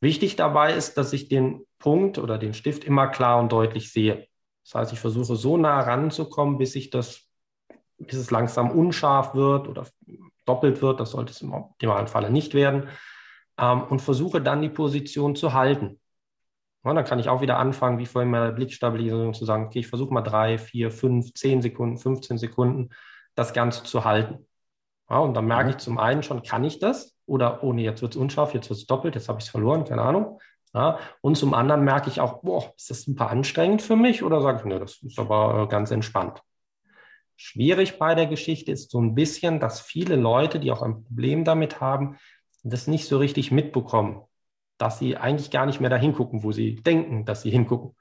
Wichtig 0.00 0.36
dabei 0.36 0.74
ist, 0.74 0.98
dass 0.98 1.12
ich 1.12 1.28
den 1.28 1.64
Punkt 1.78 2.18
oder 2.18 2.36
den 2.36 2.54
Stift 2.54 2.84
immer 2.84 3.08
klar 3.08 3.38
und 3.40 3.52
deutlich 3.52 3.92
sehe. 3.92 4.26
Das 4.64 4.74
heißt, 4.74 4.92
ich 4.92 5.00
versuche 5.00 5.36
so 5.36 5.56
nah 5.56 5.80
ranzukommen, 5.80 6.58
bis 6.58 6.74
ich 6.74 6.90
das, 6.90 7.28
bis 7.98 8.18
es 8.18 8.30
langsam 8.30 8.70
unscharf 8.70 9.34
wird 9.34 9.68
oder 9.68 9.86
doppelt 10.46 10.82
wird. 10.82 11.00
Das 11.00 11.12
sollte 11.12 11.32
es 11.32 11.42
im 11.42 11.52
optimalen 11.52 12.08
Falle 12.08 12.30
nicht 12.30 12.54
werden. 12.54 12.88
Ähm, 13.58 13.84
und 13.84 14.00
versuche 14.00 14.40
dann 14.40 14.62
die 14.62 14.68
Position 14.68 15.36
zu 15.36 15.52
halten. 15.52 16.00
Ja, 16.84 16.92
dann 16.92 17.04
kann 17.04 17.18
ich 17.18 17.28
auch 17.28 17.40
wieder 17.40 17.58
anfangen, 17.58 17.98
wie 17.98 18.06
vorhin 18.06 18.30
bei 18.30 18.40
der 18.40 18.52
Blickstabilisierung 18.52 19.32
zu 19.32 19.44
sagen, 19.44 19.66
okay, 19.66 19.80
ich 19.80 19.86
versuche 19.86 20.12
mal 20.12 20.22
drei, 20.22 20.58
vier, 20.58 20.90
fünf, 20.90 21.32
zehn 21.32 21.62
Sekunden, 21.62 21.96
15 21.96 22.38
Sekunden 22.38 22.90
das 23.34 23.54
Ganze 23.54 23.84
zu 23.84 24.04
halten. 24.04 24.46
Ja, 25.08 25.18
und 25.18 25.34
dann 25.34 25.46
merke 25.46 25.64
mhm. 25.64 25.70
ich 25.70 25.76
zum 25.78 25.98
einen 25.98 26.22
schon, 26.22 26.42
kann 26.42 26.64
ich 26.64 26.78
das? 26.78 27.16
Oder, 27.26 27.62
oh 27.62 27.72
nee, 27.72 27.84
jetzt 27.84 28.02
wird 28.02 28.14
es 28.14 28.20
unscharf, 28.20 28.54
jetzt 28.54 28.68
wird 28.68 28.78
es 28.80 28.86
doppelt, 28.86 29.14
jetzt 29.14 29.28
habe 29.28 29.38
ich 29.38 29.46
es 29.46 29.50
verloren, 29.50 29.84
keine 29.84 30.02
Ahnung. 30.02 30.40
Ja, 30.74 30.98
und 31.20 31.36
zum 31.36 31.54
anderen 31.54 31.84
merke 31.84 32.10
ich 32.10 32.20
auch, 32.20 32.42
boah, 32.42 32.74
ist 32.76 32.90
das 32.90 33.02
super 33.02 33.30
anstrengend 33.30 33.80
für 33.80 33.96
mich? 33.96 34.22
Oder 34.22 34.40
sage 34.40 34.58
ich, 34.58 34.64
nee, 34.64 34.78
das 34.78 35.02
ist 35.02 35.18
aber 35.18 35.62
äh, 35.62 35.66
ganz 35.68 35.90
entspannt. 35.90 36.42
Schwierig 37.36 37.98
bei 37.98 38.14
der 38.14 38.26
Geschichte 38.26 38.72
ist 38.72 38.90
so 38.90 39.00
ein 39.00 39.14
bisschen, 39.14 39.60
dass 39.60 39.80
viele 39.80 40.16
Leute, 40.16 40.60
die 40.60 40.72
auch 40.72 40.82
ein 40.82 41.04
Problem 41.04 41.44
damit 41.44 41.80
haben, 41.80 42.18
das 42.62 42.86
nicht 42.88 43.06
so 43.06 43.18
richtig 43.18 43.52
mitbekommen, 43.52 44.22
dass 44.78 44.98
sie 44.98 45.16
eigentlich 45.16 45.50
gar 45.50 45.66
nicht 45.66 45.80
mehr 45.80 45.90
dahin 45.90 46.14
gucken, 46.14 46.42
wo 46.42 46.52
sie 46.52 46.76
denken, 46.76 47.24
dass 47.24 47.42
sie 47.42 47.50
hingucken. 47.50 47.96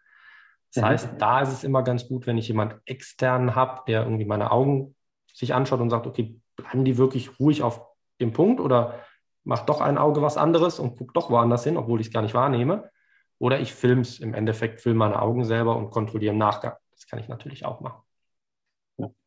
Das 0.73 0.83
mhm. 0.83 0.87
heißt, 0.87 1.09
da 1.19 1.41
ist 1.41 1.53
es 1.53 1.63
immer 1.63 1.83
ganz 1.83 2.07
gut, 2.07 2.25
wenn 2.27 2.37
ich 2.37 2.47
jemand 2.47 2.75
externen 2.85 3.55
habe, 3.55 3.81
der 3.87 4.03
irgendwie 4.03 4.25
meine 4.25 4.51
Augen 4.51 4.95
sich 5.33 5.53
anschaut 5.53 5.81
und 5.81 5.89
sagt, 5.89 6.07
okay, 6.07 6.39
bleiben 6.55 6.85
die 6.85 6.97
wirklich 6.97 7.39
ruhig 7.39 7.63
auf 7.63 7.81
dem 8.19 8.33
Punkt 8.33 8.59
oder 8.59 8.99
macht 9.43 9.69
doch 9.69 9.81
ein 9.81 9.97
Auge 9.97 10.21
was 10.21 10.37
anderes 10.37 10.79
und 10.79 10.97
guckt 10.97 11.15
doch 11.17 11.29
woanders 11.29 11.63
hin, 11.63 11.77
obwohl 11.77 11.99
ich 11.99 12.07
es 12.07 12.13
gar 12.13 12.21
nicht 12.21 12.33
wahrnehme. 12.33 12.89
Oder 13.39 13.59
ich 13.59 13.73
filme 13.73 14.01
es 14.01 14.19
im 14.19 14.33
Endeffekt, 14.33 14.81
filme 14.81 14.99
meine 14.99 15.21
Augen 15.21 15.43
selber 15.43 15.75
und 15.75 15.89
kontrolliere 15.89 16.33
im 16.33 16.37
Nachgang. 16.37 16.73
Das 16.91 17.07
kann 17.07 17.19
ich 17.19 17.27
natürlich 17.27 17.65
auch 17.65 17.81
machen. 17.81 18.01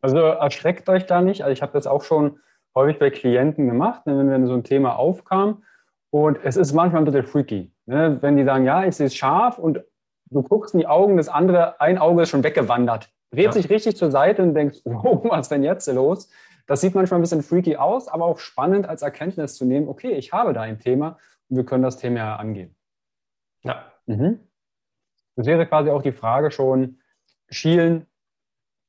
Also 0.01 0.19
erschreckt 0.19 0.89
euch 0.89 1.07
da 1.07 1.21
nicht. 1.21 1.43
Also 1.43 1.53
ich 1.53 1.63
habe 1.63 1.73
das 1.73 1.87
auch 1.87 2.03
schon 2.03 2.39
häufig 2.75 2.99
bei 2.99 3.11
Klienten 3.11 3.67
gemacht, 3.67 4.07
ne, 4.07 4.17
wenn, 4.17 4.31
wenn 4.31 4.47
so 4.47 4.55
ein 4.55 4.65
Thema 4.65 4.97
aufkam. 4.97 5.65
Und 6.11 6.39
es 6.45 6.57
ist 6.57 6.73
manchmal 6.73 7.03
ein 7.03 7.05
bisschen 7.05 7.27
freaky. 7.27 7.73
Ne? 7.87 8.19
Wenn 8.21 8.37
die 8.37 8.45
sagen, 8.45 8.65
ja, 8.65 8.85
ich 8.85 8.97
sehe 8.97 9.07
es 9.07 9.15
scharf 9.15 9.59
und 9.59 9.83
du 10.31 10.43
guckst 10.43 10.75
in 10.75 10.81
die 10.81 10.87
Augen, 10.87 11.17
das 11.17 11.29
andere, 11.29 11.81
ein 11.81 11.99
Auge 11.99 12.23
ist 12.23 12.31
schon 12.31 12.45
weggewandert. 12.45 13.11
Dreht 13.31 13.47
ja. 13.47 13.53
sich 13.53 13.69
richtig 13.71 13.97
zur 13.97 14.11
Seite 14.11 14.43
und 14.43 14.55
denkst, 14.55 14.81
oh, 14.85 15.23
was 15.25 15.43
ist 15.47 15.51
denn 15.51 15.63
jetzt 15.63 15.87
los? 15.89 16.29
Das 16.67 16.81
sieht 16.81 16.95
manchmal 16.95 17.21
ein 17.21 17.23
bisschen 17.23 17.43
freaky 17.43 17.77
aus, 17.77 18.09
aber 18.09 18.25
auch 18.25 18.39
spannend 18.39 18.89
als 18.89 19.03
Erkenntnis 19.03 19.57
zu 19.57 19.65
nehmen, 19.65 19.89
okay, 19.89 20.13
ich 20.13 20.33
habe 20.33 20.53
da 20.53 20.63
ein 20.63 20.81
Thema 20.81 21.19
und 21.49 21.57
wir 21.57 21.65
können 21.65 21.83
das 21.83 21.97
Thema 21.97 22.19
ja 22.19 22.37
angehen. 22.37 22.75
Ja. 23.63 23.93
Mhm. 24.07 24.41
Das 25.37 25.47
wäre 25.47 25.67
quasi 25.67 25.91
auch 25.91 26.03
die 26.03 26.13
Frage 26.13 26.51
schon, 26.51 26.99
Schielen, 27.49 28.07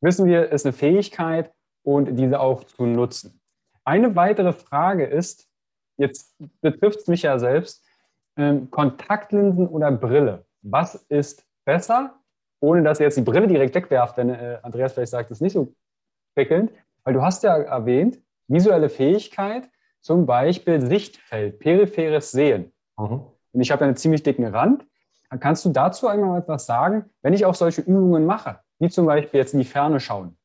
wissen 0.02 0.26
wir, 0.26 0.52
ist 0.52 0.66
eine 0.66 0.74
Fähigkeit 0.74 1.54
und 1.84 2.16
diese 2.16 2.40
auch 2.40 2.64
zu 2.64 2.86
nutzen. 2.86 3.40
Eine 3.84 4.16
weitere 4.16 4.54
Frage 4.54 5.06
ist, 5.06 5.47
jetzt 5.98 6.36
betrifft 6.62 7.00
es 7.00 7.08
mich 7.08 7.24
ja 7.24 7.38
selbst, 7.40 7.84
ähm, 8.38 8.70
Kontaktlinsen 8.72 9.68
oder 9.68 9.92
Brille. 9.92 10.46
Was 10.62 10.96
ist 11.10 11.46
besser? 11.66 12.16
Ohne 12.60 12.82
dass 12.84 13.00
ihr 13.00 13.06
jetzt 13.06 13.18
die 13.18 13.22
Brille 13.22 13.48
direkt 13.48 13.76
wegwerft, 13.76 14.18
denn 14.18 14.30
äh, 14.30 14.60
Andreas 14.64 14.94
vielleicht 14.94 15.12
sagt, 15.12 15.32
es 15.32 15.42
nicht 15.42 15.54
so 15.54 15.74
prickelnd. 16.36 16.72
Weil 17.04 17.14
du 17.14 17.22
hast 17.22 17.44
ja 17.44 17.58
erwähnt, 17.58 18.20
visuelle 18.48 18.90
Fähigkeit, 18.90 19.70
zum 20.02 20.26
Beispiel 20.26 20.82
Sichtfeld, 20.86 21.60
peripheres 21.60 22.32
Sehen. 22.32 22.72
Mhm. 22.98 23.22
Und 23.52 23.62
ich 23.62 23.72
habe 23.72 23.86
einen 23.86 23.96
ziemlich 23.96 24.24
dicken 24.24 24.46
Rand. 24.46 24.86
Kannst 25.40 25.66
du 25.66 25.70
dazu 25.70 26.08
einmal 26.08 26.40
etwas 26.40 26.66
sagen, 26.66 27.06
wenn 27.22 27.34
ich 27.34 27.46
auch 27.46 27.56
solche 27.56 27.82
Übungen 27.82 28.26
mache, 28.26 28.60
wie 28.80 28.90
zum 28.90 29.06
Beispiel 29.06 29.40
jetzt 29.40 29.54
in 29.54 29.60
die 29.60 29.66
Ferne 29.66 30.00
schauen 30.00 30.38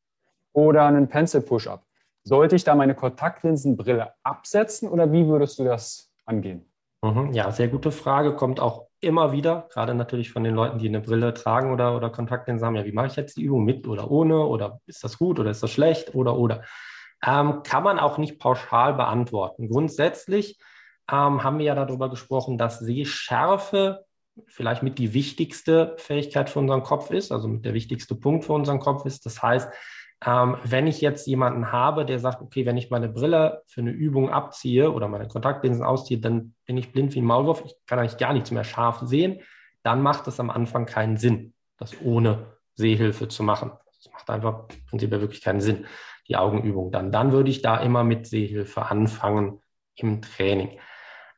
oder 0.53 0.85
einen 0.85 1.09
Pencil 1.09 1.41
Push-Up? 1.41 1.85
Sollte 2.25 2.57
ich 2.57 2.64
da 2.64 2.75
meine 2.75 2.95
Kontaktlinsenbrille 2.95 4.12
absetzen 4.23 4.89
oder 4.89 5.11
wie 5.11 5.27
würdest 5.27 5.59
du 5.59 5.64
das 5.64 6.12
angehen? 6.25 6.73
Mhm. 7.03 7.33
Ja, 7.33 7.51
sehr 7.51 7.68
gute 7.68 7.91
Frage. 7.91 8.37
Kommt 8.37 8.61
auch 8.61 8.87
immer 9.01 9.33
wieder, 9.33 9.68
gerade 9.73 9.95
natürlich 9.95 10.31
von 10.31 10.45
den 10.45 10.55
Leuten, 10.55 10.79
die 10.79 10.89
eine 10.89 11.01
Brille 11.01 11.35
tragen 11.35 11.73
oder, 11.73 11.97
oder 11.97 12.11
Kontaktlinsen 12.11 12.64
haben. 12.64 12.77
Ja, 12.77 12.85
wie 12.85 12.93
mache 12.93 13.09
ich 13.09 13.16
jetzt 13.16 13.37
die 13.37 13.43
Übung 13.43 13.64
mit 13.64 13.89
oder 13.89 14.11
ohne? 14.11 14.47
Oder 14.47 14.81
ist 14.87 15.03
das 15.03 15.18
gut 15.18 15.41
oder 15.41 15.51
ist 15.51 15.62
das 15.62 15.73
schlecht? 15.73 16.14
Oder, 16.14 16.39
oder. 16.39 16.62
Ähm, 17.25 17.62
kann 17.64 17.83
man 17.83 17.99
auch 17.99 18.18
nicht 18.18 18.39
pauschal 18.39 18.95
beantworten. 18.95 19.68
Grundsätzlich 19.68 20.59
ähm, 21.11 21.43
haben 21.43 21.59
wir 21.59 21.66
ja 21.66 21.75
darüber 21.75 22.09
gesprochen, 22.09 22.57
dass 22.59 22.79
Sehschärfe 22.79 24.05
vielleicht 24.47 24.83
mit 24.83 24.99
die 24.99 25.12
wichtigste 25.12 25.95
Fähigkeit 25.99 26.49
für 26.49 26.61
unseren 26.61 26.83
Kopf 26.83 27.11
ist, 27.11 27.33
also 27.33 27.49
mit 27.49 27.64
der 27.64 27.75
wichtigste 27.75 28.14
Punkt 28.14 28.45
für 28.45 28.53
unseren 28.55 28.79
Kopf 28.79 29.05
ist. 29.05 29.27
Das 29.27 29.43
heißt, 29.43 29.68
ähm, 30.25 30.57
wenn 30.64 30.87
ich 30.87 31.01
jetzt 31.01 31.27
jemanden 31.27 31.73
habe, 31.73 32.05
der 32.05 32.18
sagt, 32.18 32.43
okay, 32.43 32.64
wenn 32.64 32.77
ich 32.77 32.91
meine 32.91 33.09
Brille 33.09 33.62
für 33.66 33.81
eine 33.81 33.91
Übung 33.91 34.31
abziehe 34.31 34.93
oder 34.93 35.09
meine 35.09 35.27
Kontaktlinsen 35.27 35.85
ausziehe, 35.85 36.20
dann 36.20 36.55
bin 36.64 36.77
ich 36.77 36.93
blind 36.93 37.14
wie 37.14 37.20
ein 37.20 37.27
Maulwurf, 37.27 37.62
ich 37.64 37.75
kann 37.87 37.99
eigentlich 37.99 38.18
gar 38.18 38.33
nichts 38.33 38.51
mehr 38.51 38.64
scharf 38.64 39.01
sehen, 39.03 39.41
dann 39.83 40.01
macht 40.01 40.29
es 40.29 40.39
am 40.39 40.51
Anfang 40.51 40.87
keinen 40.87 41.16
Sinn, 41.16 41.55
das 41.77 42.01
ohne 42.03 42.47
Sehhilfe 42.75 43.29
zu 43.29 43.43
machen. 43.43 43.73
Das 43.87 44.12
macht 44.12 44.31
einfach 44.31 44.68
prinzipiell 44.89 45.20
wirklich 45.20 45.43
keinen 45.43 45.61
Sinn, 45.61 45.87
die 46.29 46.37
Augenübung 46.37 46.93
dann. 46.93 47.11
Dann 47.11 47.33
würde 47.33 47.51
ich 47.51 47.62
da 47.62 47.79
immer 47.79 48.05
mit 48.05 48.27
Sehhilfe 48.27 48.83
anfangen 48.87 49.61
im 49.97 50.23
Training. 50.23 50.79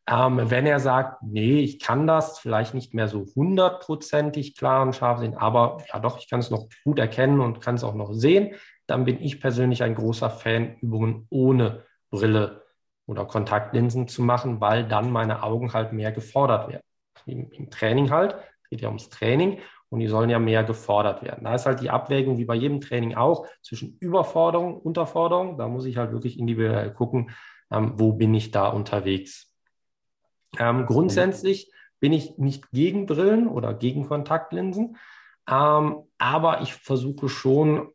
Ähm, 0.07 0.51
wenn 0.51 0.67
er 0.67 0.81
sagt, 0.81 1.23
nee, 1.23 1.61
ich 1.61 1.81
kann 1.81 2.07
das 2.07 2.39
vielleicht 2.39 2.75
nicht 2.75 2.93
mehr 2.93 3.09
so 3.09 3.25
hundertprozentig 3.35 4.55
klar 4.55 4.83
und 4.83 4.95
scharf 4.95 5.21
sehen, 5.21 5.35
aber 5.35 5.79
ja 5.91 5.99
doch, 5.99 6.19
ich 6.19 6.29
kann 6.29 6.41
es 6.41 6.51
noch 6.51 6.69
gut 6.85 6.99
erkennen 6.99 7.41
und 7.41 7.63
kann 7.63 7.77
es 7.77 7.85
auch 7.85 7.95
noch 7.95 8.13
sehen, 8.13 8.55
dann 8.87 9.05
bin 9.05 9.21
ich 9.21 9.41
persönlich 9.41 9.83
ein 9.83 9.95
großer 9.95 10.31
Fan, 10.31 10.77
Übungen 10.81 11.27
ohne 11.31 11.85
Brille 12.11 12.63
oder 13.07 13.25
Kontaktlinsen 13.25 14.09
zu 14.09 14.23
machen, 14.23 14.61
weil 14.61 14.87
dann 14.87 15.11
meine 15.11 15.43
Augen 15.43 15.73
halt 15.73 15.93
mehr 15.93 16.13
gefordert 16.13 16.69
werden. 16.69 16.83
Im, 17.27 17.51
im 17.51 17.71
Training 17.71 18.11
halt, 18.11 18.35
es 18.63 18.71
geht 18.71 18.81
ja 18.81 18.89
ums 18.89 19.09
Training 19.09 19.59
und 19.89 20.01
die 20.01 20.09
sollen 20.09 20.31
ja 20.31 20.39
mehr 20.39 20.65
gefordert 20.65 21.23
werden. 21.23 21.45
Da 21.45 21.55
ist 21.55 21.67
halt 21.67 21.81
die 21.81 21.91
Abwägung, 21.91 22.39
wie 22.39 22.45
bei 22.45 22.55
jedem 22.55 22.81
Training 22.81 23.15
auch, 23.15 23.47
zwischen 23.63 23.97
Überforderung, 24.01 24.79
Unterforderung. 24.79 25.57
Da 25.57 25.69
muss 25.69 25.85
ich 25.85 25.97
halt 25.97 26.13
wirklich 26.13 26.39
individuell 26.39 26.93
gucken, 26.93 27.31
ähm, 27.71 27.93
wo 27.97 28.13
bin 28.13 28.35
ich 28.35 28.51
da 28.51 28.69
unterwegs. 28.69 29.53
Ähm, 30.59 30.87
grundsätzlich 30.87 31.73
bin 32.01 32.13
ich 32.13 32.39
nicht 32.39 32.71
gegen 32.71 33.07
Brillen 33.07 33.49
oder 33.49 33.75
gegen 33.75 34.07
Kontaktlinsen, 34.07 34.97
ähm, 35.49 36.03
aber 36.19 36.63
ich 36.63 36.75
versuche 36.75 37.29
schon 37.29 37.94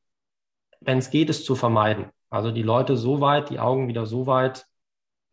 wenn 0.82 0.98
es 0.98 1.10
geht, 1.10 1.30
es 1.30 1.44
zu 1.44 1.56
vermeiden. 1.56 2.08
Also 2.30 2.52
die 2.52 2.64
Leute 2.64 2.96
so 2.96 3.22
weit, 3.22 3.50
die 3.50 3.60
Augen 3.60 3.88
wieder 3.88 4.06
so 4.06 4.28
weit 4.28 4.66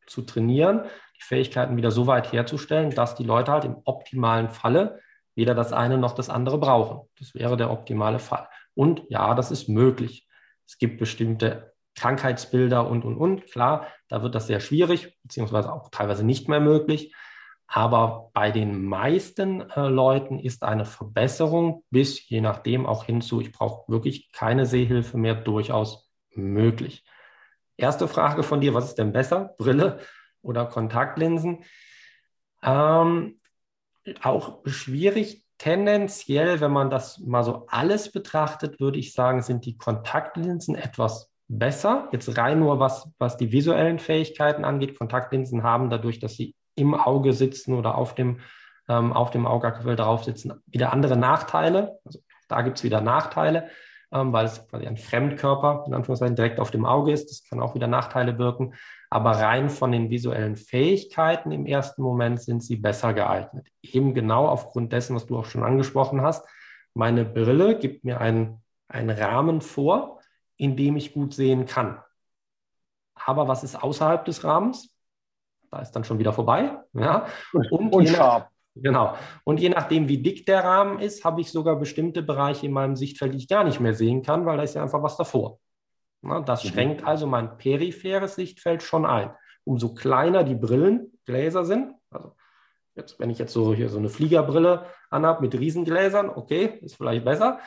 zu 0.07 0.23
trainieren, 0.23 0.85
die 1.19 1.23
Fähigkeiten 1.23 1.77
wieder 1.77 1.91
so 1.91 2.07
weit 2.07 2.33
herzustellen, 2.33 2.91
dass 2.91 3.15
die 3.15 3.25
Leute 3.25 3.53
halt 3.53 3.65
im 3.65 3.77
optimalen 3.85 4.51
Falle 4.51 5.01
weder 5.35 5.55
das 5.55 5.73
eine 5.73 5.99
noch 5.99 6.15
das 6.15 6.31
andere 6.31 6.59
brauchen. 6.59 7.09
Das 7.19 7.35
wäre 7.35 7.57
der 7.57 7.71
optimale 7.71 8.19
Fall. 8.19 8.49
Und 8.75 9.03
ja, 9.09 9.35
das 9.35 9.51
ist 9.51 9.69
möglich. 9.69 10.27
Es 10.67 10.79
gibt 10.79 10.99
bestimmte 10.99 11.75
Krankheitsbilder 11.95 12.89
und, 12.89 13.05
und, 13.05 13.17
und. 13.17 13.47
Klar, 13.51 13.87
da 14.09 14.23
wird 14.23 14.35
das 14.35 14.47
sehr 14.47 14.61
schwierig, 14.61 15.17
beziehungsweise 15.23 15.73
auch 15.73 15.91
teilweise 15.91 16.25
nicht 16.25 16.49
mehr 16.49 16.61
möglich. 16.61 17.15
Aber 17.69 18.31
bei 18.33 18.51
den 18.51 18.85
meisten 18.85 19.69
äh, 19.71 19.89
Leuten 19.89 20.39
ist 20.39 20.63
eine 20.63 20.85
Verbesserung 20.85 21.85
bis 21.91 22.29
je 22.29 22.41
nachdem 22.41 22.87
auch 22.87 23.05
hinzu, 23.05 23.41
ich 23.41 23.53
brauche 23.53 23.91
wirklich 23.91 24.31
keine 24.33 24.67
Sehhilfe 24.67 25.19
mehr, 25.19 25.35
durchaus 25.35 26.09
möglich. 26.31 27.05
Erste 27.77 28.09
Frage 28.09 28.43
von 28.43 28.61
dir, 28.61 28.75
was 28.75 28.87
ist 28.87 28.99
denn 28.99 29.13
besser, 29.13 29.55
Brille 29.59 30.01
oder 30.43 30.65
Kontaktlinsen? 30.67 31.65
Ähm, 32.63 33.41
auch 34.23 34.61
schwierig. 34.67 35.45
Tendenziell, 35.59 36.61
wenn 36.61 36.71
man 36.71 36.91
das 36.91 37.19
mal 37.19 37.43
so 37.43 37.67
alles 37.69 38.13
betrachtet, 38.13 38.79
würde 38.79 38.99
ich 38.99 39.15
sagen, 39.15 39.41
sind 39.41 39.65
die 39.65 39.79
Kontaktlinsen 39.79 40.75
etwas 40.75 41.33
besser. 41.49 42.09
Jetzt 42.13 42.37
rein 42.37 42.61
nur 42.61 42.79
was, 42.79 43.11
was 43.19 43.39
die 43.39 43.53
visuellen 43.53 43.99
Fähigkeiten 43.99 44.65
angeht. 44.65 44.99
Kontaktlinsen 44.99 45.63
haben 45.63 45.89
dadurch, 45.89 46.19
dass 46.19 46.35
sie 46.35 46.55
im 46.77 46.95
Auge 46.95 47.33
sitzen 47.33 47.75
oder 47.75 47.97
auf 47.97 48.15
dem, 48.15 48.41
ähm, 48.89 49.13
auf 49.13 49.31
dem 49.31 49.47
Augapfel 49.47 49.97
drauf 49.97 50.25
sitzen, 50.25 50.63
wieder 50.67 50.93
andere 50.93 51.17
Nachteile. 51.17 51.99
Also 52.05 52.21
da 52.49 52.63
gibt 52.63 52.79
es 52.79 52.85
wieder 52.85 53.01
Nachteile, 53.01 53.69
ähm, 54.13 54.33
weil 54.33 54.47
es 54.47 54.69
quasi 54.69 54.87
ein 54.87 54.97
Fremdkörper 54.97 55.85
in 55.87 55.95
Anführungszeichen 55.95 56.37
direkt 56.37 56.61
auf 56.61 56.71
dem 56.71 56.87
Auge 56.87 57.13
ist. 57.13 57.31
Das 57.31 57.43
kann 57.49 57.61
auch 57.61 57.75
wieder 57.75 57.89
Nachteile 57.89 58.39
wirken. 58.39 58.75
Aber 59.11 59.33
rein 59.33 59.71
von 59.71 59.93
den 59.93 60.11
visuellen 60.11 60.57
Fähigkeiten 60.57 61.51
im 61.51 61.67
ersten 61.67 62.03
Moment 62.03 62.41
sind 62.41 62.63
sie 62.63 62.77
besser 62.77 63.15
geeignet. 63.15 63.69
Eben 63.83 64.15
genau 64.15 64.47
aufgrund 64.47 64.93
dessen, 64.93 65.17
was 65.17 65.27
du 65.27 65.39
auch 65.39 65.47
schon 65.47 65.63
angesprochen 65.63 66.23
hast. 66.23 66.47
Meine 66.95 67.25
Brille 67.25 67.79
gibt 67.79 68.05
mir 68.05 68.21
einen, 68.21 68.63
einen 68.89 69.11
Rahmen 69.11 69.61
vor, 69.61 70.21
in 70.57 70.77
dem 70.77 70.97
ich 70.97 71.13
gut 71.13 71.35
sehen 71.35 71.67
kann. 71.67 72.01
Aber 73.15 73.49
was 73.49 73.65
ist 73.65 73.83
außerhalb 73.83 74.25
des 74.25 74.45
Rahmens? 74.45 74.96
Da 75.77 75.83
ist 75.83 75.93
dann 75.93 76.05
schon 76.05 76.19
wieder 76.19 76.33
vorbei. 76.33 76.79
Ja? 76.95 77.27
Und, 77.53 77.93
und 77.93 78.13
nach, 78.13 78.49
genau. 78.75 79.15
Und 79.45 79.61
je 79.61 79.69
nachdem, 79.69 80.09
wie 80.09 80.19
dick 80.19 80.47
der 80.47 80.65
Rahmen 80.65 81.01
ist, 81.01 81.25
habe 81.25 81.41
ich 81.41 81.51
sogar 81.51 81.77
bestimmte 81.77 82.23
Bereiche 82.23 82.67
in 82.67 82.73
meinem 82.73 82.97
Sichtfeld, 82.97 83.35
die 83.35 83.39
ich 83.39 83.49
gar 83.49 83.65
nicht 83.65 83.81
mehr 83.81 83.95
sehen 83.95 84.23
kann, 84.23 84.47
weil 84.47 84.57
da 84.57 84.63
ist 84.63 84.75
ja 84.75 84.83
einfach 84.83 85.03
was 85.03 85.17
davor. 85.17 85.59
Ja, 86.23 86.41
das 86.41 86.65
mhm. 86.65 86.69
schränkt 86.69 87.05
also 87.05 87.27
mein 87.27 87.59
peripheres 87.59 88.37
Sichtfeld 88.37 88.83
schon 88.83 89.05
ein. 89.05 89.31
Umso 89.65 89.95
kleiner 89.95 90.45
die 90.45 90.55
Brillengläser 90.55 91.65
sind, 91.65 91.93
also 92.11 92.33
jetzt, 92.95 93.21
wenn 93.21 93.31
ich 93.31 93.39
jetzt 93.39 93.53
so 93.53 93.75
hier 93.75 93.91
so 93.91 93.99
eine 93.99 94.09
Fliegerbrille 94.09 94.87
anhabe 95.11 95.43
mit 95.43 95.55
Riesengläsern, 95.55 96.31
okay, 96.31 96.79
ist 96.81 96.97
vielleicht 96.97 97.25
besser. 97.25 97.59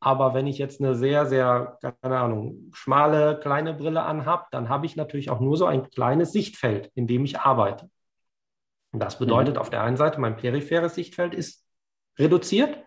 Aber 0.00 0.34
wenn 0.34 0.46
ich 0.46 0.58
jetzt 0.58 0.80
eine 0.80 0.94
sehr, 0.94 1.26
sehr, 1.26 1.78
keine 2.02 2.18
Ahnung, 2.18 2.70
schmale, 2.72 3.38
kleine 3.40 3.74
Brille 3.74 4.02
anhabe, 4.02 4.44
dann 4.50 4.68
habe 4.68 4.86
ich 4.86 4.96
natürlich 4.96 5.30
auch 5.30 5.40
nur 5.40 5.56
so 5.56 5.66
ein 5.66 5.90
kleines 5.90 6.32
Sichtfeld, 6.32 6.90
in 6.94 7.06
dem 7.06 7.24
ich 7.24 7.40
arbeite. 7.40 7.90
Und 8.92 9.00
das 9.00 9.18
bedeutet 9.18 9.54
mhm. 9.54 9.60
auf 9.60 9.70
der 9.70 9.82
einen 9.82 9.96
Seite, 9.96 10.20
mein 10.20 10.36
peripheres 10.36 10.94
Sichtfeld 10.94 11.34
ist 11.34 11.64
reduziert. 12.18 12.78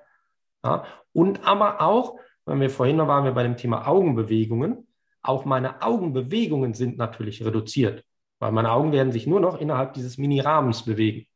Ja, 0.63 0.85
und 1.13 1.45
aber 1.45 1.81
auch, 1.81 2.17
wenn 2.45 2.59
wir 2.59 2.69
vorhin 2.69 2.97
waren 2.99 3.25
wir 3.25 3.31
bei 3.31 3.43
dem 3.43 3.57
Thema 3.57 3.87
Augenbewegungen, 3.87 4.87
auch 5.21 5.45
meine 5.45 5.81
Augenbewegungen 5.81 6.73
sind 6.73 6.97
natürlich 6.97 7.43
reduziert, 7.43 8.05
weil 8.39 8.51
meine 8.51 8.71
Augen 8.71 8.91
werden 8.91 9.11
sich 9.11 9.27
nur 9.27 9.39
noch 9.39 9.59
innerhalb 9.59 9.93
dieses 9.93 10.17
Mini-Rahmens 10.17 10.83
bewegen. 10.83 11.27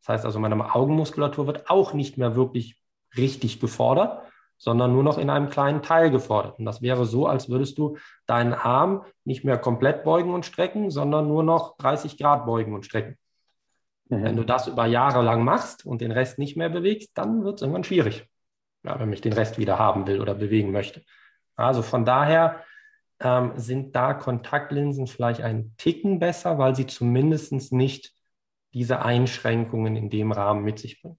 Das 0.00 0.08
heißt 0.14 0.24
also, 0.24 0.38
meine 0.38 0.74
Augenmuskulatur 0.74 1.46
wird 1.46 1.70
auch 1.70 1.92
nicht 1.94 2.18
mehr 2.18 2.34
wirklich 2.34 2.80
richtig 3.16 3.60
gefordert, 3.60 4.22
sondern 4.62 4.92
nur 4.92 5.02
noch 5.02 5.18
in 5.18 5.28
einem 5.28 5.48
kleinen 5.48 5.82
Teil 5.82 6.12
gefordert. 6.12 6.60
Und 6.60 6.66
das 6.66 6.82
wäre 6.82 7.04
so, 7.04 7.26
als 7.26 7.48
würdest 7.48 7.78
du 7.78 7.96
deinen 8.26 8.54
Arm 8.54 9.04
nicht 9.24 9.42
mehr 9.42 9.58
komplett 9.58 10.04
beugen 10.04 10.32
und 10.32 10.46
strecken, 10.46 10.88
sondern 10.88 11.26
nur 11.26 11.42
noch 11.42 11.76
30 11.78 12.16
Grad 12.16 12.46
beugen 12.46 12.72
und 12.72 12.86
strecken. 12.86 13.18
Mhm. 14.08 14.22
Wenn 14.22 14.36
du 14.36 14.44
das 14.44 14.68
über 14.68 14.86
Jahre 14.86 15.20
lang 15.20 15.42
machst 15.42 15.84
und 15.84 16.00
den 16.00 16.12
Rest 16.12 16.38
nicht 16.38 16.56
mehr 16.56 16.68
bewegst, 16.68 17.10
dann 17.14 17.42
wird 17.42 17.56
es 17.56 17.62
irgendwann 17.62 17.82
schwierig, 17.82 18.28
ja, 18.84 19.00
wenn 19.00 19.12
ich 19.12 19.20
den 19.20 19.32
Rest 19.32 19.58
wieder 19.58 19.80
haben 19.80 20.06
will 20.06 20.20
oder 20.20 20.36
bewegen 20.36 20.70
möchte. 20.70 21.02
Also 21.56 21.82
von 21.82 22.04
daher 22.04 22.62
ähm, 23.18 23.54
sind 23.56 23.96
da 23.96 24.14
Kontaktlinsen 24.14 25.08
vielleicht 25.08 25.40
ein 25.40 25.74
Ticken 25.76 26.20
besser, 26.20 26.58
weil 26.58 26.76
sie 26.76 26.86
zumindest 26.86 27.72
nicht 27.72 28.12
diese 28.74 29.04
Einschränkungen 29.04 29.96
in 29.96 30.08
dem 30.08 30.30
Rahmen 30.30 30.62
mit 30.62 30.78
sich 30.78 31.02
bringen. 31.02 31.18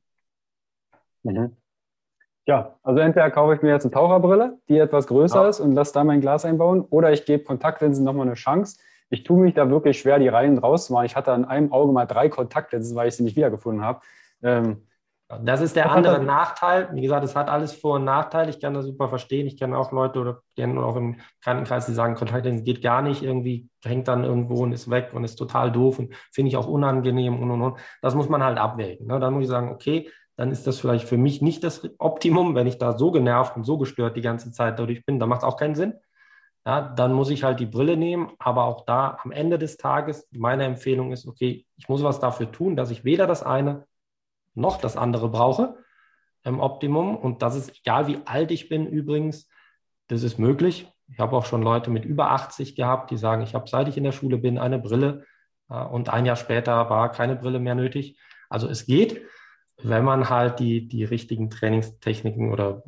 Mhm. 1.23 1.57
Ja, 2.45 2.75
also 2.83 2.99
entweder 2.99 3.31
kaufe 3.31 3.55
ich 3.55 3.61
mir 3.61 3.69
jetzt 3.69 3.85
eine 3.85 3.93
Taucherbrille, 3.93 4.57
die 4.67 4.77
etwas 4.77 5.07
größer 5.07 5.43
ja. 5.43 5.49
ist 5.49 5.59
und 5.61 5.73
lasse 5.73 5.93
da 5.93 6.03
mein 6.03 6.19
Glas 6.19 6.43
einbauen, 6.43 6.81
oder 6.89 7.11
ich 7.11 7.25
gebe 7.25 7.43
Kontaktlinsen 7.43 8.03
nochmal 8.03 8.27
eine 8.27 8.35
Chance. 8.35 8.79
Ich 9.09 9.23
tue 9.23 9.39
mich 9.39 9.53
da 9.53 9.69
wirklich 9.69 9.99
schwer, 9.99 10.19
die 10.19 10.27
Reihen 10.27 10.57
rauszumachen. 10.57 11.05
Ich 11.05 11.15
hatte 11.15 11.31
an 11.31 11.45
einem 11.45 11.71
Auge 11.71 11.93
mal 11.93 12.05
drei 12.05 12.29
Kontaktlinsen, 12.29 12.95
weil 12.95 13.07
ich 13.07 13.15
sie 13.15 13.23
nicht 13.23 13.35
wiedergefunden 13.35 13.83
habe. 13.83 14.01
Ähm, 14.41 14.87
das 15.41 15.61
ist 15.61 15.75
der 15.75 15.91
andere 15.91 16.21
Nachteil. 16.21 16.89
Wie 16.93 17.01
gesagt, 17.01 17.23
es 17.23 17.35
hat 17.35 17.49
alles 17.49 17.73
Vor- 17.73 17.95
und 17.95 18.03
Nachteile. 18.03 18.49
Ich 18.49 18.59
kann 18.59 18.73
das 18.73 18.85
super 18.85 19.09
verstehen. 19.09 19.47
Ich 19.47 19.57
kenne 19.57 19.77
auch 19.77 19.91
Leute 19.91 20.19
oder 20.19 20.41
kenne 20.55 20.83
auch 20.83 20.95
im 20.95 21.17
Krankenkreis, 21.41 21.85
die 21.85 21.93
sagen, 21.93 22.15
Kontaktlinsen 22.15 22.65
geht 22.65 22.81
gar 22.81 23.01
nicht. 23.01 23.23
Irgendwie 23.23 23.69
hängt 23.83 24.07
dann 24.07 24.23
irgendwo 24.23 24.63
und 24.63 24.73
ist 24.73 24.89
weg 24.89 25.11
und 25.13 25.23
ist 25.23 25.35
total 25.35 25.71
doof 25.71 25.99
und 25.99 26.13
finde 26.31 26.49
ich 26.49 26.57
auch 26.57 26.67
unangenehm 26.67 27.39
und 27.41 27.51
und 27.51 27.61
und. 27.61 27.77
Das 28.01 28.15
muss 28.15 28.29
man 28.29 28.43
halt 28.43 28.57
abwägen. 28.57 29.07
Ne? 29.07 29.19
Dann 29.19 29.33
muss 29.33 29.43
ich 29.43 29.49
sagen, 29.49 29.71
okay, 29.71 30.09
dann 30.35 30.51
ist 30.51 30.65
das 30.65 30.79
vielleicht 30.79 31.07
für 31.07 31.17
mich 31.17 31.41
nicht 31.41 31.63
das 31.63 31.87
Optimum, 31.99 32.55
wenn 32.55 32.67
ich 32.67 32.77
da 32.77 32.97
so 32.97 33.11
genervt 33.11 33.55
und 33.55 33.63
so 33.63 33.77
gestört 33.77 34.17
die 34.17 34.21
ganze 34.21 34.51
Zeit 34.51 34.79
dadurch 34.79 35.05
bin. 35.05 35.19
Dann 35.19 35.29
macht 35.29 35.41
es 35.41 35.47
auch 35.47 35.57
keinen 35.57 35.75
Sinn. 35.75 35.93
Ja, 36.65 36.81
dann 36.81 37.13
muss 37.13 37.29
ich 37.29 37.43
halt 37.43 37.59
die 37.59 37.65
Brille 37.65 37.97
nehmen. 37.97 38.31
Aber 38.39 38.63
auch 38.63 38.85
da 38.85 39.17
am 39.23 39.31
Ende 39.31 39.59
des 39.59 39.77
Tages, 39.77 40.27
meine 40.31 40.63
Empfehlung 40.63 41.11
ist, 41.11 41.27
okay, 41.27 41.65
ich 41.75 41.87
muss 41.89 42.03
was 42.03 42.19
dafür 42.19 42.51
tun, 42.51 42.75
dass 42.75 42.89
ich 42.89 43.03
weder 43.03 43.27
das 43.27 43.43
eine 43.43 43.85
noch 44.55 44.77
das 44.77 44.97
andere 44.97 45.29
brauche 45.29 45.77
im 46.43 46.59
Optimum. 46.59 47.15
Und 47.15 47.41
das 47.41 47.55
ist 47.55 47.77
egal, 47.79 48.07
wie 48.07 48.19
alt 48.25 48.51
ich 48.51 48.69
bin 48.69 48.87
übrigens, 48.87 49.47
das 50.07 50.23
ist 50.23 50.39
möglich. 50.39 50.91
Ich 51.07 51.19
habe 51.19 51.35
auch 51.35 51.45
schon 51.45 51.61
Leute 51.61 51.91
mit 51.91 52.05
über 52.05 52.31
80 52.31 52.75
gehabt, 52.75 53.11
die 53.11 53.17
sagen, 53.17 53.43
ich 53.43 53.53
habe 53.53 53.67
seit 53.67 53.87
ich 53.87 53.97
in 53.97 54.03
der 54.03 54.11
Schule 54.13 54.37
bin 54.37 54.57
eine 54.57 54.79
Brille 54.79 55.25
und 55.67 56.09
ein 56.09 56.25
Jahr 56.25 56.35
später 56.35 56.89
war 56.89 57.11
keine 57.11 57.35
Brille 57.35 57.59
mehr 57.59 57.75
nötig. 57.75 58.19
Also 58.49 58.67
es 58.67 58.85
geht, 58.85 59.25
wenn 59.81 60.03
man 60.03 60.29
halt 60.29 60.59
die, 60.59 60.87
die 60.87 61.03
richtigen 61.03 61.49
Trainingstechniken 61.49 62.51
oder 62.51 62.83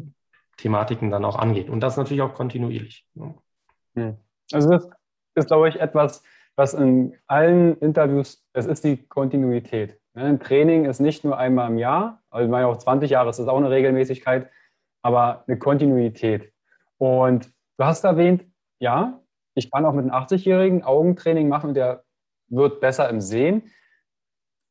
Thematiken 0.58 1.12
dann 1.12 1.26
auch 1.26 1.38
angeht. 1.38 1.70
Und 1.70 1.82
das 1.82 1.98
natürlich 1.98 2.22
auch 2.22 2.34
kontinuierlich. 2.34 3.06
Hm. 3.16 4.18
Also 4.52 4.70
das 4.70 4.88
ist, 5.36 5.48
glaube 5.48 5.70
ich, 5.70 5.80
etwas, 5.80 6.24
was 6.56 6.74
in 6.74 7.18
allen 7.28 7.78
Interviews, 7.80 8.46
es 8.54 8.66
ist 8.66 8.84
die 8.84 8.98
Kontinuität. 8.98 10.00
Ne, 10.14 10.24
ein 10.24 10.40
Training 10.40 10.86
ist 10.86 11.00
nicht 11.00 11.24
nur 11.24 11.38
einmal 11.38 11.70
im 11.70 11.78
Jahr, 11.78 12.22
also 12.30 12.46
ich 12.46 12.52
meine 12.52 12.68
auch 12.68 12.78
20 12.78 13.10
Jahre 13.10 13.30
ist 13.30 13.40
das 13.40 13.48
auch 13.48 13.58
eine 13.58 13.70
Regelmäßigkeit, 13.70 14.50
aber 15.02 15.44
eine 15.48 15.60
Kontinuität. 15.60 16.54
Und 16.98 17.52
du 17.78 17.86
hast 17.86 18.04
erwähnt, 18.06 18.46
ja, 18.80 19.20
ich 19.56 19.70
kann 19.72 19.86
auch 19.86 19.94
mit 19.94 20.06
einem 20.06 20.14
80-Jährigen 20.14 20.84
Augentraining 20.84 21.50
machen 21.50 21.70
und 21.70 21.76
der 21.76 22.04
wird 22.48 22.80
besser 22.80 23.10
im 23.10 23.22
Sehen. 23.22 23.72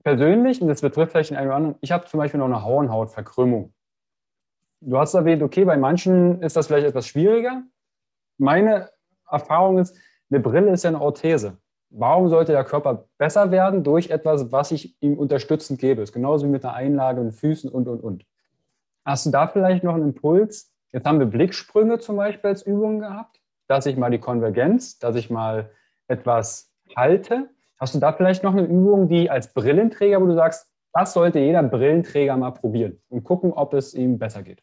Persönlich, 0.04 0.60
und 0.60 0.68
das 0.68 0.82
betrifft 0.82 1.12
vielleicht 1.12 1.30
den 1.30 1.38
einen 1.38 1.48
oder 1.48 1.56
anderen, 1.56 1.76
ich 1.80 1.90
habe 1.90 2.04
zum 2.04 2.18
Beispiel 2.18 2.38
noch 2.38 2.46
eine 2.46 2.62
Hornhautverkrümmung. 2.62 3.72
Du 4.80 4.98
hast 4.98 5.14
erwähnt, 5.14 5.42
okay, 5.42 5.64
bei 5.64 5.78
manchen 5.78 6.42
ist 6.42 6.56
das 6.56 6.66
vielleicht 6.66 6.86
etwas 6.86 7.06
schwieriger. 7.06 7.62
Meine 8.36 8.90
Erfahrung 9.28 9.78
ist, 9.78 9.96
eine 10.30 10.40
Brille 10.40 10.70
ist 10.72 10.84
ja 10.84 10.90
eine 10.90 11.00
Orthese. 11.00 11.56
Warum 11.88 12.28
sollte 12.28 12.52
der 12.52 12.64
Körper 12.64 13.06
besser 13.16 13.50
werden 13.50 13.82
durch 13.82 14.10
etwas, 14.10 14.52
was 14.52 14.72
ich 14.72 15.00
ihm 15.00 15.16
unterstützend 15.16 15.80
gebe? 15.80 16.02
Das 16.02 16.10
ist 16.10 16.14
genauso 16.14 16.44
wie 16.44 16.50
mit 16.50 16.64
einer 16.64 16.74
Einlage 16.74 17.20
und 17.20 17.32
Füßen 17.32 17.70
und, 17.70 17.88
und, 17.88 18.00
und. 18.00 18.26
Hast 19.06 19.24
du 19.24 19.30
da 19.30 19.46
vielleicht 19.46 19.84
noch 19.84 19.94
einen 19.94 20.02
Impuls? 20.02 20.74
Jetzt 20.92 21.06
haben 21.06 21.18
wir 21.18 21.26
Blicksprünge 21.26 21.98
zum 21.98 22.16
Beispiel 22.16 22.50
als 22.50 22.62
Übung 22.62 22.98
gehabt, 22.98 23.40
dass 23.68 23.86
ich 23.86 23.96
mal 23.96 24.10
die 24.10 24.18
Konvergenz, 24.18 24.98
dass 24.98 25.16
ich 25.16 25.30
mal 25.30 25.70
etwas 26.08 26.72
halte. 26.94 27.48
Hast 27.84 27.94
du 27.94 27.98
da 27.98 28.14
vielleicht 28.14 28.42
noch 28.42 28.52
eine 28.52 28.64
Übung, 28.64 29.10
die 29.10 29.28
als 29.28 29.52
Brillenträger, 29.52 30.18
wo 30.18 30.24
du 30.24 30.34
sagst, 30.34 30.66
das 30.94 31.12
sollte 31.12 31.38
jeder 31.38 31.62
Brillenträger 31.62 32.34
mal 32.34 32.52
probieren 32.52 32.98
und 33.10 33.24
gucken, 33.24 33.52
ob 33.52 33.74
es 33.74 33.92
ihm 33.92 34.18
besser 34.18 34.42
geht? 34.42 34.62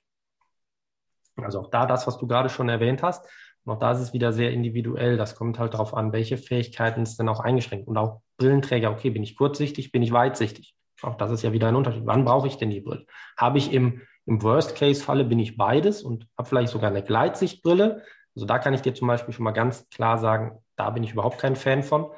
Also 1.36 1.60
auch 1.60 1.70
da 1.70 1.86
das, 1.86 2.08
was 2.08 2.18
du 2.18 2.26
gerade 2.26 2.50
schon 2.50 2.68
erwähnt 2.68 3.04
hast. 3.04 3.30
Auch 3.68 3.78
da 3.78 3.92
ist 3.92 4.00
es 4.00 4.14
wieder 4.14 4.34
sehr 4.34 4.50
individuell. 4.50 5.18
Das 5.18 5.36
kommt 5.36 5.60
halt 5.60 5.76
darauf 5.76 5.94
an, 5.94 6.14
welche 6.14 6.36
Fähigkeiten 6.36 7.04
ist 7.04 7.20
denn 7.20 7.30
auch 7.30 7.42
eingeschränkt. 7.42 7.88
Und 7.88 7.96
auch 7.96 8.22
Brillenträger, 8.38 8.90
okay, 8.90 9.12
bin 9.12 9.22
ich 9.22 9.38
kurzsichtig, 9.38 9.92
bin 9.92 10.02
ich 10.02 10.12
weitsichtig? 10.12 10.74
Auch 11.04 11.14
das 11.14 11.30
ist 11.30 11.44
ja 11.44 11.52
wieder 11.52 11.68
ein 11.68 11.76
Unterschied. 11.76 12.08
Wann 12.08 12.26
brauche 12.26 12.48
ich 12.48 12.58
denn 12.58 12.72
die 12.72 12.82
Brille? 12.82 13.06
Habe 13.38 13.60
ich 13.60 13.72
im, 13.72 14.02
im 14.26 14.42
Worst-Case-Falle 14.42 15.26
bin 15.26 15.38
ich 15.38 15.58
beides 15.58 16.02
und 16.02 16.26
habe 16.40 16.50
vielleicht 16.50 16.72
sogar 16.72 16.90
eine 16.90 17.04
Gleitsichtbrille. 17.04 18.02
Also 18.36 18.48
da 18.48 18.58
kann 18.58 18.74
ich 18.74 18.82
dir 18.82 18.96
zum 18.96 19.08
Beispiel 19.08 19.32
schon 19.32 19.44
mal 19.44 19.52
ganz 19.52 19.88
klar 19.90 20.18
sagen, 20.18 20.58
da 20.76 20.90
bin 20.90 21.04
ich 21.04 21.12
überhaupt 21.12 21.38
kein 21.38 21.56
Fan 21.56 21.84
von, 21.84 22.10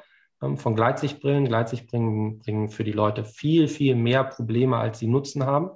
von 0.56 0.76
Gleitsichtbrillen. 0.76 1.46
Gleitsichtbrillen 1.46 2.38
bringen 2.38 2.68
für 2.68 2.84
die 2.84 2.92
Leute 2.92 3.24
viel, 3.24 3.68
viel 3.68 3.94
mehr 3.94 4.24
Probleme, 4.24 4.76
als 4.76 4.98
sie 4.98 5.06
Nutzen 5.06 5.44
haben. 5.44 5.70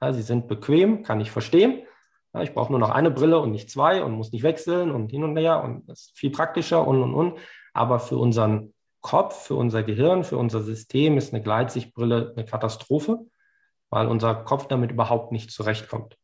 Ja, 0.00 0.12
sie 0.12 0.22
sind 0.22 0.48
bequem, 0.48 1.02
kann 1.02 1.20
ich 1.20 1.30
verstehen. 1.30 1.82
Ja, 2.32 2.42
ich 2.42 2.54
brauche 2.54 2.72
nur 2.72 2.78
noch 2.78 2.90
eine 2.90 3.10
Brille 3.10 3.38
und 3.40 3.50
nicht 3.50 3.70
zwei 3.70 4.02
und 4.02 4.12
muss 4.12 4.32
nicht 4.32 4.42
wechseln 4.42 4.90
und 4.90 5.10
hin 5.10 5.24
und 5.24 5.36
her 5.36 5.62
und 5.64 5.88
das 5.88 6.02
ist 6.02 6.18
viel 6.18 6.30
praktischer 6.30 6.86
und 6.86 7.02
und 7.02 7.14
und. 7.14 7.38
Aber 7.72 7.98
für 7.98 8.16
unseren 8.16 8.72
Kopf, 9.00 9.46
für 9.46 9.54
unser 9.54 9.82
Gehirn, 9.82 10.24
für 10.24 10.36
unser 10.36 10.60
System 10.62 11.16
ist 11.16 11.32
eine 11.32 11.42
Gleitsichtbrille 11.42 12.32
eine 12.36 12.44
Katastrophe, 12.44 13.26
weil 13.90 14.06
unser 14.06 14.34
Kopf 14.34 14.66
damit 14.68 14.92
überhaupt 14.92 15.32
nicht 15.32 15.50
zurechtkommt. 15.50 16.16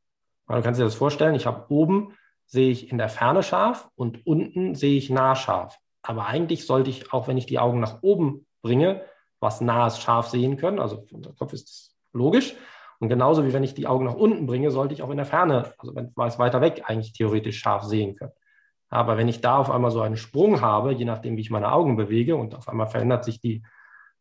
Du 0.49 0.61
kannst 0.63 0.79
dir 0.79 0.85
das 0.85 0.95
vorstellen, 0.95 1.35
ich 1.35 1.47
habe 1.47 1.67
oben 1.73 2.15
sehe 2.47 2.71
ich 2.71 2.91
in 2.91 2.99
der 2.99 3.09
Ferne 3.09 3.43
scharf 3.43 3.89
und 3.97 4.25
unten 4.27 4.77
sehe 4.77 4.97
ich 4.97 5.11
nah 5.11 5.35
scharf. 5.35 5.77
Aber 6.07 6.27
eigentlich 6.27 6.67
sollte 6.67 6.91
ich, 6.91 7.13
auch 7.13 7.29
wenn 7.29 7.37
ich 7.37 7.47
die 7.47 7.59
Augen 7.59 7.81
nach 7.81 8.03
oben 8.03 8.47
bringe, 8.63 9.03
was 9.41 9.61
nahes 9.61 10.01
scharf 10.01 10.29
sehen 10.29 10.57
können. 10.57 10.79
Also 10.79 11.07
unser 11.11 11.33
Kopf 11.33 11.53
ist 11.53 11.69
das 11.69 11.97
logisch. 12.13 12.55
Und 12.99 13.09
genauso 13.09 13.45
wie 13.45 13.53
wenn 13.53 13.65
ich 13.65 13.75
die 13.75 13.87
Augen 13.87 14.07
nach 14.07 14.15
unten 14.15 14.47
bringe, 14.47 14.71
sollte 14.71 14.95
ich 14.95 15.03
auch 15.03 15.11
in 15.11 15.19
der 15.19 15.27
Ferne, 15.27 15.75
also 15.79 15.95
wenn 15.95 16.13
es 16.27 16.39
weiter 16.39 16.61
weg, 16.61 16.83
eigentlich 16.87 17.13
theoretisch 17.13 17.59
scharf 17.59 17.83
sehen 17.85 18.17
können. 18.17 18.33
Aber 18.89 19.19
wenn 19.19 19.29
ich 19.29 19.41
da 19.41 19.59
auf 19.59 19.71
einmal 19.71 19.91
so 19.91 20.01
einen 20.01 20.17
Sprung 20.17 20.61
habe, 20.61 20.93
je 20.93 21.05
nachdem, 21.05 21.37
wie 21.37 21.43
ich 21.43 21.51
meine 21.51 21.73
Augen 21.73 21.97
bewege 21.97 22.37
und 22.37 22.55
auf 22.55 22.69
einmal 22.69 22.87
verändert 22.87 23.25
sich 23.25 23.41
die, 23.41 23.63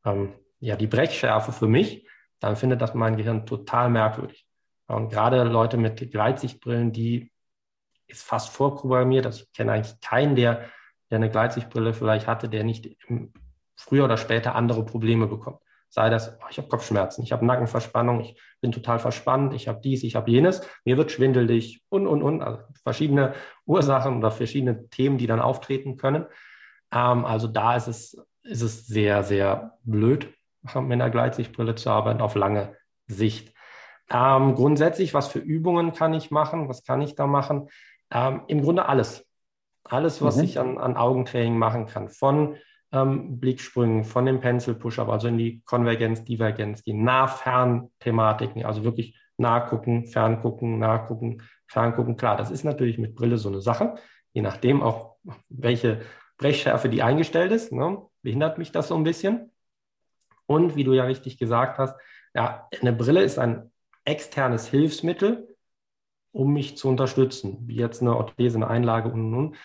ähm, 0.04 0.34
ja, 0.60 0.76
die 0.76 0.88
Brechschärfe 0.88 1.52
für 1.52 1.68
mich, 1.68 2.08
dann 2.40 2.56
findet 2.56 2.82
das 2.82 2.94
mein 2.94 3.16
Gehirn 3.16 3.46
total 3.46 3.90
merkwürdig. 3.90 4.46
Und 4.88 5.10
gerade 5.10 5.44
Leute 5.44 5.78
mit 5.78 6.12
Gleitsichtbrillen, 6.12 6.92
die 6.92 7.32
ist 8.08 8.24
fast 8.24 8.50
vorprogrammiert. 8.50 9.26
Also 9.26 9.44
ich 9.44 9.54
kenne 9.54 9.74
eigentlich 9.74 10.00
keinen, 10.02 10.36
der, 10.36 10.70
der 11.10 11.18
eine 11.18 11.30
Gleitsichtbrille 11.30 11.94
vielleicht 11.94 12.28
hatte, 12.28 12.50
der 12.50 12.64
nicht 12.64 12.98
früher 13.76 14.06
oder 14.06 14.18
später 14.18 14.56
andere 14.56 14.86
Probleme 14.86 15.28
bekommt. 15.28 15.60
Sei 15.90 16.10
das, 16.10 16.38
oh, 16.42 16.48
ich 16.50 16.58
habe 16.58 16.68
Kopfschmerzen, 16.68 17.24
ich 17.24 17.32
habe 17.32 17.46
Nackenverspannung, 17.46 18.22
ich 18.22 18.42
bin 18.60 18.72
total 18.72 19.00
verspannt, 19.00 19.54
ich 19.54 19.68
habe 19.68 19.80
dies, 19.82 20.04
ich 20.04 20.16
habe 20.16 20.30
jenes, 20.30 20.62
mir 20.84 20.98
wird 20.98 21.12
schwindelig 21.12 21.84
und, 21.90 22.08
und, 22.08 22.22
und. 22.22 22.42
Also 22.42 22.64
verschiedene 22.84 23.34
Ursachen 23.66 24.18
oder 24.18 24.32
verschiedene 24.32 24.90
Themen, 24.90 25.18
die 25.18 25.28
dann 25.28 25.40
auftreten 25.40 25.96
können. 25.96 26.26
Ähm, 26.92 27.24
also 27.24 27.48
da 27.48 27.76
ist 27.76 27.88
es, 27.88 28.18
ist 28.44 28.62
es 28.62 28.88
sehr, 28.88 29.24
sehr 29.24 29.78
blöd, 29.84 30.34
mit 30.76 30.94
einer 30.94 31.10
Gleitsichtbrille 31.10 31.76
zu 31.76 31.90
arbeiten 31.90 32.22
auf 32.22 32.36
lange 32.36 32.76
Sicht. 33.08 33.54
Ähm, 34.10 34.56
grundsätzlich, 34.56 35.14
was 35.14 35.30
für 35.30 35.40
Übungen 35.40 35.94
kann 35.94 36.14
ich 36.14 36.30
machen? 36.30 36.70
Was 36.70 36.84
kann 36.84 37.02
ich 37.02 37.16
da 37.16 37.26
machen? 37.26 37.70
Ähm, 38.12 38.42
Im 38.48 38.62
Grunde 38.62 38.88
alles. 38.88 39.26
Alles, 39.86 40.22
was 40.22 40.38
mhm. 40.38 40.44
ich 40.44 40.60
an, 40.60 40.78
an 40.78 40.98
Augentraining 40.98 41.58
machen 41.58 41.86
kann. 41.86 42.10
Von 42.10 42.58
ähm, 42.92 43.40
Blicksprüngen 43.40 44.04
von 44.04 44.26
dem 44.26 44.40
Pencil 44.40 44.76
Push-Up, 44.76 45.10
also 45.10 45.28
in 45.28 45.38
die 45.38 45.62
Konvergenz, 45.66 46.24
Divergenz, 46.24 46.84
die 46.84 46.94
Nah-Fern-Thematiken, 46.94 48.66
also 48.66 48.84
wirklich 48.84 49.20
nachgucken, 49.38 50.06
ferngucken, 50.08 50.80
nachgucken, 50.80 51.42
ferngucken. 51.68 52.16
Klar, 52.16 52.38
das 52.38 52.52
ist 52.52 52.64
natürlich 52.64 52.98
mit 52.98 53.16
Brille 53.16 53.38
so 53.38 53.50
eine 53.50 53.62
Sache, 53.62 53.96
je 54.34 54.42
nachdem 54.42 54.82
auch, 54.82 55.18
welche 55.50 56.02
Brechschärfe 56.38 56.90
die 56.90 57.04
eingestellt 57.04 57.52
ist, 57.52 57.72
ne, 57.72 58.02
behindert 58.22 58.58
mich 58.58 58.72
das 58.72 58.88
so 58.88 58.96
ein 58.96 59.04
bisschen. 59.04 59.52
Und 60.46 60.76
wie 60.76 60.84
du 60.84 60.94
ja 60.94 61.06
richtig 61.06 61.38
gesagt 61.38 61.80
hast, 61.80 61.96
ja, 62.34 62.68
eine 62.80 62.94
Brille 62.94 63.24
ist 63.24 63.40
ein 63.40 63.72
externes 64.04 64.68
Hilfsmittel, 64.68 65.55
um 66.36 66.54
mich 66.54 66.78
zu 66.78 66.90
unterstützen, 66.90 67.60
wie 67.62 67.78
jetzt 67.78 68.02
eine 68.02 68.16
Orthese, 68.16 68.58
eine 68.58 68.68
Einlage 68.68 69.10
und 69.10 69.32
nun. 69.32 69.56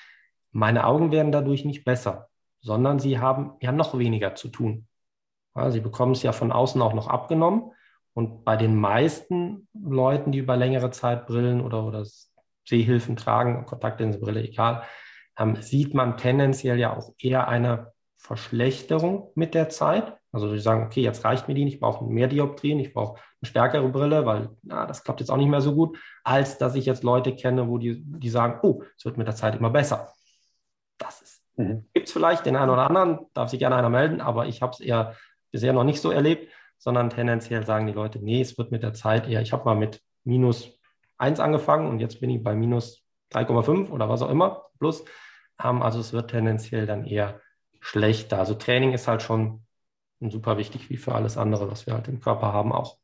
Meine 0.52 0.86
Augen 0.86 1.10
werden 1.10 1.32
dadurch 1.32 1.64
nicht 1.64 1.84
besser, 1.84 2.28
sondern 2.60 3.00
sie 3.00 3.18
haben 3.18 3.54
ja 3.60 3.72
noch 3.72 3.98
weniger 3.98 4.36
zu 4.36 4.48
tun. 4.48 4.86
Ja, 5.56 5.70
sie 5.70 5.80
bekommen 5.80 6.12
es 6.12 6.22
ja 6.22 6.32
von 6.32 6.52
außen 6.52 6.80
auch 6.80 6.94
noch 6.94 7.08
abgenommen. 7.08 7.72
Und 8.12 8.44
bei 8.44 8.56
den 8.56 8.76
meisten 8.76 9.68
Leuten, 9.74 10.30
die 10.32 10.38
über 10.38 10.56
längere 10.56 10.90
Zeit 10.90 11.26
Brillen 11.26 11.60
oder, 11.60 11.84
oder 11.84 12.04
Sehhilfen 12.64 13.16
tragen, 13.16 13.64
Kontaktlinsenbrille, 13.66 14.42
egal, 14.42 14.84
ähm, 15.38 15.56
sieht 15.56 15.94
man 15.94 16.16
tendenziell 16.16 16.78
ja 16.78 16.96
auch 16.96 17.12
eher 17.18 17.48
eine 17.48 17.92
Verschlechterung 18.16 19.32
mit 19.34 19.54
der 19.54 19.70
Zeit. 19.70 20.16
Also 20.30 20.50
sie 20.50 20.60
sagen, 20.60 20.86
okay, 20.86 21.02
jetzt 21.02 21.24
reicht 21.24 21.48
mir 21.48 21.54
die, 21.54 21.66
ich 21.66 21.80
brauche 21.80 22.04
mehr 22.04 22.28
Dioptrien, 22.28 22.78
ich 22.78 22.92
brauche 22.92 23.20
eine 23.42 23.48
stärkere 23.48 23.88
Brille, 23.88 24.26
weil 24.26 24.50
na, 24.62 24.86
das 24.86 25.02
klappt 25.04 25.20
jetzt 25.20 25.30
auch 25.30 25.36
nicht 25.36 25.48
mehr 25.48 25.60
so 25.60 25.74
gut, 25.74 25.98
als 26.24 26.58
dass 26.58 26.74
ich 26.74 26.86
jetzt 26.86 27.02
Leute 27.02 27.34
kenne, 27.34 27.68
wo 27.68 27.78
die, 27.78 28.02
die 28.02 28.28
sagen, 28.28 28.60
oh, 28.62 28.82
es 28.96 29.04
wird 29.04 29.16
mit 29.16 29.26
der 29.26 29.34
Zeit 29.34 29.54
immer 29.54 29.70
besser. 29.70 30.12
Das 30.98 31.22
ist, 31.22 31.42
mhm. 31.56 31.86
gibt 31.94 32.08
es 32.08 32.12
vielleicht 32.12 32.44
den 32.44 32.56
einen 32.56 32.70
oder 32.70 32.86
anderen, 32.86 33.26
darf 33.32 33.50
sich 33.50 33.58
gerne 33.58 33.76
einer 33.76 33.88
melden, 33.88 34.20
aber 34.20 34.46
ich 34.46 34.60
habe 34.60 34.72
es 34.72 34.80
eher 34.80 35.16
bisher 35.50 35.72
noch 35.72 35.84
nicht 35.84 36.00
so 36.00 36.10
erlebt, 36.10 36.52
sondern 36.78 37.10
tendenziell 37.10 37.64
sagen 37.64 37.86
die 37.86 37.92
Leute, 37.92 38.18
nee, 38.22 38.40
es 38.40 38.56
wird 38.58 38.70
mit 38.70 38.82
der 38.82 38.92
Zeit 38.92 39.28
eher, 39.28 39.40
ich 39.40 39.52
habe 39.52 39.64
mal 39.64 39.76
mit 39.76 40.02
minus 40.24 40.78
1 41.18 41.40
angefangen 41.40 41.88
und 41.88 42.00
jetzt 42.00 42.20
bin 42.20 42.30
ich 42.30 42.42
bei 42.42 42.54
minus 42.54 43.02
3,5 43.32 43.90
oder 43.90 44.08
was 44.08 44.22
auch 44.22 44.30
immer 44.30 44.66
plus. 44.78 45.04
Ähm, 45.62 45.82
also 45.82 46.00
es 46.00 46.12
wird 46.12 46.30
tendenziell 46.30 46.86
dann 46.86 47.04
eher 47.04 47.40
schlechter. 47.80 48.38
Also 48.38 48.54
Training 48.54 48.92
ist 48.92 49.08
halt 49.08 49.22
schon 49.22 49.64
super 50.20 50.58
wichtig, 50.58 50.90
wie 50.90 50.96
für 50.96 51.14
alles 51.14 51.36
andere, 51.36 51.70
was 51.70 51.86
wir 51.86 51.94
halt 51.94 52.08
im 52.08 52.20
Körper 52.20 52.52
haben, 52.52 52.72
auch. 52.72 52.99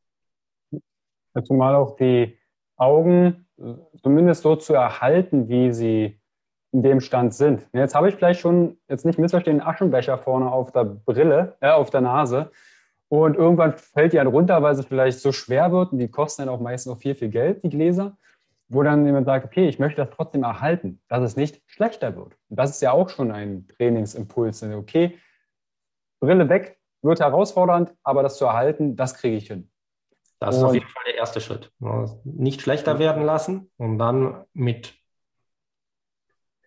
Zumal 1.45 1.75
auch 1.75 1.97
die 1.97 2.39
Augen 2.77 3.47
zumindest 4.03 4.43
so 4.43 4.57
zu 4.57 4.75
erhalten, 4.75 5.49
wie 5.49 5.73
sie 5.73 6.21
in 6.73 6.83
dem 6.83 7.01
Stand 7.01 7.33
sind. 7.35 7.67
Jetzt 7.73 7.95
habe 7.95 8.09
ich 8.09 8.15
vielleicht 8.15 8.41
schon, 8.41 8.79
jetzt 8.89 9.07
nicht 9.07 9.19
missverstehen, 9.19 9.61
einen 9.61 9.69
Aschenbecher 9.69 10.19
vorne 10.19 10.51
auf 10.51 10.73
der 10.73 10.85
Brille, 10.85 11.57
äh, 11.61 11.71
auf 11.71 11.91
der 11.91 12.03
Nase. 12.03 12.51
Und 13.09 13.37
irgendwann 13.37 13.73
fällt 13.75 14.13
die 14.13 14.17
dann 14.17 14.27
runter, 14.27 14.63
weil 14.63 14.75
sie 14.75 14.83
vielleicht 14.83 15.21
so 15.21 15.33
schwer 15.33 15.73
wird 15.73 15.93
und 15.93 15.99
die 15.99 16.09
kosten 16.09 16.43
dann 16.43 16.49
auch 16.49 16.61
meistens 16.61 16.93
noch 16.93 16.99
viel, 16.99 17.15
viel 17.15 17.29
Geld, 17.29 17.63
die 17.63 17.71
Gläser 17.71 18.17
wo 18.69 18.83
dann 18.83 19.07
jemand 19.07 19.27
sagt, 19.27 19.45
okay, 19.45 19.69
ich 19.69 19.79
möchte 19.79 20.05
das 20.05 20.15
trotzdem 20.15 20.43
erhalten, 20.43 21.01
dass 21.09 21.23
es 21.23 21.37
nicht 21.37 21.63
schlechter 21.67 22.17
wird. 22.17 22.37
Und 22.49 22.59
das 22.59 22.71
ist 22.71 22.83
ja 22.83 22.93
auch 22.93 23.09
schon 23.09 23.31
ein 23.31 23.69
Trainingsimpuls. 23.69 24.63
Okay, 24.63 25.19
Brille 26.21 26.49
weg, 26.49 26.79
wird 27.03 27.21
herausfordernd, 27.21 27.95
aber 28.03 28.23
das 28.23 28.37
zu 28.37 28.47
erhalten, 28.47 28.97
das 28.97 29.15
kriege 29.15 29.37
ich 29.37 29.47
hin. 29.47 29.71
Das 30.39 30.57
ist 30.57 30.63
und 30.63 30.69
auf 30.69 30.75
jeden 30.75 30.89
Fall 30.89 31.05
der 31.07 31.17
erste 31.17 31.41
Schritt. 31.41 31.73
Nicht 32.25 32.61
schlechter 32.61 32.99
werden 32.99 33.25
lassen 33.25 33.71
und 33.77 33.99
dann 33.99 34.45
mit, 34.53 34.95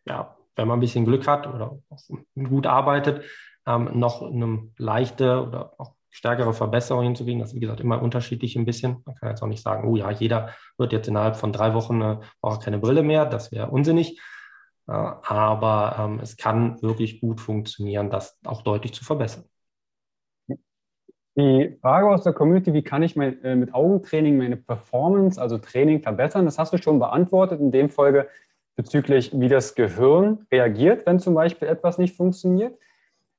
ja, 0.06 0.36
wenn 0.56 0.68
man 0.68 0.78
ein 0.78 0.82
bisschen 0.82 1.06
Glück 1.06 1.28
hat 1.28 1.48
oder 1.48 1.80
gut 2.36 2.66
arbeitet, 2.66 3.24
ähm, 3.66 3.92
noch 3.94 4.22
eine 4.22 4.72
leichte 4.78 5.44
oder 5.46 5.74
auch 5.78 5.94
stärkere 6.10 6.54
Verbesserungen 6.54 7.08
hinzukriegen. 7.08 7.40
Das 7.40 7.50
ist, 7.50 7.56
wie 7.56 7.60
gesagt, 7.60 7.80
immer 7.80 8.02
unterschiedlich 8.02 8.56
ein 8.56 8.66
bisschen. 8.66 9.04
Man 9.06 9.16
kann 9.16 9.30
jetzt 9.30 9.44
auch 9.44 9.48
nicht 9.48 9.62
sagen, 9.62 9.88
oh 9.88 9.96
ja, 9.96 10.10
jeder 10.10 10.50
wird 10.78 10.92
jetzt 10.92 11.08
innerhalb 11.08 11.36
von 11.36 11.54
drei 11.54 11.74
Wochen 11.74 12.02
äh, 12.02 12.20
braucht 12.42 12.64
keine 12.64 12.80
Brille 12.80 13.04
mehr. 13.04 13.26
Das 13.26 13.52
wäre 13.52 13.70
unsinnig. 13.70 14.20
Äh, 14.88 14.92
aber 14.92 15.96
ähm, 16.00 16.20
es 16.20 16.36
kann 16.36 16.82
wirklich 16.82 17.22
gut 17.22 17.40
funktionieren, 17.40 18.10
das 18.10 18.40
auch 18.44 18.64
deutlich 18.64 18.94
zu 18.94 19.06
verbessern. 19.06 19.46
Die 21.40 21.78
Frage 21.82 22.10
aus 22.10 22.24
der 22.24 22.34
Community, 22.34 22.74
wie 22.74 22.82
kann 22.82 23.02
ich 23.02 23.16
mein, 23.16 23.42
äh, 23.46 23.56
mit 23.56 23.74
Augentraining 23.74 24.38
meine 24.38 24.58
Performance, 24.58 25.42
also 25.42 25.58
Training 25.58 26.02
verbessern, 26.02 26.44
das 26.44 26.60
hast 26.60 26.74
du 26.74 26.78
schon 26.78 27.00
beantwortet 27.00 27.62
in 27.62 27.72
dem 27.72 27.90
Folge 27.90 28.28
bezüglich, 28.76 29.32
wie 29.34 29.48
das 29.48 29.74
Gehirn 29.74 30.46
reagiert, 30.52 31.06
wenn 31.06 31.18
zum 31.18 31.36
Beispiel 31.36 31.70
etwas 31.70 31.98
nicht 31.98 32.18
funktioniert. 32.18 32.78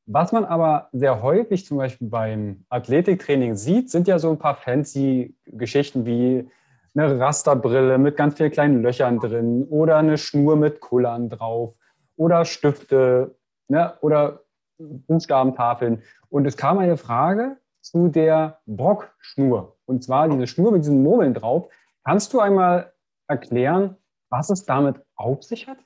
Was 0.06 0.32
man 0.32 0.46
aber 0.46 0.88
sehr 0.92 1.20
häufig 1.20 1.66
zum 1.66 1.76
Beispiel 1.76 2.08
beim 2.08 2.64
Athletiktraining 2.70 3.54
sieht, 3.54 3.90
sind 3.90 4.08
ja 4.08 4.18
so 4.18 4.30
ein 4.30 4.38
paar 4.38 4.54
fancy 4.54 5.36
Geschichten 5.44 6.06
wie 6.06 6.48
eine 6.94 7.20
Rasterbrille 7.20 7.98
mit 7.98 8.16
ganz 8.16 8.34
vielen 8.38 8.50
kleinen 8.50 8.82
Löchern 8.82 9.18
drin 9.18 9.66
oder 9.68 9.98
eine 9.98 10.16
Schnur 10.16 10.56
mit 10.56 10.80
Kullern 10.80 11.28
drauf 11.28 11.74
oder 12.16 12.46
Stifte 12.46 13.34
ne, 13.68 13.92
oder 14.00 14.40
Buchstabentafeln. 14.78 16.02
Und 16.30 16.46
es 16.46 16.56
kam 16.56 16.78
eine 16.78 16.96
Frage 16.96 17.58
zu 17.80 18.08
der 18.08 18.60
Brockschnur. 18.66 19.76
Und 19.86 20.04
zwar 20.04 20.28
diese 20.28 20.46
Schnur 20.46 20.72
mit 20.72 20.82
diesen 20.82 21.02
Murmeln 21.02 21.34
drauf. 21.34 21.68
Kannst 22.04 22.32
du 22.32 22.40
einmal 22.40 22.92
erklären, 23.26 23.96
was 24.28 24.50
es 24.50 24.64
damit 24.64 25.00
auf 25.16 25.42
sich 25.42 25.66
hat? 25.66 25.78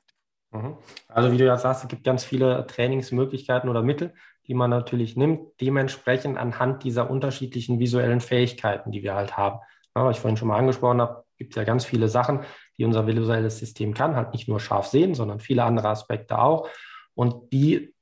Mhm. 0.51 0.77
Also 1.09 1.33
wie 1.33 1.39
du 1.39 1.47
ja 1.47 1.57
sagst, 1.57 1.83
es 1.85 1.89
gibt 1.89 2.05
ganz 2.05 2.25
viele 2.25 2.67
Trainingsmöglichkeiten 2.67 3.69
oder 3.69 3.83
Mittel, 3.83 4.15
die 4.47 4.55
man 4.55 4.71
natürlich 4.71 5.17
nimmt, 5.17 5.61
dementsprechend 5.61 6.39
anhand 6.39 6.85
dieser 6.85 7.11
unterschiedlichen 7.11 7.79
visuellen 7.79 8.21
Fähigkeiten, 8.21 8.91
die 8.93 9.03
wir 9.03 9.15
halt 9.15 9.37
haben. 9.37 9.61
Ja, 9.97 10.05
was 10.05 10.17
ich 10.17 10.21
vorhin 10.21 10.37
schon 10.37 10.49
mal 10.49 10.59
angesprochen 10.59 11.01
habe, 11.01 11.25
gibt 11.37 11.53
es 11.53 11.57
ja 11.57 11.65
ganz 11.65 11.85
viele 11.85 12.09
Sachen, 12.09 12.41
die 12.79 12.85
unser 12.85 13.07
visuelles 13.07 13.59
System 13.59 13.95
kann, 13.95 14.17
halt 14.17 14.33
nicht 14.33 14.49
nur 14.49 14.61
scharf 14.61 14.87
sehen, 14.87 15.15
sondern 15.15 15.41
viele 15.41 15.65
andere 15.65 15.89
Aspekte 15.89 16.39
auch. 16.39 16.69
Und 17.15 17.53
die 17.53 17.95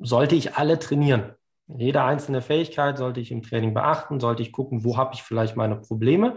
sollte 0.00 0.34
ich 0.34 0.56
alle 0.56 0.78
trainieren. 0.78 1.34
Jede 1.66 2.02
einzelne 2.02 2.42
Fähigkeit 2.42 2.98
sollte 2.98 3.20
ich 3.20 3.30
im 3.30 3.42
Training 3.42 3.72
beachten, 3.72 4.20
sollte 4.20 4.42
ich 4.42 4.52
gucken, 4.52 4.84
wo 4.84 4.96
habe 4.96 5.14
ich 5.14 5.22
vielleicht 5.22 5.56
meine 5.56 5.76
Probleme. 5.76 6.36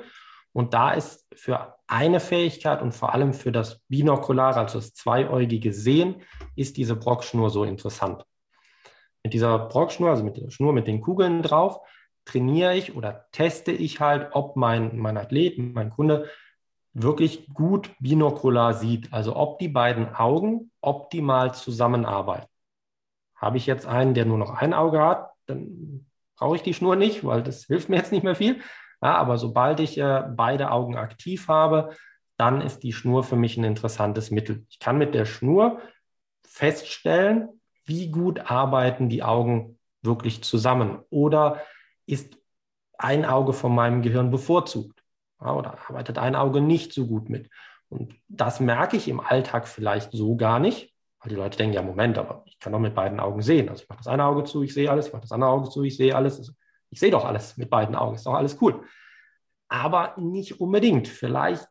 Und 0.53 0.73
da 0.73 0.91
ist 0.91 1.27
für 1.35 1.75
eine 1.87 2.19
Fähigkeit 2.19 2.81
und 2.81 2.93
vor 2.93 3.13
allem 3.13 3.33
für 3.33 3.51
das 3.51 3.81
Binokulare, 3.89 4.59
also 4.59 4.79
das 4.79 4.93
zweieugige 4.93 5.73
Sehen, 5.73 6.23
ist 6.55 6.77
diese 6.77 6.95
Brockschnur 6.95 7.49
so 7.49 7.63
interessant. 7.63 8.23
Mit 9.23 9.33
dieser 9.33 9.59
Brockschnur, 9.59 10.09
also 10.09 10.23
mit 10.23 10.37
der 10.37 10.49
Schnur 10.49 10.73
mit 10.73 10.87
den 10.87 11.01
Kugeln 11.01 11.43
drauf, 11.43 11.81
trainiere 12.25 12.75
ich 12.75 12.95
oder 12.95 13.27
teste 13.31 13.71
ich 13.71 13.99
halt, 13.99 14.29
ob 14.31 14.55
mein, 14.55 14.97
mein 14.97 15.17
Athlet, 15.17 15.57
mein 15.57 15.89
Kunde 15.89 16.29
wirklich 16.93 17.47
gut 17.53 17.91
binokular 17.99 18.73
sieht. 18.73 19.13
Also 19.13 19.35
ob 19.35 19.59
die 19.59 19.67
beiden 19.67 20.13
Augen 20.15 20.71
optimal 20.81 21.53
zusammenarbeiten. 21.53 22.47
Habe 23.37 23.57
ich 23.57 23.65
jetzt 23.65 23.85
einen, 23.85 24.13
der 24.13 24.25
nur 24.25 24.37
noch 24.37 24.51
ein 24.51 24.73
Auge 24.73 24.99
hat, 24.99 25.31
dann 25.45 26.05
brauche 26.37 26.55
ich 26.55 26.63
die 26.63 26.73
Schnur 26.73 26.95
nicht, 26.95 27.23
weil 27.23 27.43
das 27.43 27.65
hilft 27.65 27.89
mir 27.89 27.97
jetzt 27.97 28.11
nicht 28.11 28.23
mehr 28.23 28.35
viel. 28.35 28.61
Ja, 29.01 29.15
aber 29.15 29.37
sobald 29.37 29.79
ich 29.79 29.97
äh, 29.97 30.23
beide 30.35 30.71
Augen 30.71 30.97
aktiv 30.97 31.47
habe, 31.47 31.95
dann 32.37 32.61
ist 32.61 32.79
die 32.79 32.93
Schnur 32.93 33.23
für 33.23 33.35
mich 33.35 33.57
ein 33.57 33.63
interessantes 33.63 34.31
Mittel. 34.31 34.65
Ich 34.69 34.79
kann 34.79 34.97
mit 34.97 35.13
der 35.13 35.25
Schnur 35.25 35.81
feststellen, 36.43 37.49
wie 37.85 38.11
gut 38.11 38.51
arbeiten 38.51 39.09
die 39.09 39.23
Augen 39.23 39.79
wirklich 40.01 40.43
zusammen 40.43 40.99
oder 41.09 41.61
ist 42.05 42.37
ein 42.97 43.25
Auge 43.25 43.53
von 43.53 43.73
meinem 43.73 44.01
Gehirn 44.01 44.31
bevorzugt 44.31 45.03
ja, 45.41 45.53
oder 45.53 45.77
arbeitet 45.87 46.17
ein 46.17 46.35
Auge 46.35 46.61
nicht 46.61 46.93
so 46.93 47.07
gut 47.07 47.29
mit. 47.29 47.49
Und 47.89 48.15
das 48.27 48.59
merke 48.59 48.97
ich 48.97 49.07
im 49.07 49.19
Alltag 49.19 49.67
vielleicht 49.67 50.11
so 50.11 50.35
gar 50.35 50.59
nicht, 50.59 50.93
weil 51.19 51.29
die 51.29 51.35
Leute 51.35 51.57
denken, 51.57 51.73
ja, 51.73 51.81
Moment, 51.81 52.17
aber 52.17 52.43
ich 52.45 52.59
kann 52.59 52.73
doch 52.73 52.79
mit 52.79 52.95
beiden 52.95 53.19
Augen 53.19 53.41
sehen. 53.41 53.69
Also 53.69 53.83
ich 53.83 53.89
mache 53.89 53.99
das 53.99 54.07
eine 54.07 54.25
Auge 54.25 54.43
zu, 54.43 54.63
ich 54.63 54.73
sehe 54.73 54.89
alles, 54.89 55.07
ich 55.07 55.13
mache 55.13 55.23
das 55.23 55.31
andere 55.31 55.49
Auge 55.49 55.69
zu, 55.69 55.83
ich 55.83 55.97
sehe 55.97 56.15
alles. 56.15 56.37
Also 56.37 56.51
ich 56.89 56.99
sehe 56.99 57.11
doch 57.11 57.25
alles 57.25 57.57
mit 57.57 57.69
beiden 57.69 57.95
Augen, 57.95 58.15
ist 58.15 58.25
doch 58.25 58.33
alles 58.33 58.57
cool. 58.61 58.83
Aber 59.67 60.13
nicht 60.17 60.61
unbedingt. 60.61 61.07
Vielleicht 61.07 61.67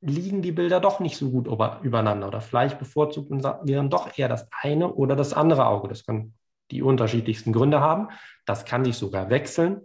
liegen 0.00 0.42
die 0.42 0.52
Bilder 0.52 0.80
doch 0.80 1.00
nicht 1.00 1.16
so 1.16 1.30
gut 1.30 1.46
übereinander 1.46 2.28
oder 2.28 2.40
vielleicht 2.40 2.78
bevorzugt 2.78 3.30
wir 3.30 3.82
doch 3.84 4.18
eher 4.18 4.28
das 4.28 4.48
eine 4.62 4.92
oder 4.92 5.16
das 5.16 5.32
andere 5.32 5.66
Auge. 5.66 5.88
Das 5.88 6.04
kann 6.04 6.34
die 6.70 6.82
unterschiedlichsten 6.82 7.52
Gründe 7.52 7.80
haben. 7.80 8.08
Das 8.46 8.64
kann 8.64 8.84
sich 8.84 8.96
sogar 8.96 9.30
wechseln 9.30 9.82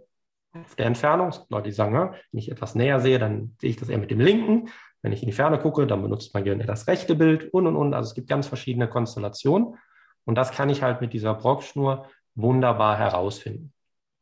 auf 0.54 0.74
der 0.74 0.86
Entfernung. 0.86 1.32
Leute, 1.50 1.68
die 1.68 1.74
sagen, 1.74 1.94
wenn 1.94 2.38
ich 2.38 2.50
etwas 2.50 2.74
näher 2.74 3.00
sehe, 3.00 3.18
dann 3.18 3.56
sehe 3.60 3.70
ich 3.70 3.76
das 3.76 3.88
eher 3.88 3.98
mit 3.98 4.10
dem 4.10 4.20
linken. 4.20 4.70
Wenn 5.02 5.12
ich 5.12 5.22
in 5.22 5.28
die 5.28 5.32
Ferne 5.34 5.58
gucke, 5.58 5.86
dann 5.86 6.02
benutzt 6.02 6.34
mein 6.34 6.44
Gehirn 6.44 6.60
eher 6.60 6.66
das 6.66 6.86
rechte 6.88 7.14
Bild 7.14 7.52
und 7.52 7.66
und 7.66 7.76
und. 7.76 7.94
Also 7.94 8.08
es 8.08 8.14
gibt 8.14 8.28
ganz 8.28 8.46
verschiedene 8.46 8.88
Konstellationen. 8.88 9.76
Und 10.24 10.34
das 10.34 10.50
kann 10.50 10.68
ich 10.68 10.82
halt 10.82 11.00
mit 11.00 11.12
dieser 11.12 11.34
Brockschnur 11.34 12.06
wunderbar 12.34 12.98
herausfinden. 12.98 13.72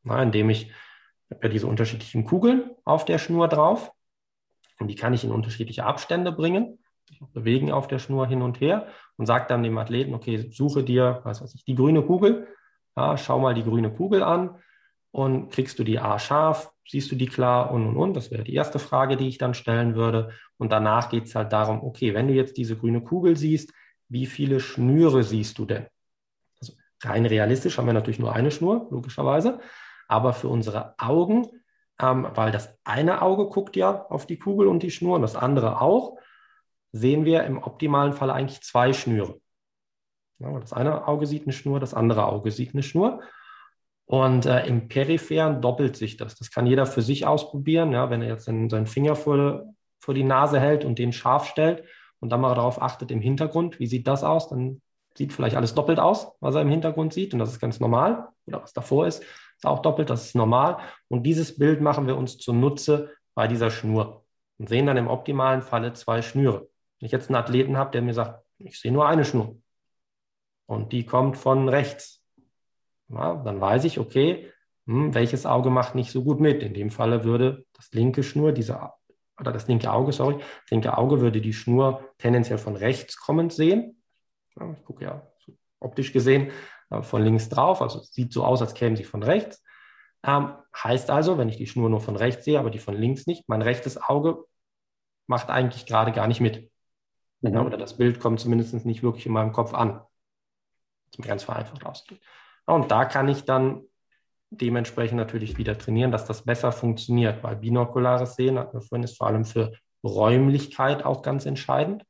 Na, 0.03 0.23
indem 0.23 0.51
ich, 0.51 0.69
ich 0.69 1.31
habe 1.35 1.47
ja 1.47 1.49
diese 1.49 1.67
unterschiedlichen 1.67 2.25
Kugeln 2.25 2.71
auf 2.85 3.05
der 3.05 3.19
Schnur 3.19 3.49
drauf. 3.49 3.91
Und 4.79 4.89
die 4.89 4.95
kann 4.95 5.15
ich 5.15 5.25
in 5.25 5.33
unterschiedliche 5.33 5.85
Abstände 5.85 6.31
bringen, 6.33 6.79
bewegen 7.33 7.73
auf 7.73 7.89
der 7.89 7.99
Schnur 7.99 8.27
hin 8.27 8.43
und 8.43 8.61
her 8.61 8.89
und 9.17 9.27
sage 9.27 9.47
dann 9.49 9.63
dem 9.63 9.79
Athleten, 9.79 10.15
okay, 10.15 10.51
suche 10.53 10.85
dir, 10.85 11.21
was 11.25 11.43
weiß 11.43 11.55
ich, 11.55 11.65
die 11.65 11.75
grüne 11.75 12.03
Kugel, 12.03 12.47
ja, 12.97 13.17
schau 13.17 13.39
mal 13.39 13.55
die 13.55 13.65
grüne 13.65 13.93
Kugel 13.93 14.23
an. 14.23 14.59
Und 15.11 15.51
kriegst 15.51 15.79
du 15.79 15.85
die 15.85 15.99
A 15.99 16.19
scharf, 16.19 16.73
siehst 16.89 17.11
du 17.11 17.17
die 17.17 17.27
klar 17.27 17.71
und 17.71 17.87
und 17.87 17.97
und. 17.97 18.15
Das 18.15 18.31
wäre 18.31 18.45
die 18.45 18.55
erste 18.55 18.79
Frage, 18.79 19.17
die 19.17 19.29
ich 19.29 19.39
dann 19.39 19.55
stellen 19.55 19.95
würde. 19.95 20.31
Und 20.59 20.73
danach 20.73 21.09
geht 21.09 21.25
es 21.25 21.35
halt 21.35 21.53
darum, 21.53 21.83
okay, 21.83 22.15
wenn 22.15 22.29
du 22.29 22.35
jetzt 22.35 22.57
diese 22.57 22.77
grüne 22.77 23.01
Kugel 23.01 23.37
siehst, 23.37 23.73
wie 24.09 24.27
viele 24.27 24.61
Schnüre 24.61 25.23
siehst 25.23 25.59
du 25.59 25.65
denn? 25.65 25.87
Also 26.61 26.75
rein 27.03 27.27
realistisch 27.27 27.79
haben 27.79 27.87
wir 27.87 27.93
natürlich 27.93 28.21
nur 28.21 28.35
eine 28.35 28.51
Schnur, 28.51 28.87
logischerweise 28.91 29.61
aber 30.09 30.33
für 30.33 30.49
unsere 30.49 30.95
Augen, 30.99 31.49
ähm, 32.01 32.29
weil 32.35 32.53
das 32.53 32.77
eine 32.85 33.23
Auge 33.23 33.47
guckt 33.47 33.77
ja 33.77 34.07
auf 34.07 34.27
die 34.27 34.39
Kugel 34.39 34.69
und 34.69 34.83
die 34.83 34.91
Schnur 34.91 35.17
und 35.17 35.23
das 35.23 35.37
andere 35.37 35.81
auch, 35.81 36.19
sehen 36.93 37.25
wir 37.25 37.45
im 37.45 37.63
optimalen 37.63 38.13
Fall 38.13 38.31
eigentlich 38.31 38.63
zwei 38.63 38.93
Schnüre. 38.93 39.41
Das 40.39 40.73
eine 40.73 41.09
Auge 41.09 41.27
sieht 41.27 41.45
eine 41.45 41.53
Schnur, 41.53 41.81
das 41.81 41.95
andere 41.95 42.27
Auge 42.27 42.51
sieht 42.51 42.75
eine 42.75 42.83
Schnur. 42.83 43.23
Und 44.07 44.47
äh, 44.47 44.67
im 44.67 44.89
Peripheren 44.89 45.61
doppelt 45.61 45.97
sich 45.97 46.17
das. 46.17 46.37
Das 46.37 46.51
kann 46.51 46.67
jeder 46.67 46.87
für 46.87 47.03
sich 47.03 47.27
ausprobieren. 47.27 47.93
Ja, 47.93 48.09
wenn 48.09 48.23
er 48.23 48.29
jetzt 48.29 48.45
seinen, 48.45 48.71
seinen 48.71 48.87
Finger 48.87 49.17
vor, 49.17 49.65
vor 49.99 50.15
die 50.15 50.25
Nase 50.25 50.61
hält 50.61 50.85
und 50.85 50.99
den 50.99 51.13
scharf 51.13 51.47
stellt 51.47 51.85
und 52.21 52.31
dann 52.31 52.41
mal 52.41 52.55
darauf 52.55 52.81
achtet 52.81 53.11
im 53.11 53.21
Hintergrund, 53.21 53.81
wie 53.81 53.87
sieht 53.87 54.07
das 54.07 54.23
aus, 54.23 54.49
dann 54.49 54.81
sieht 55.17 55.33
vielleicht 55.33 55.57
alles 55.57 55.75
doppelt 55.75 55.99
aus, 55.99 56.33
was 56.41 56.55
er 56.55 56.63
im 56.63 56.71
Hintergrund 56.71 57.13
sieht. 57.13 57.33
Und 57.33 57.41
das 57.41 57.51
ist 57.51 57.61
ganz 57.61 57.81
normal. 57.81 58.29
Oder 58.47 58.63
was 58.63 58.73
davor 58.73 59.07
ist, 59.09 59.25
ist 59.57 59.67
auch 59.67 59.81
doppelt, 59.81 60.09
das 60.11 60.27
ist 60.27 60.35
normal. 60.37 60.79
Und 61.09 61.25
dieses 61.25 61.59
Bild 61.59 61.81
machen 61.81 62.07
wir 62.07 62.17
uns 62.17 62.39
zunutze 62.39 63.11
bei 63.35 63.49
dieser 63.49 63.71
Schnur 63.71 64.25
und 64.59 64.69
sehen 64.69 64.87
dann 64.87 64.97
im 64.97 65.09
optimalen 65.09 65.63
Falle 65.63 65.93
zwei 65.95 66.23
Schnüre. 66.23 66.69
Wenn 67.01 67.07
ich 67.07 67.13
jetzt 67.13 67.29
einen 67.29 67.37
Athleten 67.37 67.77
habe, 67.77 67.91
der 67.91 68.03
mir 68.03 68.15
sagt, 68.15 68.45
ich 68.59 68.79
sehe 68.79 68.93
nur 68.93 69.07
eine 69.07 69.25
Schnur 69.25 69.57
und 70.67 70.93
die 70.93 71.05
kommt 71.05 71.37
von 71.37 71.69
rechts, 71.69 72.23
ja, 73.09 73.37
dann 73.37 73.61
weiß 73.61 73.85
ich, 73.85 73.99
okay, 73.99 74.51
hm, 74.87 75.15
welches 75.15 75.47
Auge 75.47 75.71
macht 75.71 75.95
nicht 75.95 76.11
so 76.11 76.23
gut 76.23 76.41
mit. 76.41 76.63
In 76.63 76.75
dem 76.75 76.91
Falle 76.91 77.25
würde 77.25 77.65
das 77.73 77.93
linke 77.93 78.23
Schnur, 78.23 78.53
diese, 78.53 78.91
oder 79.39 79.53
das 79.53 79.69
linke 79.69 79.93
Auge, 79.93 80.13
sorry, 80.13 80.39
das 80.39 80.71
linke 80.71 80.97
Auge 80.97 81.21
würde 81.21 81.41
die 81.41 81.53
Schnur 81.53 82.05
tendenziell 82.19 82.59
von 82.59 82.77
rechts 82.77 83.17
kommend 83.17 83.53
sehen. 83.53 84.03
Ja, 84.59 84.73
ich 84.73 84.85
gucke 84.85 85.05
ja 85.05 85.23
optisch 85.81 86.13
gesehen 86.13 86.51
äh, 86.91 87.03
von 87.03 87.23
links 87.23 87.49
drauf, 87.49 87.83
also 87.83 88.01
es 88.01 88.13
sieht 88.13 88.33
so 88.33 88.45
aus, 88.45 88.63
als 88.63 88.75
kämen 88.75 88.97
sie 88.97 89.05
von 89.05 89.23
rechts. 89.23 89.63
Ähm, 90.23 90.55
heißt 90.75 91.11
also, 91.11 91.39
wenn 91.39 91.49
ich 91.49 91.57
die 91.57 91.67
Schnur 91.67 91.91
nur 91.91 92.01
von 92.01 92.17
rechts 92.17 92.45
sehe, 92.45 92.59
aber 92.59 92.71
die 92.71 92.79
von 92.79 92.95
links 92.95 93.27
nicht, 93.27 93.49
mein 93.49 93.63
rechtes 93.63 94.03
Auge 94.03 94.45
macht 95.27 95.51
eigentlich 95.51 95.87
gerade 95.87 96.13
gar 96.13 96.27
nicht 96.27 96.41
mit. 96.41 96.71
Mhm. 97.41 97.55
Ja, 97.55 97.63
oder 97.63 97.77
das 97.77 97.97
Bild 97.97 98.21
kommt 98.21 98.41
zumindest 98.41 98.75
nicht 98.85 99.03
wirklich 99.03 99.27
in 99.27 99.33
meinem 99.33 99.53
Kopf 99.53 99.75
an. 99.75 100.01
Ganz 101.21 101.45
vereinfacht 101.45 101.85
ausgedrückt. 101.85 102.25
Und 102.67 102.91
da 102.91 103.05
kann 103.05 103.29
ich 103.29 103.45
dann 103.45 103.83
dementsprechend 104.51 105.17
natürlich 105.17 105.59
wieder 105.59 105.79
trainieren, 105.79 106.13
dass 106.13 106.27
das 106.27 106.43
besser 106.43 106.73
funktioniert, 106.73 107.43
weil 107.43 107.57
binokulares 107.57 108.37
Sehen, 108.37 108.59
hatten 108.59 108.77
wir 108.77 108.83
vorhin, 108.83 109.05
ist 109.05 109.17
vor 109.17 109.29
allem 109.29 109.45
für 109.45 109.73
Räumlichkeit 110.05 111.05
auch 111.05 111.23
ganz 111.23 111.47
entscheidend. 111.47 112.05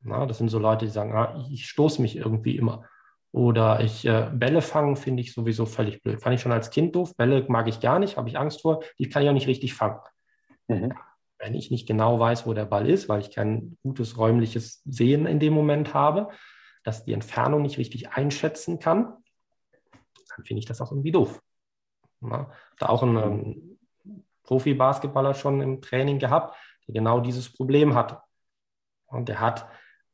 Na, 0.00 0.26
das 0.26 0.38
sind 0.38 0.48
so 0.48 0.58
Leute, 0.58 0.86
die 0.86 0.90
sagen, 0.90 1.14
ah, 1.14 1.44
ich 1.50 1.68
stoße 1.68 2.00
mich 2.00 2.16
irgendwie 2.16 2.56
immer. 2.56 2.84
Oder 3.32 3.80
ich 3.80 4.06
äh, 4.06 4.30
Bälle 4.32 4.62
fangen, 4.62 4.96
finde 4.96 5.20
ich 5.20 5.34
sowieso 5.34 5.66
völlig 5.66 6.02
blöd. 6.02 6.22
Fand 6.22 6.34
ich 6.34 6.40
schon 6.40 6.52
als 6.52 6.70
Kind 6.70 6.94
doof. 6.94 7.16
Bälle 7.16 7.44
mag 7.48 7.68
ich 7.68 7.80
gar 7.80 7.98
nicht, 7.98 8.16
habe 8.16 8.28
ich 8.28 8.38
Angst 8.38 8.62
vor. 8.62 8.82
Die 8.98 9.08
kann 9.08 9.22
ich 9.22 9.28
auch 9.28 9.34
nicht 9.34 9.48
richtig 9.48 9.74
fangen. 9.74 10.00
Mhm. 10.68 10.94
Wenn 11.38 11.54
ich 11.54 11.70
nicht 11.70 11.86
genau 11.86 12.18
weiß, 12.18 12.46
wo 12.46 12.54
der 12.54 12.64
Ball 12.64 12.88
ist, 12.88 13.08
weil 13.08 13.20
ich 13.20 13.30
kein 13.30 13.76
gutes 13.82 14.16
räumliches 14.16 14.80
Sehen 14.86 15.26
in 15.26 15.38
dem 15.38 15.52
Moment 15.52 15.92
habe, 15.92 16.30
dass 16.82 17.04
die 17.04 17.12
Entfernung 17.12 17.62
nicht 17.62 17.78
richtig 17.78 18.10
einschätzen 18.10 18.78
kann, 18.78 19.12
dann 20.36 20.44
finde 20.44 20.60
ich 20.60 20.66
das 20.66 20.80
auch 20.80 20.92
irgendwie 20.92 21.12
doof. 21.12 21.40
Ja, 22.20 22.50
da 22.78 22.86
auch 22.86 23.02
ein 23.02 23.16
ähm, 23.16 23.78
Profi-Basketballer 24.44 25.34
schon 25.34 25.60
im 25.60 25.82
Training 25.82 26.18
gehabt, 26.18 26.56
der 26.86 26.94
genau 26.94 27.20
dieses 27.20 27.52
Problem 27.52 27.94
hatte. 27.94 28.20
Und 29.06 29.28
der 29.28 29.40
hat 29.40 29.68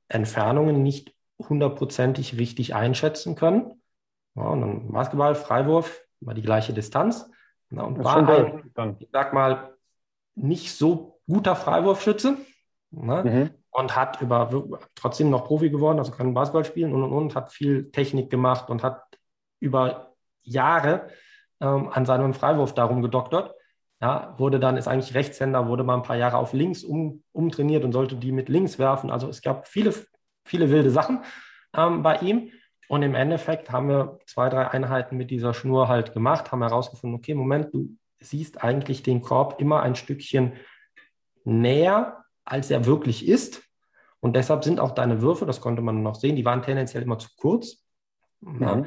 Entfernungen 0.09 0.83
nicht 0.83 1.15
hundertprozentig 1.39 2.39
richtig 2.39 2.75
einschätzen 2.75 3.35
können. 3.35 3.83
Ja, 4.35 4.45
und 4.45 4.61
dann 4.61 4.93
Basketball, 4.93 5.35
Freiwurf, 5.35 6.03
war 6.21 6.35
die 6.35 6.43
gleiche 6.43 6.73
Distanz. 6.73 7.31
Ja, 7.71 7.83
und 7.83 8.03
war 8.03 8.29
ein, 8.29 8.97
ich 8.99 9.09
sag 9.13 9.33
mal, 9.33 9.75
nicht 10.35 10.77
so 10.77 11.21
guter 11.27 11.57
Freiwurfschütze. 11.57 12.37
Ne? 12.91 13.25
Mhm. 13.25 13.51
Und 13.71 13.97
hat 13.97 14.21
über, 14.21 14.51
trotzdem 14.95 15.31
noch 15.31 15.47
Profi 15.47 15.71
geworden, 15.71 15.99
also 15.99 16.13
kann 16.13 16.35
Basketball 16.35 16.65
spielen 16.65 16.93
und, 16.93 17.05
und, 17.05 17.13
und, 17.13 17.35
hat 17.35 17.53
viel 17.53 17.91
Technik 17.91 18.29
gemacht 18.29 18.69
und 18.69 18.83
hat 18.83 19.03
über 19.61 20.12
Jahre 20.43 21.09
ähm, 21.61 21.89
an 21.91 22.07
seinem 22.07 22.35
Freiwurf 22.35 22.75
darum 22.75 23.03
gedoktert. 23.03 23.55
Ja, 24.01 24.35
wurde 24.37 24.59
dann, 24.59 24.77
ist 24.77 24.89
eigentlich 24.89 25.15
Rechtshänder, 25.15 25.69
wurde 25.69 25.85
mal 25.85 25.95
ein 25.95 26.03
paar 26.03 26.17
Jahre 26.17 26.39
auf 26.39 26.53
links 26.53 26.83
um, 26.83 27.23
umtrainiert 27.31 27.85
und 27.85 27.93
sollte 27.93 28.17
die 28.17 28.33
mit 28.33 28.49
links 28.49 28.79
werfen. 28.81 29.11
Also 29.11 29.29
es 29.29 29.43
gab 29.43 29.69
viele 29.69 29.95
viele 30.45 30.71
wilde 30.71 30.91
Sachen 30.91 31.25
ähm, 31.75 32.03
bei 32.03 32.19
ihm. 32.19 32.51
Und 32.89 33.03
im 33.03 33.15
Endeffekt 33.15 33.71
haben 33.71 33.89
wir 33.89 34.19
zwei, 34.27 34.49
drei 34.49 34.69
Einheiten 34.69 35.17
mit 35.17 35.31
dieser 35.31 35.55
Schnur 35.55 35.89
halt 35.89 36.13
gemacht, 36.13 36.53
haben 36.53 36.63
herausgefunden, 36.63 37.19
okay, 37.19 37.35
Moment, 37.35 37.73
du 37.73 37.97
siehst 38.21 38.63
eigentlich 38.63 39.03
den 39.03 39.23
Korb 39.23 39.61
immer 39.61 39.83
ein 39.83 39.97
Stückchen 39.97 40.53
näher, 41.45 42.25
als 42.45 42.71
er 42.71 42.85
wirklich 42.85 43.27
ist. 43.27 43.63
Und 44.21 44.37
deshalb 44.37 44.63
sind 44.63 44.79
auch 44.79 44.93
deine 44.93 45.23
Würfe, 45.23 45.47
das 45.47 45.61
konnte 45.61 45.83
man 45.83 46.03
noch 46.03 46.17
sehen, 46.17 46.37
die 46.37 46.45
waren 46.45 46.63
tendenziell 46.63 47.03
immer 47.03 47.19
zu 47.19 47.31
kurz. 47.37 47.83
Mhm. 48.41 48.85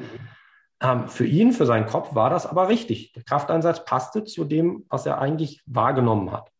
Ähm, 0.80 1.08
für 1.08 1.26
ihn, 1.26 1.52
für 1.52 1.66
seinen 1.66 1.86
Kopf 1.86 2.14
war 2.14 2.30
das 2.30 2.46
aber 2.46 2.68
richtig. 2.68 3.12
Der 3.12 3.22
Krafteinsatz 3.22 3.84
passte 3.84 4.24
zu 4.24 4.44
dem, 4.44 4.84
was 4.88 5.06
er 5.06 5.18
eigentlich 5.18 5.62
wahrgenommen 5.66 6.32
hat. 6.32 6.52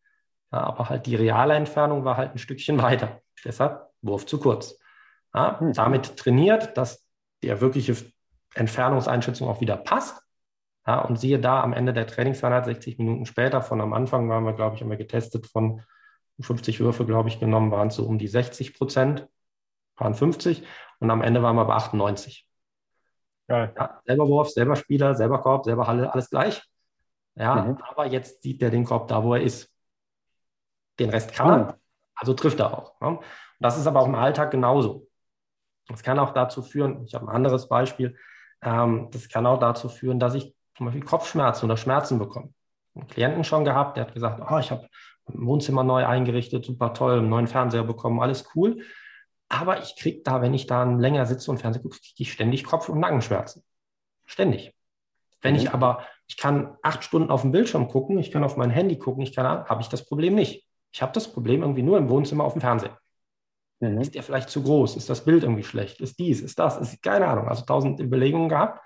Ja, 0.51 0.61
aber 0.61 0.89
halt 0.89 1.05
die 1.05 1.15
reale 1.15 1.53
Entfernung 1.53 2.05
war 2.05 2.17
halt 2.17 2.33
ein 2.33 2.39
Stückchen 2.39 2.81
weiter. 2.81 3.21
Deshalb 3.43 3.89
Wurf 4.01 4.25
zu 4.25 4.39
kurz. 4.39 4.79
Ja, 5.33 5.59
hm. 5.59 5.73
damit 5.73 6.17
trainiert, 6.17 6.77
dass 6.77 7.05
der 7.43 7.61
wirkliche 7.61 7.95
Entfernungseinschätzung 8.55 9.47
auch 9.47 9.61
wieder 9.61 9.77
passt. 9.77 10.21
Ja, 10.87 11.01
und 11.01 11.19
siehe 11.19 11.39
da 11.39 11.61
am 11.61 11.73
Ende 11.73 11.93
der 11.93 12.07
Trainingseinheit, 12.07 12.65
60 12.65 12.97
Minuten 12.97 13.25
später, 13.25 13.61
von 13.61 13.81
am 13.81 13.93
Anfang 13.93 14.29
waren 14.29 14.45
wir, 14.45 14.53
glaube 14.53 14.75
ich, 14.75 14.81
haben 14.81 14.89
wir 14.89 14.97
getestet, 14.97 15.45
von 15.45 15.83
50 16.39 16.79
Würfe, 16.79 17.05
glaube 17.05 17.29
ich, 17.29 17.39
genommen, 17.39 17.71
waren 17.71 17.89
es 17.89 17.95
so 17.95 18.05
um 18.05 18.17
die 18.17 18.27
60 18.27 18.73
Prozent, 18.73 19.27
waren 19.97 20.15
50 20.15 20.63
und 20.99 21.11
am 21.11 21.21
Ende 21.21 21.43
waren 21.43 21.55
wir 21.55 21.65
bei 21.65 21.73
98. 21.73 22.47
Ja, 23.47 24.01
selber 24.05 24.27
Wurf, 24.27 24.49
selber 24.49 24.75
Spieler, 24.75 25.15
selber 25.15 25.39
Korb, 25.39 25.65
selber 25.65 25.87
Halle, 25.87 26.11
alles 26.11 26.29
gleich. 26.29 26.61
Ja, 27.35 27.55
mhm. 27.55 27.77
aber 27.81 28.05
jetzt 28.07 28.41
sieht 28.41 28.61
er 28.61 28.69
den 28.69 28.83
Korb 28.83 29.07
da, 29.07 29.23
wo 29.23 29.35
er 29.35 29.41
ist. 29.41 29.71
Den 30.99 31.09
Rest 31.11 31.33
kann 31.33 31.49
er, 31.49 31.79
also 32.15 32.33
trifft 32.33 32.59
er 32.59 32.77
auch. 32.77 32.99
Ne? 32.99 33.19
Das 33.59 33.77
ist 33.77 33.87
aber 33.87 34.01
auch 34.01 34.07
im 34.07 34.15
Alltag 34.15 34.51
genauso. 34.51 35.07
Das 35.87 36.03
kann 36.03 36.19
auch 36.19 36.33
dazu 36.33 36.61
führen, 36.61 37.05
ich 37.05 37.13
habe 37.15 37.27
ein 37.27 37.35
anderes 37.35 37.69
Beispiel, 37.69 38.17
ähm, 38.61 39.09
das 39.11 39.29
kann 39.29 39.45
auch 39.45 39.59
dazu 39.59 39.87
führen, 39.87 40.19
dass 40.19 40.33
ich 40.33 40.53
zum 40.75 40.87
Beispiel 40.87 41.03
Kopfschmerzen 41.03 41.65
oder 41.65 41.77
Schmerzen 41.77 42.19
bekomme. 42.19 42.53
Einen 42.95 43.07
Klienten 43.07 43.43
schon 43.43 43.63
gehabt, 43.63 43.95
der 43.95 44.05
hat 44.05 44.13
gesagt, 44.13 44.41
oh, 44.49 44.57
ich 44.57 44.71
habe 44.71 44.87
ein 45.27 45.45
Wohnzimmer 45.45 45.83
neu 45.83 46.05
eingerichtet, 46.05 46.65
super 46.65 46.93
toll, 46.93 47.19
einen 47.19 47.29
neuen 47.29 47.47
Fernseher 47.47 47.83
bekommen, 47.83 48.19
alles 48.19 48.49
cool. 48.55 48.81
Aber 49.49 49.81
ich 49.81 49.95
kriege 49.95 50.21
da, 50.23 50.41
wenn 50.41 50.53
ich 50.53 50.67
da 50.67 50.83
länger 50.83 51.25
sitze 51.25 51.49
und 51.51 51.59
Fernseher 51.59 51.81
gucke, 51.81 51.97
kriege 51.97 52.15
ich 52.17 52.33
ständig 52.33 52.65
Kopf- 52.65 52.89
und 52.89 52.99
Nackenschmerzen. 52.99 53.63
Ständig. 54.25 54.73
Wenn 55.41 55.53
mhm. 55.53 55.59
ich 55.59 55.73
aber, 55.73 56.05
ich 56.27 56.37
kann 56.37 56.77
acht 56.81 57.03
Stunden 57.03 57.29
auf 57.29 57.41
dem 57.41 57.51
Bildschirm 57.51 57.87
gucken, 57.87 58.17
ich 58.19 58.31
kann 58.31 58.43
auf 58.43 58.57
mein 58.57 58.69
Handy 58.69 58.97
gucken, 58.97 59.23
ich 59.23 59.33
kann, 59.33 59.45
habe 59.45 59.81
ich 59.81 59.87
das 59.87 60.05
Problem 60.05 60.35
nicht. 60.35 60.67
Ich 60.91 61.01
habe 61.01 61.13
das 61.13 61.31
Problem 61.31 61.61
irgendwie 61.61 61.83
nur 61.83 61.97
im 61.97 62.09
Wohnzimmer 62.09 62.43
auf 62.43 62.53
dem 62.53 62.61
Fernseher. 62.61 62.97
Mhm. 63.79 64.01
Ist 64.01 64.15
der 64.15 64.23
vielleicht 64.23 64.49
zu 64.49 64.63
groß? 64.63 64.95
Ist 64.97 65.09
das 65.09 65.23
Bild 65.23 65.43
irgendwie 65.43 65.63
schlecht? 65.63 66.01
Ist 66.01 66.19
dies? 66.19 66.41
Ist 66.41 66.59
das? 66.59 66.77
Ist 66.77 67.01
keine 67.01 67.27
Ahnung. 67.27 67.47
Also 67.47 67.63
tausend 67.65 67.99
Überlegungen 67.99 68.49
gehabt. 68.49 68.81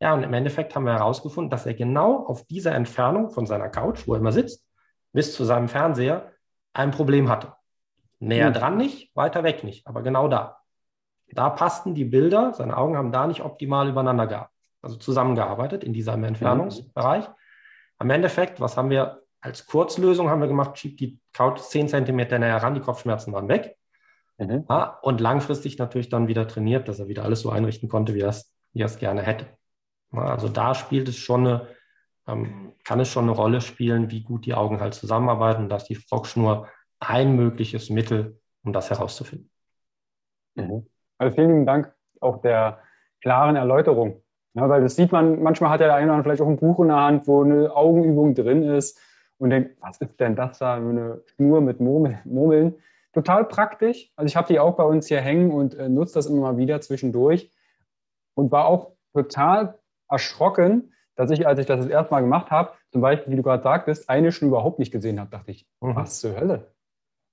Ja, 0.00 0.14
und 0.14 0.22
im 0.22 0.32
Endeffekt 0.32 0.74
haben 0.74 0.84
wir 0.84 0.92
herausgefunden, 0.92 1.50
dass 1.50 1.66
er 1.66 1.74
genau 1.74 2.24
auf 2.26 2.46
dieser 2.46 2.74
Entfernung 2.74 3.30
von 3.30 3.46
seiner 3.46 3.68
Couch, 3.68 4.06
wo 4.06 4.14
er 4.14 4.20
immer 4.20 4.32
sitzt, 4.32 4.64
bis 5.12 5.34
zu 5.34 5.44
seinem 5.44 5.68
Fernseher 5.68 6.32
ein 6.72 6.92
Problem 6.92 7.28
hatte. 7.28 7.54
Näher 8.20 8.50
mhm. 8.50 8.54
dran 8.54 8.76
nicht, 8.76 9.14
weiter 9.14 9.44
weg 9.44 9.64
nicht, 9.64 9.86
aber 9.86 10.02
genau 10.02 10.28
da. 10.28 10.58
Da 11.30 11.50
passten 11.50 11.94
die 11.94 12.04
Bilder, 12.04 12.54
seine 12.54 12.76
Augen 12.76 12.96
haben 12.96 13.12
da 13.12 13.26
nicht 13.26 13.42
optimal 13.42 13.88
übereinander 13.88 14.26
gehabt, 14.26 14.52
also 14.82 14.96
zusammengearbeitet 14.96 15.84
in 15.84 15.92
diesem 15.92 16.24
Entfernungsbereich. 16.24 17.28
Mhm. 17.28 17.34
Am 17.98 18.10
Endeffekt, 18.10 18.60
was 18.60 18.76
haben 18.76 18.90
wir 18.90 19.22
als 19.40 19.66
Kurzlösung 19.66 20.30
haben 20.30 20.40
wir 20.40 20.48
gemacht, 20.48 20.78
schiebt 20.78 21.00
die 21.00 21.20
Couch 21.32 21.60
10 21.60 21.88
cm 21.88 22.16
näher 22.16 22.56
ran, 22.56 22.74
die 22.74 22.80
Kopfschmerzen 22.80 23.32
waren 23.32 23.48
weg. 23.48 23.76
Mhm. 24.38 24.64
Ja, 24.68 24.98
und 25.02 25.20
langfristig 25.20 25.78
natürlich 25.78 26.08
dann 26.08 26.28
wieder 26.28 26.46
trainiert, 26.48 26.88
dass 26.88 26.98
er 26.98 27.08
wieder 27.08 27.24
alles 27.24 27.40
so 27.40 27.50
einrichten 27.50 27.88
konnte, 27.88 28.14
wie 28.14 28.20
er 28.20 28.30
es, 28.30 28.52
wie 28.72 28.82
er 28.82 28.86
es 28.86 28.98
gerne 28.98 29.22
hätte. 29.22 29.46
Ja, 30.12 30.22
also 30.22 30.48
da 30.48 30.74
spielt 30.74 31.08
es 31.08 31.16
schon 31.16 31.46
eine, 31.46 31.68
ähm, 32.26 32.72
kann 32.84 33.00
es 33.00 33.08
schon 33.10 33.24
eine 33.24 33.32
Rolle 33.32 33.60
spielen, 33.60 34.10
wie 34.10 34.22
gut 34.22 34.46
die 34.46 34.54
Augen 34.54 34.80
halt 34.80 34.94
zusammenarbeiten. 34.94 35.64
Und 35.64 35.68
da 35.68 35.76
ist 35.76 35.88
die 35.88 35.96
Frockschnur 35.96 36.68
ein 37.00 37.36
mögliches 37.36 37.90
Mittel, 37.90 38.40
um 38.64 38.72
das 38.72 38.90
herauszufinden. 38.90 39.50
Mhm. 40.54 40.86
Also 41.18 41.34
vielen 41.34 41.48
lieben 41.48 41.66
Dank 41.66 41.94
auch 42.20 42.40
der 42.40 42.80
klaren 43.20 43.56
Erläuterung. 43.56 44.22
Ja, 44.54 44.68
weil 44.68 44.82
das 44.82 44.96
sieht 44.96 45.12
man, 45.12 45.42
manchmal 45.42 45.70
hat 45.70 45.80
ja 45.80 45.86
der 45.86 45.96
eine 45.96 46.06
oder 46.06 46.14
andere 46.14 46.24
vielleicht 46.24 46.42
auch 46.42 46.48
ein 46.48 46.58
Buch 46.58 46.80
in 46.80 46.88
der 46.88 46.96
Hand, 46.96 47.28
wo 47.28 47.44
eine 47.44 47.74
Augenübung 47.74 48.34
drin 48.34 48.62
ist 48.62 48.98
und 49.38 49.50
denkt, 49.50 49.76
was 49.80 50.00
ist 50.00 50.18
denn 50.18 50.34
das 50.34 50.58
da, 50.58 50.74
eine 50.74 51.22
Schnur 51.26 51.60
mit 51.60 51.80
Murmeln? 51.80 52.74
total 53.12 53.44
praktisch. 53.44 54.12
Also 54.16 54.26
ich 54.26 54.36
habe 54.36 54.48
die 54.48 54.60
auch 54.60 54.76
bei 54.76 54.84
uns 54.84 55.08
hier 55.08 55.20
hängen 55.20 55.50
und 55.50 55.74
äh, 55.74 55.88
nutze 55.88 56.14
das 56.14 56.26
immer 56.26 56.40
mal 56.40 56.56
wieder 56.56 56.80
zwischendurch 56.80 57.50
und 58.34 58.52
war 58.52 58.66
auch 58.66 58.92
total 59.12 59.78
erschrocken, 60.08 60.92
dass 61.16 61.30
ich, 61.30 61.46
als 61.46 61.58
ich 61.58 61.66
das 61.66 61.80
das 61.80 61.88
erste 61.88 62.12
Mal 62.12 62.20
gemacht 62.20 62.50
habe, 62.50 62.72
zum 62.92 63.00
Beispiel, 63.00 63.32
wie 63.32 63.36
du 63.36 63.42
gerade 63.42 63.62
sagtest, 63.62 64.08
eine 64.08 64.30
schon 64.30 64.48
überhaupt 64.48 64.78
nicht 64.78 64.92
gesehen 64.92 65.18
habe, 65.18 65.30
dachte 65.30 65.50
ich, 65.50 65.66
mhm. 65.80 65.96
was 65.96 66.20
zur 66.20 66.36
Hölle? 66.36 66.72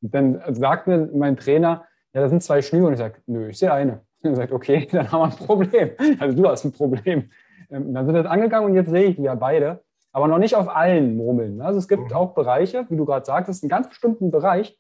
Und 0.06 0.14
dann 0.14 0.40
sagt 0.54 0.86
mir 0.86 1.10
mein 1.14 1.36
Trainer, 1.36 1.86
ja, 2.14 2.22
das 2.22 2.30
sind 2.30 2.44
zwei 2.44 2.62
Schnüre 2.62 2.86
und 2.86 2.94
ich 2.94 3.00
sage, 3.00 3.16
nö, 3.26 3.50
ich 3.50 3.58
sehe 3.58 3.74
eine. 3.74 4.02
Und 4.22 4.36
sagt, 4.36 4.52
okay, 4.52 4.88
dann 4.92 5.12
haben 5.12 5.22
wir 5.22 5.26
ein 5.26 5.48
Problem. 5.48 5.90
Also 6.20 6.38
du 6.38 6.48
hast 6.48 6.64
ein 6.64 6.72
Problem. 6.72 7.32
Ähm, 7.72 7.92
dann 7.92 8.06
sind 8.06 8.14
wir 8.14 8.22
das 8.22 8.32
angegangen 8.32 8.70
und 8.70 8.76
jetzt 8.76 8.92
sehe 8.92 9.06
ich 9.06 9.18
wieder 9.18 9.36
beide, 9.36 9.84
aber 10.12 10.28
noch 10.28 10.38
nicht 10.38 10.56
auf 10.56 10.70
allen 10.70 11.18
Murmeln. 11.18 11.60
Also 11.60 11.80
es 11.80 11.88
gibt 11.88 12.12
mhm. 12.12 12.16
auch 12.16 12.36
Bereiche, 12.36 12.86
wie 12.90 12.98
du 12.98 13.06
gerade 13.06 13.26
sagtest, 13.26 13.64
einen 13.64 13.70
ganz 13.72 13.90
bestimmten 13.90 14.30
Bereich 14.30 14.80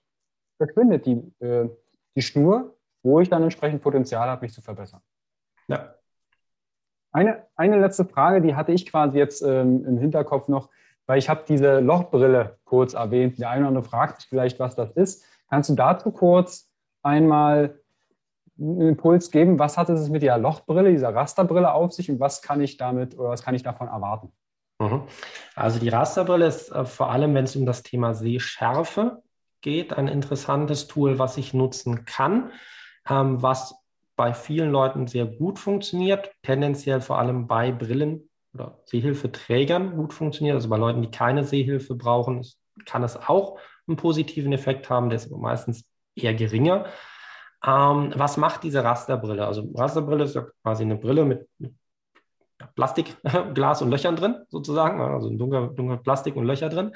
verschwindet 0.58 1.08
die, 1.08 1.34
äh, 1.40 1.68
die 2.16 2.22
Schnur, 2.22 2.78
wo 3.02 3.20
ich 3.20 3.30
dann 3.30 3.42
entsprechend 3.42 3.82
Potenzial 3.82 4.30
habe, 4.30 4.44
mich 4.44 4.54
zu 4.54 4.62
verbessern. 4.62 5.02
Ja. 5.68 5.96
Eine, 7.12 7.48
eine 7.56 7.80
letzte 7.80 8.06
Frage, 8.06 8.42
die 8.42 8.56
hatte 8.56 8.74
ich 8.74 8.86
quasi 8.86 9.18
jetzt 9.18 9.42
ähm, 9.42 9.84
im 9.86 9.98
Hinterkopf 9.98 10.48
noch, 10.48 10.70
weil 11.08 11.20
ich 11.20 11.30
habe 11.30 11.44
diese 11.48 11.80
Lochbrille 11.80 12.58
kurz 12.66 12.94
erwähnt. 12.94 13.40
Der 13.40 13.50
eine 13.50 13.62
oder 13.62 13.70
andere 13.70 13.84
fragt 13.84 14.22
sich 14.22 14.30
vielleicht, 14.30 14.60
was 14.60 14.76
das 14.76 14.92
ist. 14.92 15.26
Kannst 15.50 15.70
du 15.70 15.76
dazu 15.76 16.12
kurz 16.12 16.72
einmal 17.04 17.80
einen 18.60 18.82
Impuls 18.82 19.32
geben? 19.32 19.60
Was 19.60 19.78
hat 19.78 19.90
es 19.90 20.10
mit 20.10 20.24
der 20.24 20.38
Lochbrille, 20.38 20.92
dieser 20.92 21.14
Rasterbrille 21.14 21.74
auf 21.74 21.92
sich 21.92 22.10
und 22.10 22.20
was 22.20 22.42
kann 22.42 22.62
ich 22.62 22.78
damit 22.78 23.18
oder 23.18 23.30
was 23.30 23.44
kann 23.44 23.56
ich 23.56 23.64
davon 23.64 23.88
erwarten? 23.88 24.32
Mhm. 24.80 25.04
Also 25.56 25.80
die 25.80 25.90
Rasterbrille 25.90 26.48
ist 26.48 26.72
äh, 26.72 26.86
vor 26.86 27.12
allem, 27.12 27.34
wenn 27.34 27.46
es 27.46 27.56
um 27.56 27.66
das 27.66 27.84
Thema 27.84 28.14
Sehschärfe 28.14 29.22
geht, 29.62 29.94
ein 29.94 30.08
interessantes 30.08 30.88
Tool, 30.88 31.20
was 31.20 31.38
ich 31.38 31.54
nutzen 31.54 32.06
kann, 32.06 32.52
ähm, 33.10 33.42
was 33.42 33.76
bei 34.16 34.34
vielen 34.34 34.72
Leuten 34.72 35.08
sehr 35.08 35.26
gut 35.26 35.60
funktioniert, 35.60 36.32
tendenziell 36.44 37.02
vor 37.02 37.20
allem 37.20 37.48
bei 37.48 37.72
Brillen 37.72 38.30
oder 38.56 38.80
Sehhilfeträgern 38.86 39.96
gut 39.96 40.14
funktioniert. 40.14 40.56
Also 40.56 40.70
bei 40.70 40.78
Leuten, 40.78 41.02
die 41.02 41.12
keine 41.12 41.44
Sehhilfe 41.44 41.96
brauchen, 41.96 42.46
kann 42.86 43.04
es 43.04 43.16
auch 43.16 43.60
einen 43.88 43.98
positiven 43.98 44.54
Effekt 44.54 44.90
haben, 44.90 45.10
der 45.10 45.18
ist 45.18 45.30
meistens 45.30 45.86
eher 46.16 46.34
geringer. 46.34 46.86
Ähm, 47.64 48.14
was 48.16 48.38
macht 48.38 48.64
diese 48.64 48.84
Rasterbrille? 48.84 49.46
Also 49.46 49.70
Rasterbrille 49.74 50.24
ist 50.24 50.36
ja 50.36 50.46
quasi 50.64 50.84
eine 50.84 50.96
Brille 50.96 51.26
mit, 51.26 51.48
mit 51.60 51.76
Plastikglas 52.76 53.82
und 53.82 53.92
Löchern 53.92 54.16
drin, 54.16 54.38
sozusagen, 54.50 55.02
also 55.02 55.30
dunkel, 55.30 55.72
dunkel 55.76 55.98
Plastik 55.98 56.36
und 56.36 56.46
Löcher 56.46 56.70
drin. 56.70 56.92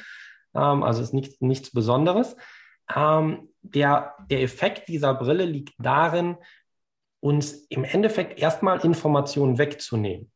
Ähm, 0.56 0.84
also 0.84 1.02
ist 1.02 1.14
nichts, 1.14 1.42
nichts 1.42 1.72
Besonderes. 1.72 2.36
Ähm, 2.96 3.50
der, 3.62 4.16
der 4.30 4.42
Effekt 4.42 4.88
dieser 4.88 5.14
Brille 5.14 5.46
liegt 5.46 5.74
darin, 5.78 6.38
uns 7.20 7.66
im 7.68 7.84
Endeffekt 7.84 8.40
erstmal 8.40 8.80
Informationen 8.80 9.58
wegzunehmen. 9.58 10.32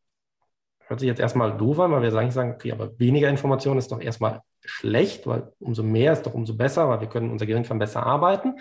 Hört 0.87 0.99
sich 0.99 1.07
jetzt 1.07 1.19
erstmal 1.19 1.57
doof 1.57 1.79
an, 1.79 1.91
weil 1.91 2.01
wir 2.01 2.11
sagen, 2.11 2.51
okay, 2.51 2.71
aber 2.71 2.97
weniger 2.99 3.29
Information 3.29 3.77
ist 3.77 3.91
doch 3.91 4.01
erstmal 4.01 4.41
schlecht, 4.63 5.25
weil 5.27 5.51
umso 5.59 5.83
mehr 5.83 6.13
ist 6.13 6.23
doch 6.23 6.33
umso 6.33 6.55
besser, 6.55 6.89
weil 6.89 7.01
wir 7.01 7.07
können, 7.07 7.31
unser 7.31 7.45
Gehirn 7.45 7.63
kann 7.63 7.79
besser 7.79 8.05
arbeiten. 8.05 8.59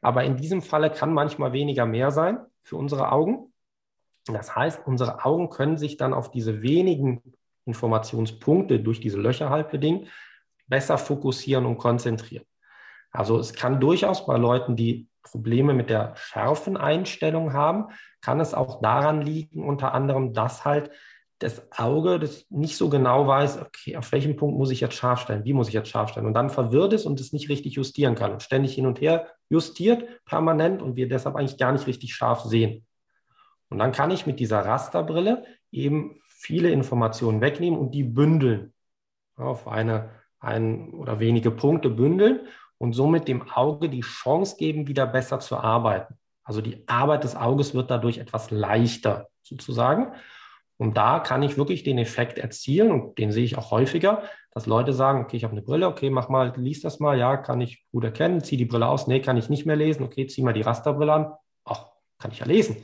Aber 0.00 0.24
in 0.24 0.36
diesem 0.36 0.62
Falle 0.62 0.90
kann 0.90 1.12
manchmal 1.12 1.52
weniger 1.52 1.86
mehr 1.86 2.10
sein 2.10 2.38
für 2.62 2.76
unsere 2.76 3.10
Augen. 3.10 3.52
Das 4.26 4.54
heißt, 4.54 4.86
unsere 4.86 5.24
Augen 5.24 5.50
können 5.50 5.76
sich 5.76 5.96
dann 5.96 6.14
auf 6.14 6.30
diese 6.30 6.62
wenigen 6.62 7.22
Informationspunkte 7.66 8.80
durch 8.80 9.00
diese 9.00 9.18
Löcher 9.18 9.50
halt 9.50 9.70
bedingt 9.70 10.08
besser 10.66 10.98
fokussieren 10.98 11.66
und 11.66 11.78
konzentrieren. 11.78 12.44
Also 13.10 13.38
es 13.38 13.52
kann 13.52 13.80
durchaus 13.80 14.26
bei 14.26 14.36
Leuten, 14.36 14.76
die 14.76 15.08
Probleme 15.22 15.74
mit 15.74 15.90
der 15.90 16.14
scharfen 16.16 16.76
Einstellung 16.76 17.52
haben, 17.52 17.86
kann 18.20 18.40
es 18.40 18.54
auch 18.54 18.80
daran 18.80 19.22
liegen, 19.22 19.64
unter 19.64 19.94
anderem, 19.94 20.32
dass 20.32 20.64
halt 20.64 20.90
das 21.38 21.62
Auge 21.72 22.18
das 22.18 22.46
nicht 22.48 22.76
so 22.76 22.88
genau 22.88 23.26
weiß, 23.26 23.60
okay, 23.60 23.96
auf 23.96 24.10
welchem 24.12 24.36
Punkt 24.36 24.56
muss 24.56 24.70
ich 24.70 24.80
jetzt 24.80 24.94
scharf 24.94 25.20
stellen, 25.20 25.44
wie 25.44 25.52
muss 25.52 25.68
ich 25.68 25.74
jetzt 25.74 25.88
scharf 25.88 26.10
stellen 26.10 26.26
und 26.26 26.34
dann 26.34 26.50
verwirrt 26.50 26.92
ist 26.92 27.06
und 27.06 27.20
es 27.20 27.32
nicht 27.32 27.48
richtig 27.48 27.74
justieren 27.74 28.14
kann 28.14 28.32
und 28.32 28.42
ständig 28.42 28.74
hin 28.74 28.86
und 28.86 29.00
her 29.00 29.28
justiert, 29.48 30.24
permanent 30.24 30.80
und 30.80 30.96
wir 30.96 31.08
deshalb 31.08 31.36
eigentlich 31.36 31.58
gar 31.58 31.72
nicht 31.72 31.86
richtig 31.86 32.14
scharf 32.14 32.42
sehen. 32.42 32.86
Und 33.68 33.78
dann 33.78 33.92
kann 33.92 34.10
ich 34.10 34.26
mit 34.26 34.38
dieser 34.38 34.64
Rasterbrille 34.64 35.44
eben 35.72 36.20
viele 36.28 36.70
Informationen 36.70 37.40
wegnehmen 37.40 37.78
und 37.78 37.92
die 37.92 38.04
bündeln 38.04 38.72
auf 39.36 39.66
eine, 39.66 40.10
ein 40.38 40.90
oder 40.90 41.18
wenige 41.18 41.50
Punkte 41.50 41.90
bündeln 41.90 42.46
und 42.78 42.92
somit 42.92 43.28
dem 43.28 43.50
Auge 43.50 43.88
die 43.88 44.02
Chance 44.02 44.56
geben, 44.56 44.86
wieder 44.86 45.06
besser 45.06 45.40
zu 45.40 45.56
arbeiten. 45.56 46.14
Also 46.44 46.60
die 46.60 46.86
Arbeit 46.86 47.24
des 47.24 47.34
Auges 47.34 47.74
wird 47.74 47.90
dadurch 47.90 48.18
etwas 48.18 48.50
leichter 48.50 49.28
sozusagen. 49.42 50.12
Und 50.76 50.96
da 50.96 51.20
kann 51.20 51.42
ich 51.42 51.56
wirklich 51.56 51.84
den 51.84 51.98
Effekt 51.98 52.38
erzielen 52.38 52.90
und 52.90 53.18
den 53.18 53.30
sehe 53.30 53.44
ich 53.44 53.56
auch 53.56 53.70
häufiger, 53.70 54.24
dass 54.50 54.66
Leute 54.66 54.92
sagen, 54.92 55.22
okay, 55.22 55.36
ich 55.36 55.44
habe 55.44 55.52
eine 55.52 55.62
Brille, 55.62 55.86
okay, 55.86 56.10
mach 56.10 56.28
mal, 56.28 56.52
lies 56.56 56.80
das 56.80 57.00
mal, 57.00 57.18
ja, 57.18 57.36
kann 57.36 57.60
ich 57.60 57.84
gut 57.92 58.04
erkennen, 58.04 58.42
zieh 58.42 58.56
die 58.56 58.64
Brille 58.64 58.86
aus, 58.86 59.06
nee, 59.06 59.20
kann 59.20 59.36
ich 59.36 59.48
nicht 59.48 59.66
mehr 59.66 59.76
lesen, 59.76 60.02
okay, 60.02 60.26
zieh 60.26 60.42
mal 60.42 60.52
die 60.52 60.62
Rasterbrille 60.62 61.12
an, 61.12 61.32
ach, 61.64 61.86
kann 62.18 62.32
ich 62.32 62.40
ja 62.40 62.46
lesen. 62.46 62.76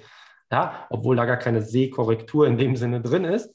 Ja, 0.52 0.86
obwohl 0.90 1.16
da 1.16 1.26
gar 1.26 1.36
keine 1.36 1.62
Sehkorrektur 1.62 2.46
in 2.46 2.58
dem 2.58 2.76
Sinne 2.76 3.00
drin 3.00 3.24
ist, 3.24 3.54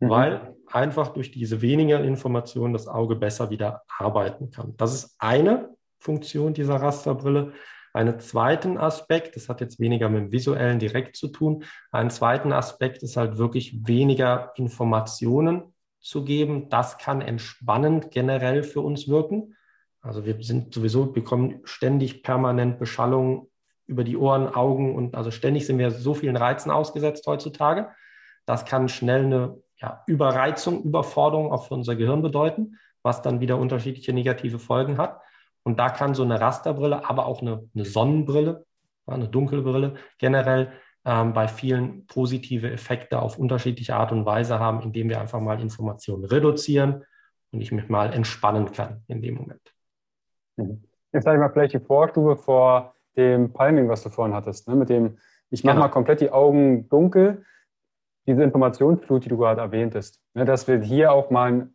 mhm. 0.00 0.08
weil 0.08 0.54
einfach 0.70 1.08
durch 1.08 1.30
diese 1.30 1.60
weniger 1.60 2.02
Informationen 2.02 2.72
das 2.72 2.88
Auge 2.88 3.16
besser 3.16 3.50
wieder 3.50 3.82
arbeiten 3.98 4.50
kann. 4.50 4.74
Das 4.76 4.94
ist 4.94 5.16
eine 5.18 5.70
Funktion 5.98 6.54
dieser 6.54 6.76
Rasterbrille. 6.76 7.52
Einen 7.92 8.20
zweiten 8.20 8.78
Aspekt, 8.78 9.36
das 9.36 9.48
hat 9.48 9.60
jetzt 9.60 9.78
weniger 9.78 10.08
mit 10.08 10.20
dem 10.20 10.32
visuellen 10.32 10.78
direkt 10.78 11.16
zu 11.16 11.28
tun, 11.28 11.64
einen 11.90 12.10
zweiten 12.10 12.52
Aspekt 12.52 13.02
ist 13.02 13.16
halt 13.16 13.36
wirklich 13.36 13.86
weniger 13.86 14.52
Informationen 14.56 15.74
zu 16.00 16.24
geben. 16.24 16.68
Das 16.68 16.98
kann 16.98 17.20
entspannend 17.20 18.10
generell 18.10 18.62
für 18.62 18.80
uns 18.80 19.08
wirken. 19.08 19.56
Also 20.00 20.24
wir 20.24 20.42
sind 20.42 20.74
sowieso, 20.74 21.06
bekommen 21.06 21.60
ständig 21.64 22.22
permanent 22.22 22.78
Beschallung 22.78 23.48
über 23.86 24.04
die 24.04 24.16
Ohren, 24.16 24.48
Augen 24.48 24.96
und 24.96 25.14
also 25.14 25.30
ständig 25.30 25.66
sind 25.66 25.78
wir 25.78 25.90
so 25.90 26.14
vielen 26.14 26.36
Reizen 26.36 26.70
ausgesetzt 26.70 27.26
heutzutage. 27.26 27.88
Das 28.46 28.64
kann 28.64 28.88
schnell 28.88 29.26
eine 29.26 29.62
ja, 29.76 30.02
Überreizung, 30.06 30.82
Überforderung 30.82 31.52
auch 31.52 31.68
für 31.68 31.74
unser 31.74 31.94
Gehirn 31.94 32.22
bedeuten, 32.22 32.78
was 33.02 33.22
dann 33.22 33.40
wieder 33.40 33.58
unterschiedliche 33.58 34.12
negative 34.12 34.58
Folgen 34.58 34.98
hat. 34.98 35.20
Und 35.64 35.78
da 35.78 35.90
kann 35.90 36.14
so 36.14 36.22
eine 36.22 36.40
Rasterbrille, 36.40 37.08
aber 37.08 37.26
auch 37.26 37.40
eine, 37.40 37.68
eine 37.74 37.84
Sonnenbrille, 37.84 38.64
eine 39.06 39.28
dunkle 39.28 39.62
Brille 39.62 39.94
generell 40.18 40.72
ähm, 41.04 41.32
bei 41.32 41.48
vielen 41.48 42.06
positive 42.06 42.70
Effekte 42.70 43.20
auf 43.20 43.38
unterschiedliche 43.38 43.96
Art 43.96 44.12
und 44.12 44.24
Weise 44.24 44.58
haben, 44.58 44.82
indem 44.82 45.08
wir 45.08 45.20
einfach 45.20 45.40
mal 45.40 45.60
Informationen 45.60 46.24
reduzieren 46.24 47.04
und 47.50 47.60
ich 47.60 47.72
mich 47.72 47.88
mal 47.88 48.12
entspannen 48.12 48.70
kann 48.72 49.02
in 49.08 49.20
dem 49.22 49.34
Moment. 49.34 49.74
Mhm. 50.56 50.84
Jetzt 51.12 51.24
sage 51.24 51.36
ich 51.36 51.40
mal 51.40 51.50
vielleicht 51.50 51.74
die 51.74 51.80
Vorstufe 51.80 52.36
vor 52.36 52.94
dem 53.16 53.52
Palming, 53.52 53.88
was 53.88 54.02
du 54.02 54.08
vorhin 54.08 54.34
hattest, 54.34 54.68
ne? 54.68 54.74
mit 54.74 54.88
dem, 54.88 55.18
ich 55.50 55.64
mache 55.64 55.74
genau. 55.74 55.86
mal 55.86 55.92
komplett 55.92 56.20
die 56.20 56.30
Augen 56.30 56.88
dunkel, 56.88 57.44
diese 58.26 58.42
Informationsflut, 58.42 59.24
die 59.24 59.28
du 59.28 59.36
gerade 59.36 59.60
erwähntest, 59.60 60.22
ne? 60.34 60.44
dass 60.44 60.66
wir 60.68 60.80
hier 60.80 61.12
auch 61.12 61.30
mal 61.30 61.68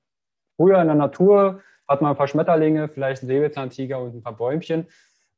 früher 0.56 0.82
in 0.82 0.88
der 0.88 0.96
Natur 0.96 1.62
hat 1.88 2.02
man 2.02 2.12
ein 2.12 2.18
paar 2.18 2.28
Schmetterlinge, 2.28 2.90
vielleicht 2.90 3.22
einen 3.22 3.30
Säbelzahntiger 3.30 4.00
und 4.00 4.16
ein 4.16 4.24
paar 4.24 4.36
Bäumchen 4.36 4.88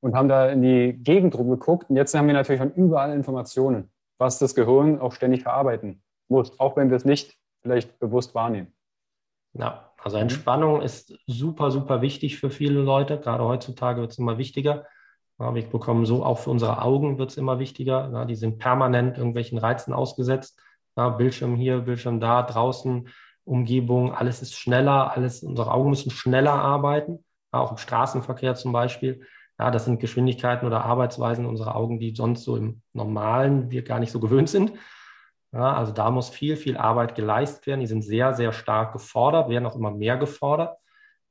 und 0.02 0.16
haben 0.16 0.30
da 0.30 0.50
in 0.50 0.62
die 0.62 0.94
Gegend 0.94 1.38
rumgeguckt. 1.38 1.90
Und 1.90 1.96
jetzt 1.96 2.14
haben 2.16 2.28
wir 2.28 2.34
natürlich 2.34 2.62
von 2.62 2.74
überall 2.74 3.14
Informationen, 3.14 3.92
was 4.18 4.40
das 4.40 4.56
Gehirn 4.56 5.00
auch 5.00 5.14
ständig 5.14 5.44
verarbeiten 5.44 6.02
muss, 6.28 6.60
auch 6.60 6.76
wenn 6.78 6.90
wir 6.90 6.98
es 6.98 7.06
nicht 7.06 7.36
vielleicht 7.62 8.00
bewusst 8.00 8.34
wahrnehmen. 8.36 8.74
Ja, 9.54 9.92
also 10.02 10.18
Entspannung 10.18 10.82
ist 10.82 11.14
super, 11.28 11.72
super 11.72 12.02
wichtig 12.02 12.40
für 12.40 12.50
viele 12.50 12.82
Leute. 12.82 13.20
Gerade 13.20 13.44
heutzutage 13.44 14.02
wird 14.02 14.12
es 14.12 14.18
immer 14.18 14.38
wichtiger. 14.38 14.86
Ja, 15.40 15.54
wir 15.56 15.64
bekommen 15.64 16.06
so 16.06 16.24
auch 16.24 16.40
für 16.40 16.50
unsere 16.50 16.82
Augen 16.82 17.18
wird 17.18 17.32
es 17.32 17.38
immer 17.38 17.60
wichtiger. 17.60 18.26
Die 18.26 18.36
sind 18.36 18.60
permanent 18.60 19.18
irgendwelchen 19.18 19.58
Reizen 19.58 19.94
ausgesetzt. 19.94 20.62
Bildschirm 21.18 21.56
hier, 21.56 21.80
Bildschirm 21.80 22.20
da, 22.20 22.44
draußen, 22.44 23.08
Umgebung, 23.50 24.14
alles 24.14 24.42
ist 24.42 24.56
schneller, 24.56 25.12
alles, 25.16 25.44
unsere 25.44 25.72
Augen 25.72 25.90
müssen 25.90 26.12
schneller 26.12 26.54
arbeiten, 26.54 27.26
auch 27.52 27.72
im 27.72 27.78
Straßenverkehr 27.78 28.56
zum 28.56 28.72
Beispiel. 28.72 29.26
Ja, 29.58 29.72
das 29.72 29.86
sind 29.86 30.00
Geschwindigkeiten 30.00 30.66
oder 30.66 30.86
Arbeitsweisen 30.86 31.46
unserer 31.46 31.76
Augen, 31.76 32.00
die 32.00 32.16
sonst 32.16 32.44
so 32.44 32.56
im 32.56 32.82
Normalen 32.94 33.72
wir 33.72 33.84
gar 33.84 34.00
nicht 34.00 34.12
so 34.12 34.20
gewöhnt 34.20 34.50
sind. 34.50 34.74
Ja, 35.52 35.74
also 35.74 35.92
da 35.92 36.12
muss 36.12 36.30
viel, 36.30 36.56
viel 36.56 36.78
Arbeit 36.78 37.16
geleistet 37.16 37.66
werden. 37.66 37.82
Die 37.82 37.88
sind 37.88 38.04
sehr, 38.04 38.34
sehr 38.36 38.54
stark 38.54 38.94
gefordert, 38.94 39.50
werden 39.50 39.66
auch 39.66 39.76
immer 39.76 39.92
mehr 39.92 40.18
gefordert. 40.18 40.78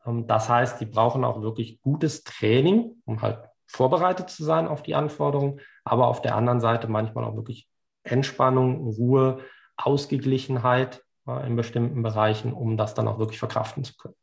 Ähm, 0.05 0.27
das 0.27 0.49
heißt, 0.49 0.81
die 0.81 0.87
brauchen 0.87 1.25
auch 1.25 1.41
wirklich 1.41 1.81
gutes 1.81 2.25
Training, 2.25 3.01
um 3.05 3.23
halt 3.23 3.49
vorbereitet 3.67 4.31
zu 4.31 4.45
sein 4.45 4.67
auf 4.67 4.83
die 4.83 4.95
Anforderungen, 4.95 5.61
aber 5.85 6.09
auf 6.09 6.23
der 6.23 6.35
anderen 6.35 6.61
Seite 6.61 6.89
manchmal 6.89 7.25
auch 7.25 7.37
wirklich 7.37 7.69
Entspannung, 8.03 8.89
Ruhe, 8.89 9.41
Ausgeglichenheit, 9.77 11.03
in 11.29 11.57
bestimmten 11.57 12.03
Bereichen, 12.03 12.53
um 12.53 12.77
das 12.77 12.95
dann 12.95 13.09
auch 13.09 13.19
wirklich 13.19 13.39
verkraften 13.39 13.85
zu 13.85 13.97
können. 13.97 14.15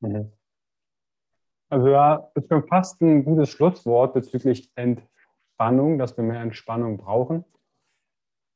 Mhm. 0.00 0.32
Also 1.68 1.88
ja, 1.88 2.30
das 2.34 2.44
ist 2.44 2.50
schon 2.50 2.66
fast 2.68 3.00
ein 3.02 3.24
gutes 3.24 3.50
Schlusswort 3.50 4.14
bezüglich 4.14 4.70
Entspannung, 4.76 5.98
dass 5.98 6.16
wir 6.16 6.22
mehr 6.22 6.40
Entspannung 6.40 6.96
brauchen. 6.96 7.44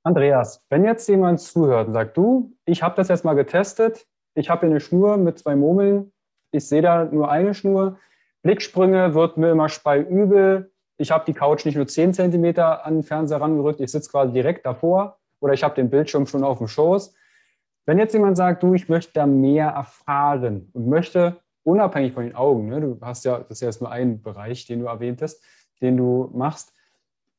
Andreas, 0.02 0.64
wenn 0.70 0.84
jetzt 0.84 1.08
jemand 1.08 1.40
zuhört 1.40 1.88
und 1.88 1.94
sagt, 1.94 2.16
du, 2.16 2.56
ich 2.64 2.82
habe 2.82 2.96
das 2.96 3.08
jetzt 3.08 3.24
mal 3.24 3.34
getestet, 3.34 4.06
ich 4.34 4.48
habe 4.48 4.60
hier 4.60 4.70
eine 4.70 4.80
Schnur 4.80 5.16
mit 5.16 5.38
zwei 5.38 5.56
Murmeln, 5.56 6.12
ich 6.52 6.66
sehe 6.66 6.82
da 6.82 7.04
nur 7.04 7.30
eine 7.30 7.52
Schnur, 7.52 7.98
Blicksprünge 8.42 9.14
wird 9.14 9.36
mir 9.36 9.50
immer 9.50 9.68
speiübel, 9.68 10.72
ich 10.96 11.10
habe 11.10 11.24
die 11.26 11.34
Couch 11.34 11.64
nicht 11.64 11.76
nur 11.76 11.86
10 11.86 12.14
cm 12.14 12.58
an 12.58 12.94
den 12.94 13.02
Fernseher 13.02 13.40
rangerückt, 13.40 13.80
ich 13.80 13.90
sitze 13.90 14.10
quasi 14.10 14.32
direkt 14.32 14.64
davor 14.64 15.18
oder 15.40 15.52
ich 15.52 15.64
habe 15.64 15.74
den 15.74 15.90
Bildschirm 15.90 16.26
schon 16.26 16.44
auf 16.44 16.58
dem 16.58 16.68
Schoß. 16.68 17.14
Wenn 17.90 17.98
jetzt 17.98 18.12
jemand 18.12 18.36
sagt, 18.36 18.62
du, 18.62 18.72
ich 18.74 18.88
möchte 18.88 19.14
da 19.14 19.26
mehr 19.26 19.66
erfahren 19.66 20.70
und 20.74 20.86
möchte 20.86 21.40
unabhängig 21.64 22.12
von 22.12 22.22
den 22.22 22.36
Augen, 22.36 22.68
ne, 22.68 22.80
du 22.80 22.96
hast 23.00 23.24
ja, 23.24 23.40
das 23.40 23.50
ist 23.50 23.62
ja 23.62 23.66
jetzt 23.66 23.80
nur 23.80 23.90
ein 23.90 24.22
Bereich, 24.22 24.64
den 24.64 24.78
du 24.78 24.86
erwähntest, 24.86 25.44
den 25.80 25.96
du 25.96 26.30
machst, 26.32 26.72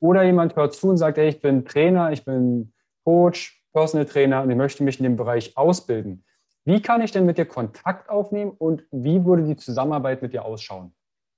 oder 0.01 0.23
jemand 0.23 0.57
hört 0.57 0.73
zu 0.73 0.89
und 0.89 0.97
sagt, 0.97 1.17
hey, 1.17 1.29
ich 1.29 1.39
bin 1.39 1.63
Trainer, 1.63 2.11
ich 2.11 2.25
bin 2.25 2.73
Coach, 3.05 3.63
Personal 3.71 4.05
Trainer 4.05 4.43
und 4.43 4.49
ich 4.49 4.57
möchte 4.57 4.83
mich 4.83 4.99
in 4.99 5.05
dem 5.05 5.15
Bereich 5.15 5.55
ausbilden. 5.55 6.25
Wie 6.65 6.81
kann 6.81 7.01
ich 7.01 7.13
denn 7.13 7.25
mit 7.25 7.37
dir 7.37 7.45
Kontakt 7.45 8.09
aufnehmen 8.09 8.51
und 8.51 8.83
wie 8.91 9.23
würde 9.23 9.43
die 9.43 9.55
Zusammenarbeit 9.55 10.21
mit 10.21 10.33
dir 10.33 10.43
ausschauen? 10.43 10.93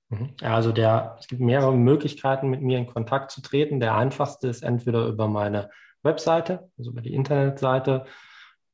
Mhm. 0.08 0.30
Also 0.42 0.72
der, 0.72 1.18
es 1.20 1.28
gibt 1.28 1.40
mehrere 1.40 1.76
Möglichkeiten, 1.76 2.50
mit 2.50 2.62
mir 2.62 2.78
in 2.78 2.88
Kontakt 2.88 3.30
zu 3.30 3.42
treten. 3.42 3.78
Der 3.78 3.94
einfachste 3.94 4.48
ist 4.48 4.64
entweder 4.64 5.06
über 5.06 5.28
meine 5.28 5.70
Webseite, 6.02 6.68
also 6.76 6.90
über 6.90 7.00
die 7.00 7.14
Internetseite 7.14 8.06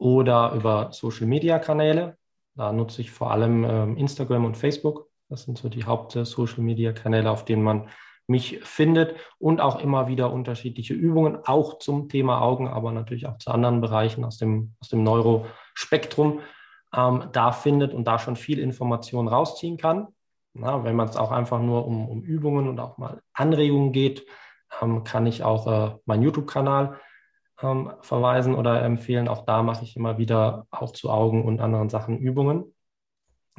oder 0.01 0.53
über 0.55 0.89
Social-Media-Kanäle. 0.93 2.17
Da 2.57 2.73
nutze 2.73 3.03
ich 3.03 3.11
vor 3.13 3.31
allem 3.31 3.65
ähm, 3.65 3.97
Instagram 3.97 4.47
und 4.47 4.57
Facebook. 4.57 5.09
Das 5.29 5.45
sind 5.45 5.59
so 5.59 5.69
die 5.69 5.85
Haupt-Social-Media-Kanäle, 5.85 7.31
auf 7.31 7.45
denen 7.45 7.63
man 7.63 7.89
mich 8.27 8.61
findet 8.63 9.15
und 9.39 9.61
auch 9.61 9.81
immer 9.81 10.09
wieder 10.09 10.33
unterschiedliche 10.33 10.95
Übungen, 10.95 11.39
auch 11.45 11.79
zum 11.79 12.09
Thema 12.09 12.41
Augen, 12.41 12.69
aber 12.69 12.93
natürlich 12.93 13.27
auch 13.27 13.37
zu 13.39 13.51
anderen 13.51 13.81
Bereichen 13.81 14.25
aus 14.25 14.39
dem, 14.39 14.75
aus 14.81 14.89
dem 14.89 15.03
Neurospektrum 15.03 16.41
ähm, 16.97 17.25
da 17.33 17.53
findet 17.53 17.93
und 17.93 18.05
da 18.05 18.19
schon 18.19 18.37
viel 18.37 18.59
Information 18.59 19.29
rausziehen 19.29 19.77
kann. 19.77 20.09
Na, 20.55 20.83
wenn 20.83 20.97
man 20.97 21.09
es 21.09 21.17
auch 21.17 21.31
einfach 21.31 21.61
nur 21.61 21.87
um, 21.87 22.09
um 22.09 22.23
Übungen 22.23 22.69
und 22.69 22.81
auch 22.81 22.99
mal 22.99 23.21
Anregungen 23.35 23.93
geht, 23.93 24.27
ähm, 24.81 25.05
kann 25.05 25.27
ich 25.27 25.45
auch 25.45 25.67
äh, 25.67 25.97
meinen 26.07 26.23
YouTube-Kanal 26.23 26.99
ähm, 27.63 27.93
verweisen 28.01 28.55
oder 28.55 28.83
empfehlen. 28.83 29.29
Auch 29.29 29.45
da 29.45 29.63
mache 29.63 29.85
ich 29.85 29.97
immer 29.97 30.19
wieder 30.19 30.67
auch 30.71 30.93
zu 30.93 31.11
Augen 31.11 31.45
und 31.45 31.61
anderen 31.61 31.89
Sachen 31.89 32.19
Übungen. 32.19 32.75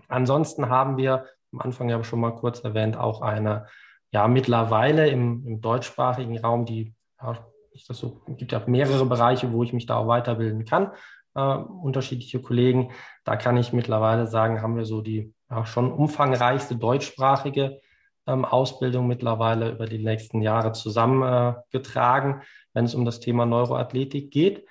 Ansonsten 0.07 0.69
haben 0.69 0.97
wir 0.97 1.25
am 1.53 1.61
Anfang 1.61 1.89
ja 1.89 2.03
schon 2.03 2.19
mal 2.19 2.35
kurz 2.35 2.61
erwähnt, 2.61 2.97
auch 2.97 3.21
eine, 3.21 3.67
ja, 4.11 4.27
mittlerweile 4.27 5.09
im, 5.09 5.45
im 5.45 5.61
deutschsprachigen 5.61 6.37
Raum, 6.39 6.65
die, 6.65 6.93
ja, 7.21 7.37
ich 7.73 7.85
das 7.85 7.97
so, 7.97 8.21
gibt 8.27 8.51
ja 8.51 8.61
mehrere 8.65 9.05
Bereiche, 9.05 9.51
wo 9.51 9.63
ich 9.63 9.73
mich 9.73 9.85
da 9.85 9.97
auch 9.97 10.07
weiterbilden 10.07 10.65
kann, 10.65 10.91
äh, 11.35 11.55
unterschiedliche 11.55 12.41
Kollegen. 12.41 12.91
Da 13.23 13.35
kann 13.35 13.57
ich 13.57 13.73
mittlerweile 13.73 14.27
sagen, 14.27 14.61
haben 14.61 14.75
wir 14.75 14.85
so 14.85 15.01
die 15.01 15.33
ja, 15.49 15.65
schon 15.65 15.91
umfangreichste 15.91 16.75
deutschsprachige 16.75 17.79
ähm, 18.27 18.45
Ausbildung 18.45 19.07
mittlerweile 19.07 19.71
über 19.71 19.85
die 19.85 20.03
nächsten 20.03 20.41
Jahre 20.41 20.73
zusammengetragen, 20.73 22.41
wenn 22.73 22.85
es 22.85 22.95
um 22.95 23.05
das 23.05 23.19
Thema 23.19 23.45
Neuroathletik 23.45 24.31
geht. 24.31 24.65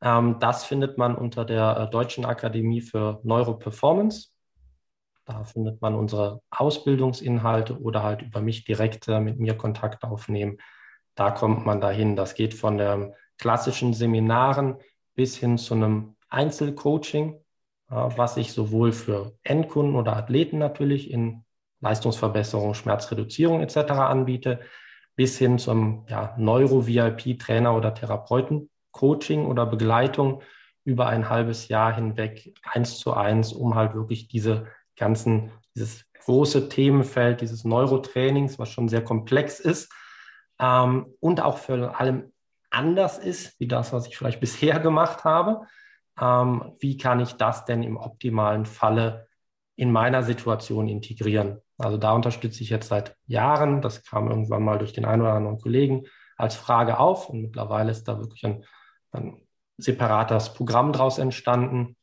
Ähm, 0.00 0.36
das 0.40 0.64
findet 0.64 0.98
man 0.98 1.14
unter 1.14 1.44
der 1.44 1.76
äh, 1.76 1.90
Deutschen 1.90 2.24
Akademie 2.24 2.80
für 2.80 3.20
Neuroperformance. 3.22 4.30
Da 5.24 5.44
findet 5.44 5.80
man 5.80 5.94
unsere 5.94 6.42
Ausbildungsinhalte 6.50 7.80
oder 7.80 8.02
halt 8.02 8.22
über 8.22 8.40
mich 8.40 8.64
direkt 8.64 9.08
äh, 9.08 9.20
mit 9.20 9.38
mir 9.38 9.56
Kontakt 9.56 10.02
aufnehmen. 10.02 10.58
Da 11.14 11.30
kommt 11.30 11.66
man 11.66 11.80
dahin. 11.80 12.16
Das 12.16 12.34
geht 12.34 12.54
von 12.54 12.78
den 12.78 13.14
klassischen 13.38 13.94
Seminaren 13.94 14.76
bis 15.14 15.36
hin 15.36 15.58
zu 15.58 15.74
einem 15.74 16.16
Einzelcoaching, 16.28 17.34
äh, 17.90 17.94
was 17.94 18.36
ich 18.36 18.52
sowohl 18.52 18.92
für 18.92 19.34
Endkunden 19.42 19.96
oder 19.96 20.16
Athleten 20.16 20.58
natürlich 20.58 21.10
in 21.10 21.44
Leistungsverbesserung, 21.80 22.74
Schmerzreduzierung 22.74 23.60
etc. 23.60 23.76
anbiete, 23.92 24.60
bis 25.16 25.38
hin 25.38 25.58
zum 25.58 26.06
ja, 26.08 26.34
Neuro-VIP-Trainer 26.38 27.76
oder 27.76 27.94
Therapeuten-Coaching 27.94 29.46
oder 29.46 29.66
Begleitung 29.66 30.42
über 30.84 31.08
ein 31.08 31.28
halbes 31.28 31.68
Jahr 31.68 31.94
hinweg 31.94 32.54
eins 32.64 32.98
zu 32.98 33.12
eins, 33.12 33.52
um 33.52 33.74
halt 33.74 33.94
wirklich 33.94 34.28
diese 34.28 34.66
ganzen, 34.96 35.50
dieses 35.74 36.04
große 36.24 36.68
Themenfeld 36.68 37.40
dieses 37.40 37.64
Neurotrainings, 37.64 38.58
was 38.58 38.70
schon 38.70 38.88
sehr 38.88 39.02
komplex 39.02 39.60
ist 39.60 39.92
ähm, 40.60 41.06
und 41.20 41.40
auch 41.40 41.58
für 41.58 41.98
allem 41.98 42.32
anders 42.70 43.18
ist, 43.18 43.58
wie 43.58 43.66
das, 43.66 43.92
was 43.92 44.06
ich 44.06 44.16
vielleicht 44.16 44.40
bisher 44.46 44.78
gemacht 44.78 45.24
habe. 45.24 45.66
Ähm, 46.20 46.72
wie 46.78 46.96
kann 46.96 47.20
ich 47.20 47.32
das 47.34 47.64
denn 47.64 47.82
im 47.82 47.96
optimalen 47.96 48.66
Falle 48.66 49.26
in 49.76 49.90
meiner 49.90 50.22
Situation 50.22 50.88
integrieren? 50.88 51.60
Also 51.80 51.96
da 51.96 52.12
unterstütze 52.12 52.62
ich 52.62 52.70
jetzt 52.70 52.88
seit 52.88 53.16
Jahren. 53.26 53.80
Das 53.80 54.04
kam 54.04 54.28
irgendwann 54.28 54.62
mal 54.62 54.78
durch 54.78 54.92
den 54.92 55.04
einen 55.04 55.22
oder 55.22 55.32
anderen 55.32 55.58
Kollegen 55.58 56.04
als 56.36 56.54
Frage 56.54 56.98
auf 56.98 57.28
und 57.28 57.42
mittlerweile 57.42 57.90
ist 57.90 58.04
da 58.04 58.18
wirklich 58.18 58.44
ein, 58.46 58.64
ein 59.12 59.42
separates 59.76 60.54
Programm 60.54 60.92
daraus 60.92 61.18
entstanden, 61.18 61.96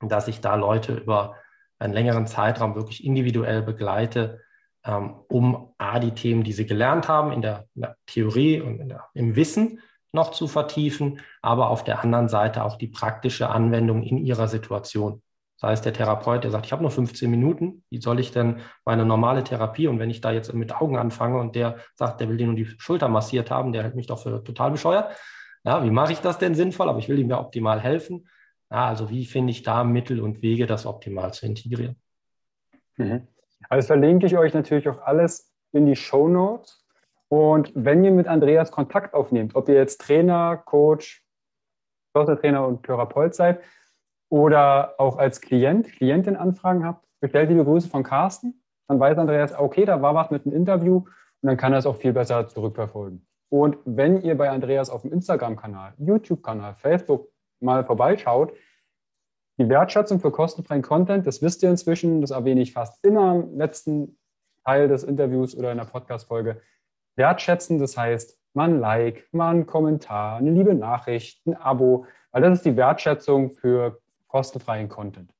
dass 0.00 0.28
ich 0.28 0.40
da 0.40 0.54
Leute 0.54 0.94
über 0.94 1.34
einen 1.78 1.92
längeren 1.92 2.26
Zeitraum 2.26 2.74
wirklich 2.74 3.04
individuell 3.04 3.62
begleite, 3.62 4.40
ähm, 4.84 5.16
um 5.28 5.74
A, 5.78 5.98
die 5.98 6.12
Themen, 6.12 6.44
die 6.44 6.52
sie 6.52 6.66
gelernt 6.66 7.08
haben, 7.08 7.32
in 7.32 7.42
der, 7.42 7.66
in 7.74 7.82
der 7.82 7.96
Theorie 8.06 8.60
und 8.60 8.88
der, 8.88 9.08
im 9.14 9.36
Wissen 9.36 9.80
noch 10.12 10.30
zu 10.30 10.48
vertiefen, 10.48 11.20
aber 11.42 11.68
auf 11.70 11.84
der 11.84 12.02
anderen 12.02 12.28
Seite 12.28 12.64
auch 12.64 12.76
die 12.76 12.88
praktische 12.88 13.48
Anwendung 13.48 14.02
in 14.02 14.18
ihrer 14.18 14.48
Situation. 14.48 15.22
Sei 15.60 15.72
es 15.72 15.82
der 15.82 15.92
Therapeut, 15.92 16.44
der 16.44 16.52
sagt, 16.52 16.66
ich 16.66 16.72
habe 16.72 16.82
nur 16.82 16.92
15 16.92 17.28
Minuten, 17.28 17.82
wie 17.90 18.00
soll 18.00 18.20
ich 18.20 18.30
denn 18.30 18.60
meine 18.84 19.04
normale 19.04 19.42
Therapie 19.42 19.88
und 19.88 19.98
wenn 19.98 20.08
ich 20.08 20.20
da 20.20 20.30
jetzt 20.30 20.54
mit 20.54 20.72
Augen 20.72 20.96
anfange 20.96 21.40
und 21.40 21.56
der 21.56 21.78
sagt, 21.96 22.20
der 22.20 22.28
will 22.28 22.36
dir 22.36 22.46
nur 22.46 22.54
die 22.54 22.66
Schulter 22.78 23.08
massiert 23.08 23.50
haben, 23.50 23.72
der 23.72 23.82
hält 23.82 23.96
mich 23.96 24.06
doch 24.06 24.22
für 24.22 24.44
total 24.44 24.70
bescheuert. 24.70 25.16
Ja, 25.64 25.82
wie 25.82 25.90
mache 25.90 26.12
ich 26.12 26.20
das 26.20 26.38
denn 26.38 26.54
sinnvoll? 26.54 26.88
Aber 26.88 27.00
ich 27.00 27.08
will 27.08 27.18
ihm 27.18 27.28
ja 27.28 27.40
optimal 27.40 27.80
helfen. 27.80 28.28
Ja, 28.70 28.86
also 28.86 29.10
wie 29.10 29.26
finde 29.26 29.50
ich 29.50 29.64
da 29.64 29.82
Mittel 29.82 30.20
und 30.20 30.42
Wege, 30.42 30.66
das 30.66 30.86
optimal 30.86 31.34
zu 31.34 31.46
integrieren? 31.46 31.96
Mhm. 32.96 33.26
Also 33.68 33.88
verlinke 33.88 34.26
ich 34.26 34.38
euch 34.38 34.54
natürlich 34.54 34.88
auch 34.88 35.00
alles 35.02 35.52
in 35.72 35.86
die 35.86 35.96
Show 35.96 36.28
Notes. 36.28 36.86
Und 37.28 37.72
wenn 37.74 38.04
ihr 38.04 38.12
mit 38.12 38.28
Andreas 38.28 38.70
Kontakt 38.70 39.12
aufnehmt, 39.12 39.56
ob 39.56 39.68
ihr 39.68 39.74
jetzt 39.74 40.00
Trainer, 40.00 40.56
Coach, 40.56 41.24
Personal 42.12 42.40
Trainer 42.40 42.66
und 42.66 42.84
Therapeut 42.84 43.34
seid, 43.34 43.60
oder 44.30 44.94
auch 44.98 45.16
als 45.18 45.40
Klient, 45.40 45.92
Klientin 45.92 46.36
Anfragen 46.36 46.84
habt, 46.84 47.06
bestellt 47.20 47.50
liebe 47.50 47.64
Grüße 47.64 47.88
von 47.88 48.02
Carsten. 48.02 48.62
Dann 48.88 49.00
weiß 49.00 49.18
Andreas, 49.18 49.58
okay, 49.58 49.84
da 49.84 50.00
war 50.00 50.14
was 50.14 50.30
mit 50.30 50.46
einem 50.46 50.54
Interview 50.54 50.96
und 50.96 51.46
dann 51.46 51.56
kann 51.56 51.72
er 51.72 51.78
es 51.78 51.86
auch 51.86 51.96
viel 51.96 52.12
besser 52.12 52.46
zurückverfolgen. 52.48 53.26
Und 53.50 53.78
wenn 53.84 54.22
ihr 54.22 54.36
bei 54.36 54.50
Andreas 54.50 54.90
auf 54.90 55.02
dem 55.02 55.12
Instagram-Kanal, 55.12 55.94
YouTube-Kanal, 55.98 56.74
Facebook 56.74 57.28
mal 57.60 57.84
vorbeischaut, 57.84 58.52
die 59.58 59.68
Wertschätzung 59.68 60.20
für 60.20 60.30
kostenfreien 60.30 60.82
Content, 60.82 61.26
das 61.26 61.42
wisst 61.42 61.62
ihr 61.62 61.70
inzwischen, 61.70 62.20
das 62.20 62.30
erwähne 62.30 62.60
ich 62.60 62.72
fast 62.72 63.04
immer 63.04 63.34
im 63.34 63.58
letzten 63.58 64.18
Teil 64.64 64.88
des 64.88 65.02
Interviews 65.02 65.56
oder 65.56 65.72
in 65.72 65.78
der 65.78 65.84
Podcast-Folge. 65.84 66.60
Wertschätzen, 67.16 67.78
das 67.78 67.96
heißt, 67.96 68.38
man 68.54 68.78
Like, 68.80 69.26
man 69.32 69.66
Kommentar, 69.66 70.36
eine 70.36 70.50
liebe 70.50 70.74
Nachricht, 70.74 71.44
ein 71.46 71.56
Abo, 71.56 72.06
weil 72.30 72.42
das 72.42 72.58
ist 72.58 72.66
die 72.66 72.76
Wertschätzung 72.76 73.50
für 73.50 74.00
kostenfreien 74.28 74.88
Content. 74.88 75.34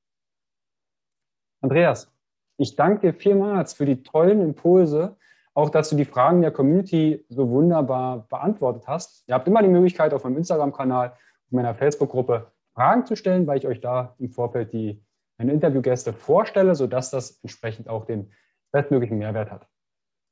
Andreas, 1.61 2.12
ich 2.57 2.76
danke 2.76 3.12
dir 3.12 3.14
vielmals 3.14 3.72
für 3.72 3.86
die 3.86 4.03
tollen 4.03 4.41
Impulse, 4.41 5.16
auch 5.55 5.70
dass 5.70 5.91
du 5.91 5.97
die 5.97 6.05
Fragen 6.05 6.41
der 6.41 6.51
Community 6.51 7.24
so 7.28 7.49
wunderbar 7.51 8.26
beantwortet 8.28 8.86
hast. 8.86 9.28
Ihr 9.28 9.34
habt 9.34 9.47
immer 9.47 9.62
die 9.62 9.68
Möglichkeit, 9.68 10.12
auf 10.12 10.24
meinem 10.24 10.39
Instagram-Kanal, 10.39 11.11
auf 11.11 11.53
meiner 11.53 11.74
Facebook-Gruppe 11.74 12.53
Fragen 12.74 13.07
zu 13.07 13.16
stellen, 13.16 13.47
weil 13.47 13.59
ich 13.59 13.66
euch 13.66 13.80
da 13.80 14.14
im 14.18 14.30
Vorfeld 14.30 14.72
die 14.72 15.03
meine 15.36 15.53
Interviewgäste 15.53 16.12
vorstelle, 16.12 16.74
sodass 16.74 17.11
das 17.11 17.41
entsprechend 17.43 17.89
auch 17.89 18.05
den 18.05 18.32
bestmöglichen 18.72 19.18
Mehrwert 19.18 19.51
hat. 19.51 19.68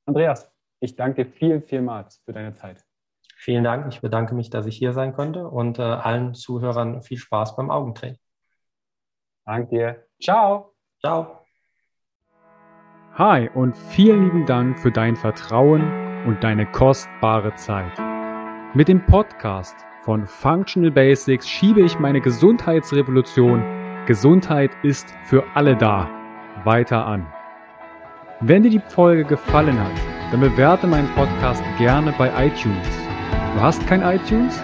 Andreas, 0.04 0.52
ich 0.80 0.96
danke 0.96 1.24
dir 1.24 1.30
vielen, 1.30 1.62
vielmals 1.62 2.22
für 2.24 2.32
deine 2.32 2.54
Zeit. 2.54 2.84
Vielen 3.36 3.64
Dank. 3.64 3.86
Ich 3.92 4.00
bedanke 4.00 4.34
mich, 4.34 4.50
dass 4.50 4.66
ich 4.66 4.76
hier 4.76 4.92
sein 4.92 5.12
konnte 5.12 5.48
und 5.48 5.78
äh, 5.78 5.82
allen 5.82 6.34
Zuhörern 6.34 7.02
viel 7.02 7.18
Spaß 7.18 7.54
beim 7.56 7.70
Augentraining. 7.70 8.18
Danke 9.46 9.68
dir. 9.68 10.04
Ciao. 10.20 10.74
Ciao. 11.00 11.40
Hi 13.14 13.48
und 13.54 13.76
vielen 13.76 14.24
lieben 14.24 14.44
Dank 14.44 14.78
für 14.78 14.90
dein 14.90 15.16
Vertrauen 15.16 16.26
und 16.26 16.44
deine 16.44 16.66
kostbare 16.66 17.54
Zeit. 17.54 17.92
Mit 18.74 18.88
dem 18.88 19.06
Podcast 19.06 19.76
von 20.02 20.26
Functional 20.26 20.90
Basics 20.90 21.48
schiebe 21.48 21.80
ich 21.80 21.98
meine 21.98 22.20
Gesundheitsrevolution 22.20 23.62
Gesundheit 24.06 24.70
ist 24.84 25.12
für 25.24 25.42
alle 25.54 25.76
da 25.76 26.08
weiter 26.64 27.06
an. 27.06 27.26
Wenn 28.40 28.62
dir 28.62 28.70
die 28.70 28.82
Folge 28.88 29.24
gefallen 29.24 29.80
hat, 29.80 29.92
dann 30.30 30.40
bewerte 30.40 30.86
meinen 30.86 31.08
Podcast 31.14 31.62
gerne 31.78 32.14
bei 32.16 32.28
iTunes. 32.46 32.86
Du 33.54 33.60
hast 33.60 33.84
kein 33.86 34.02
iTunes? 34.02 34.62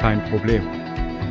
Kein 0.00 0.22
Problem. 0.30 0.81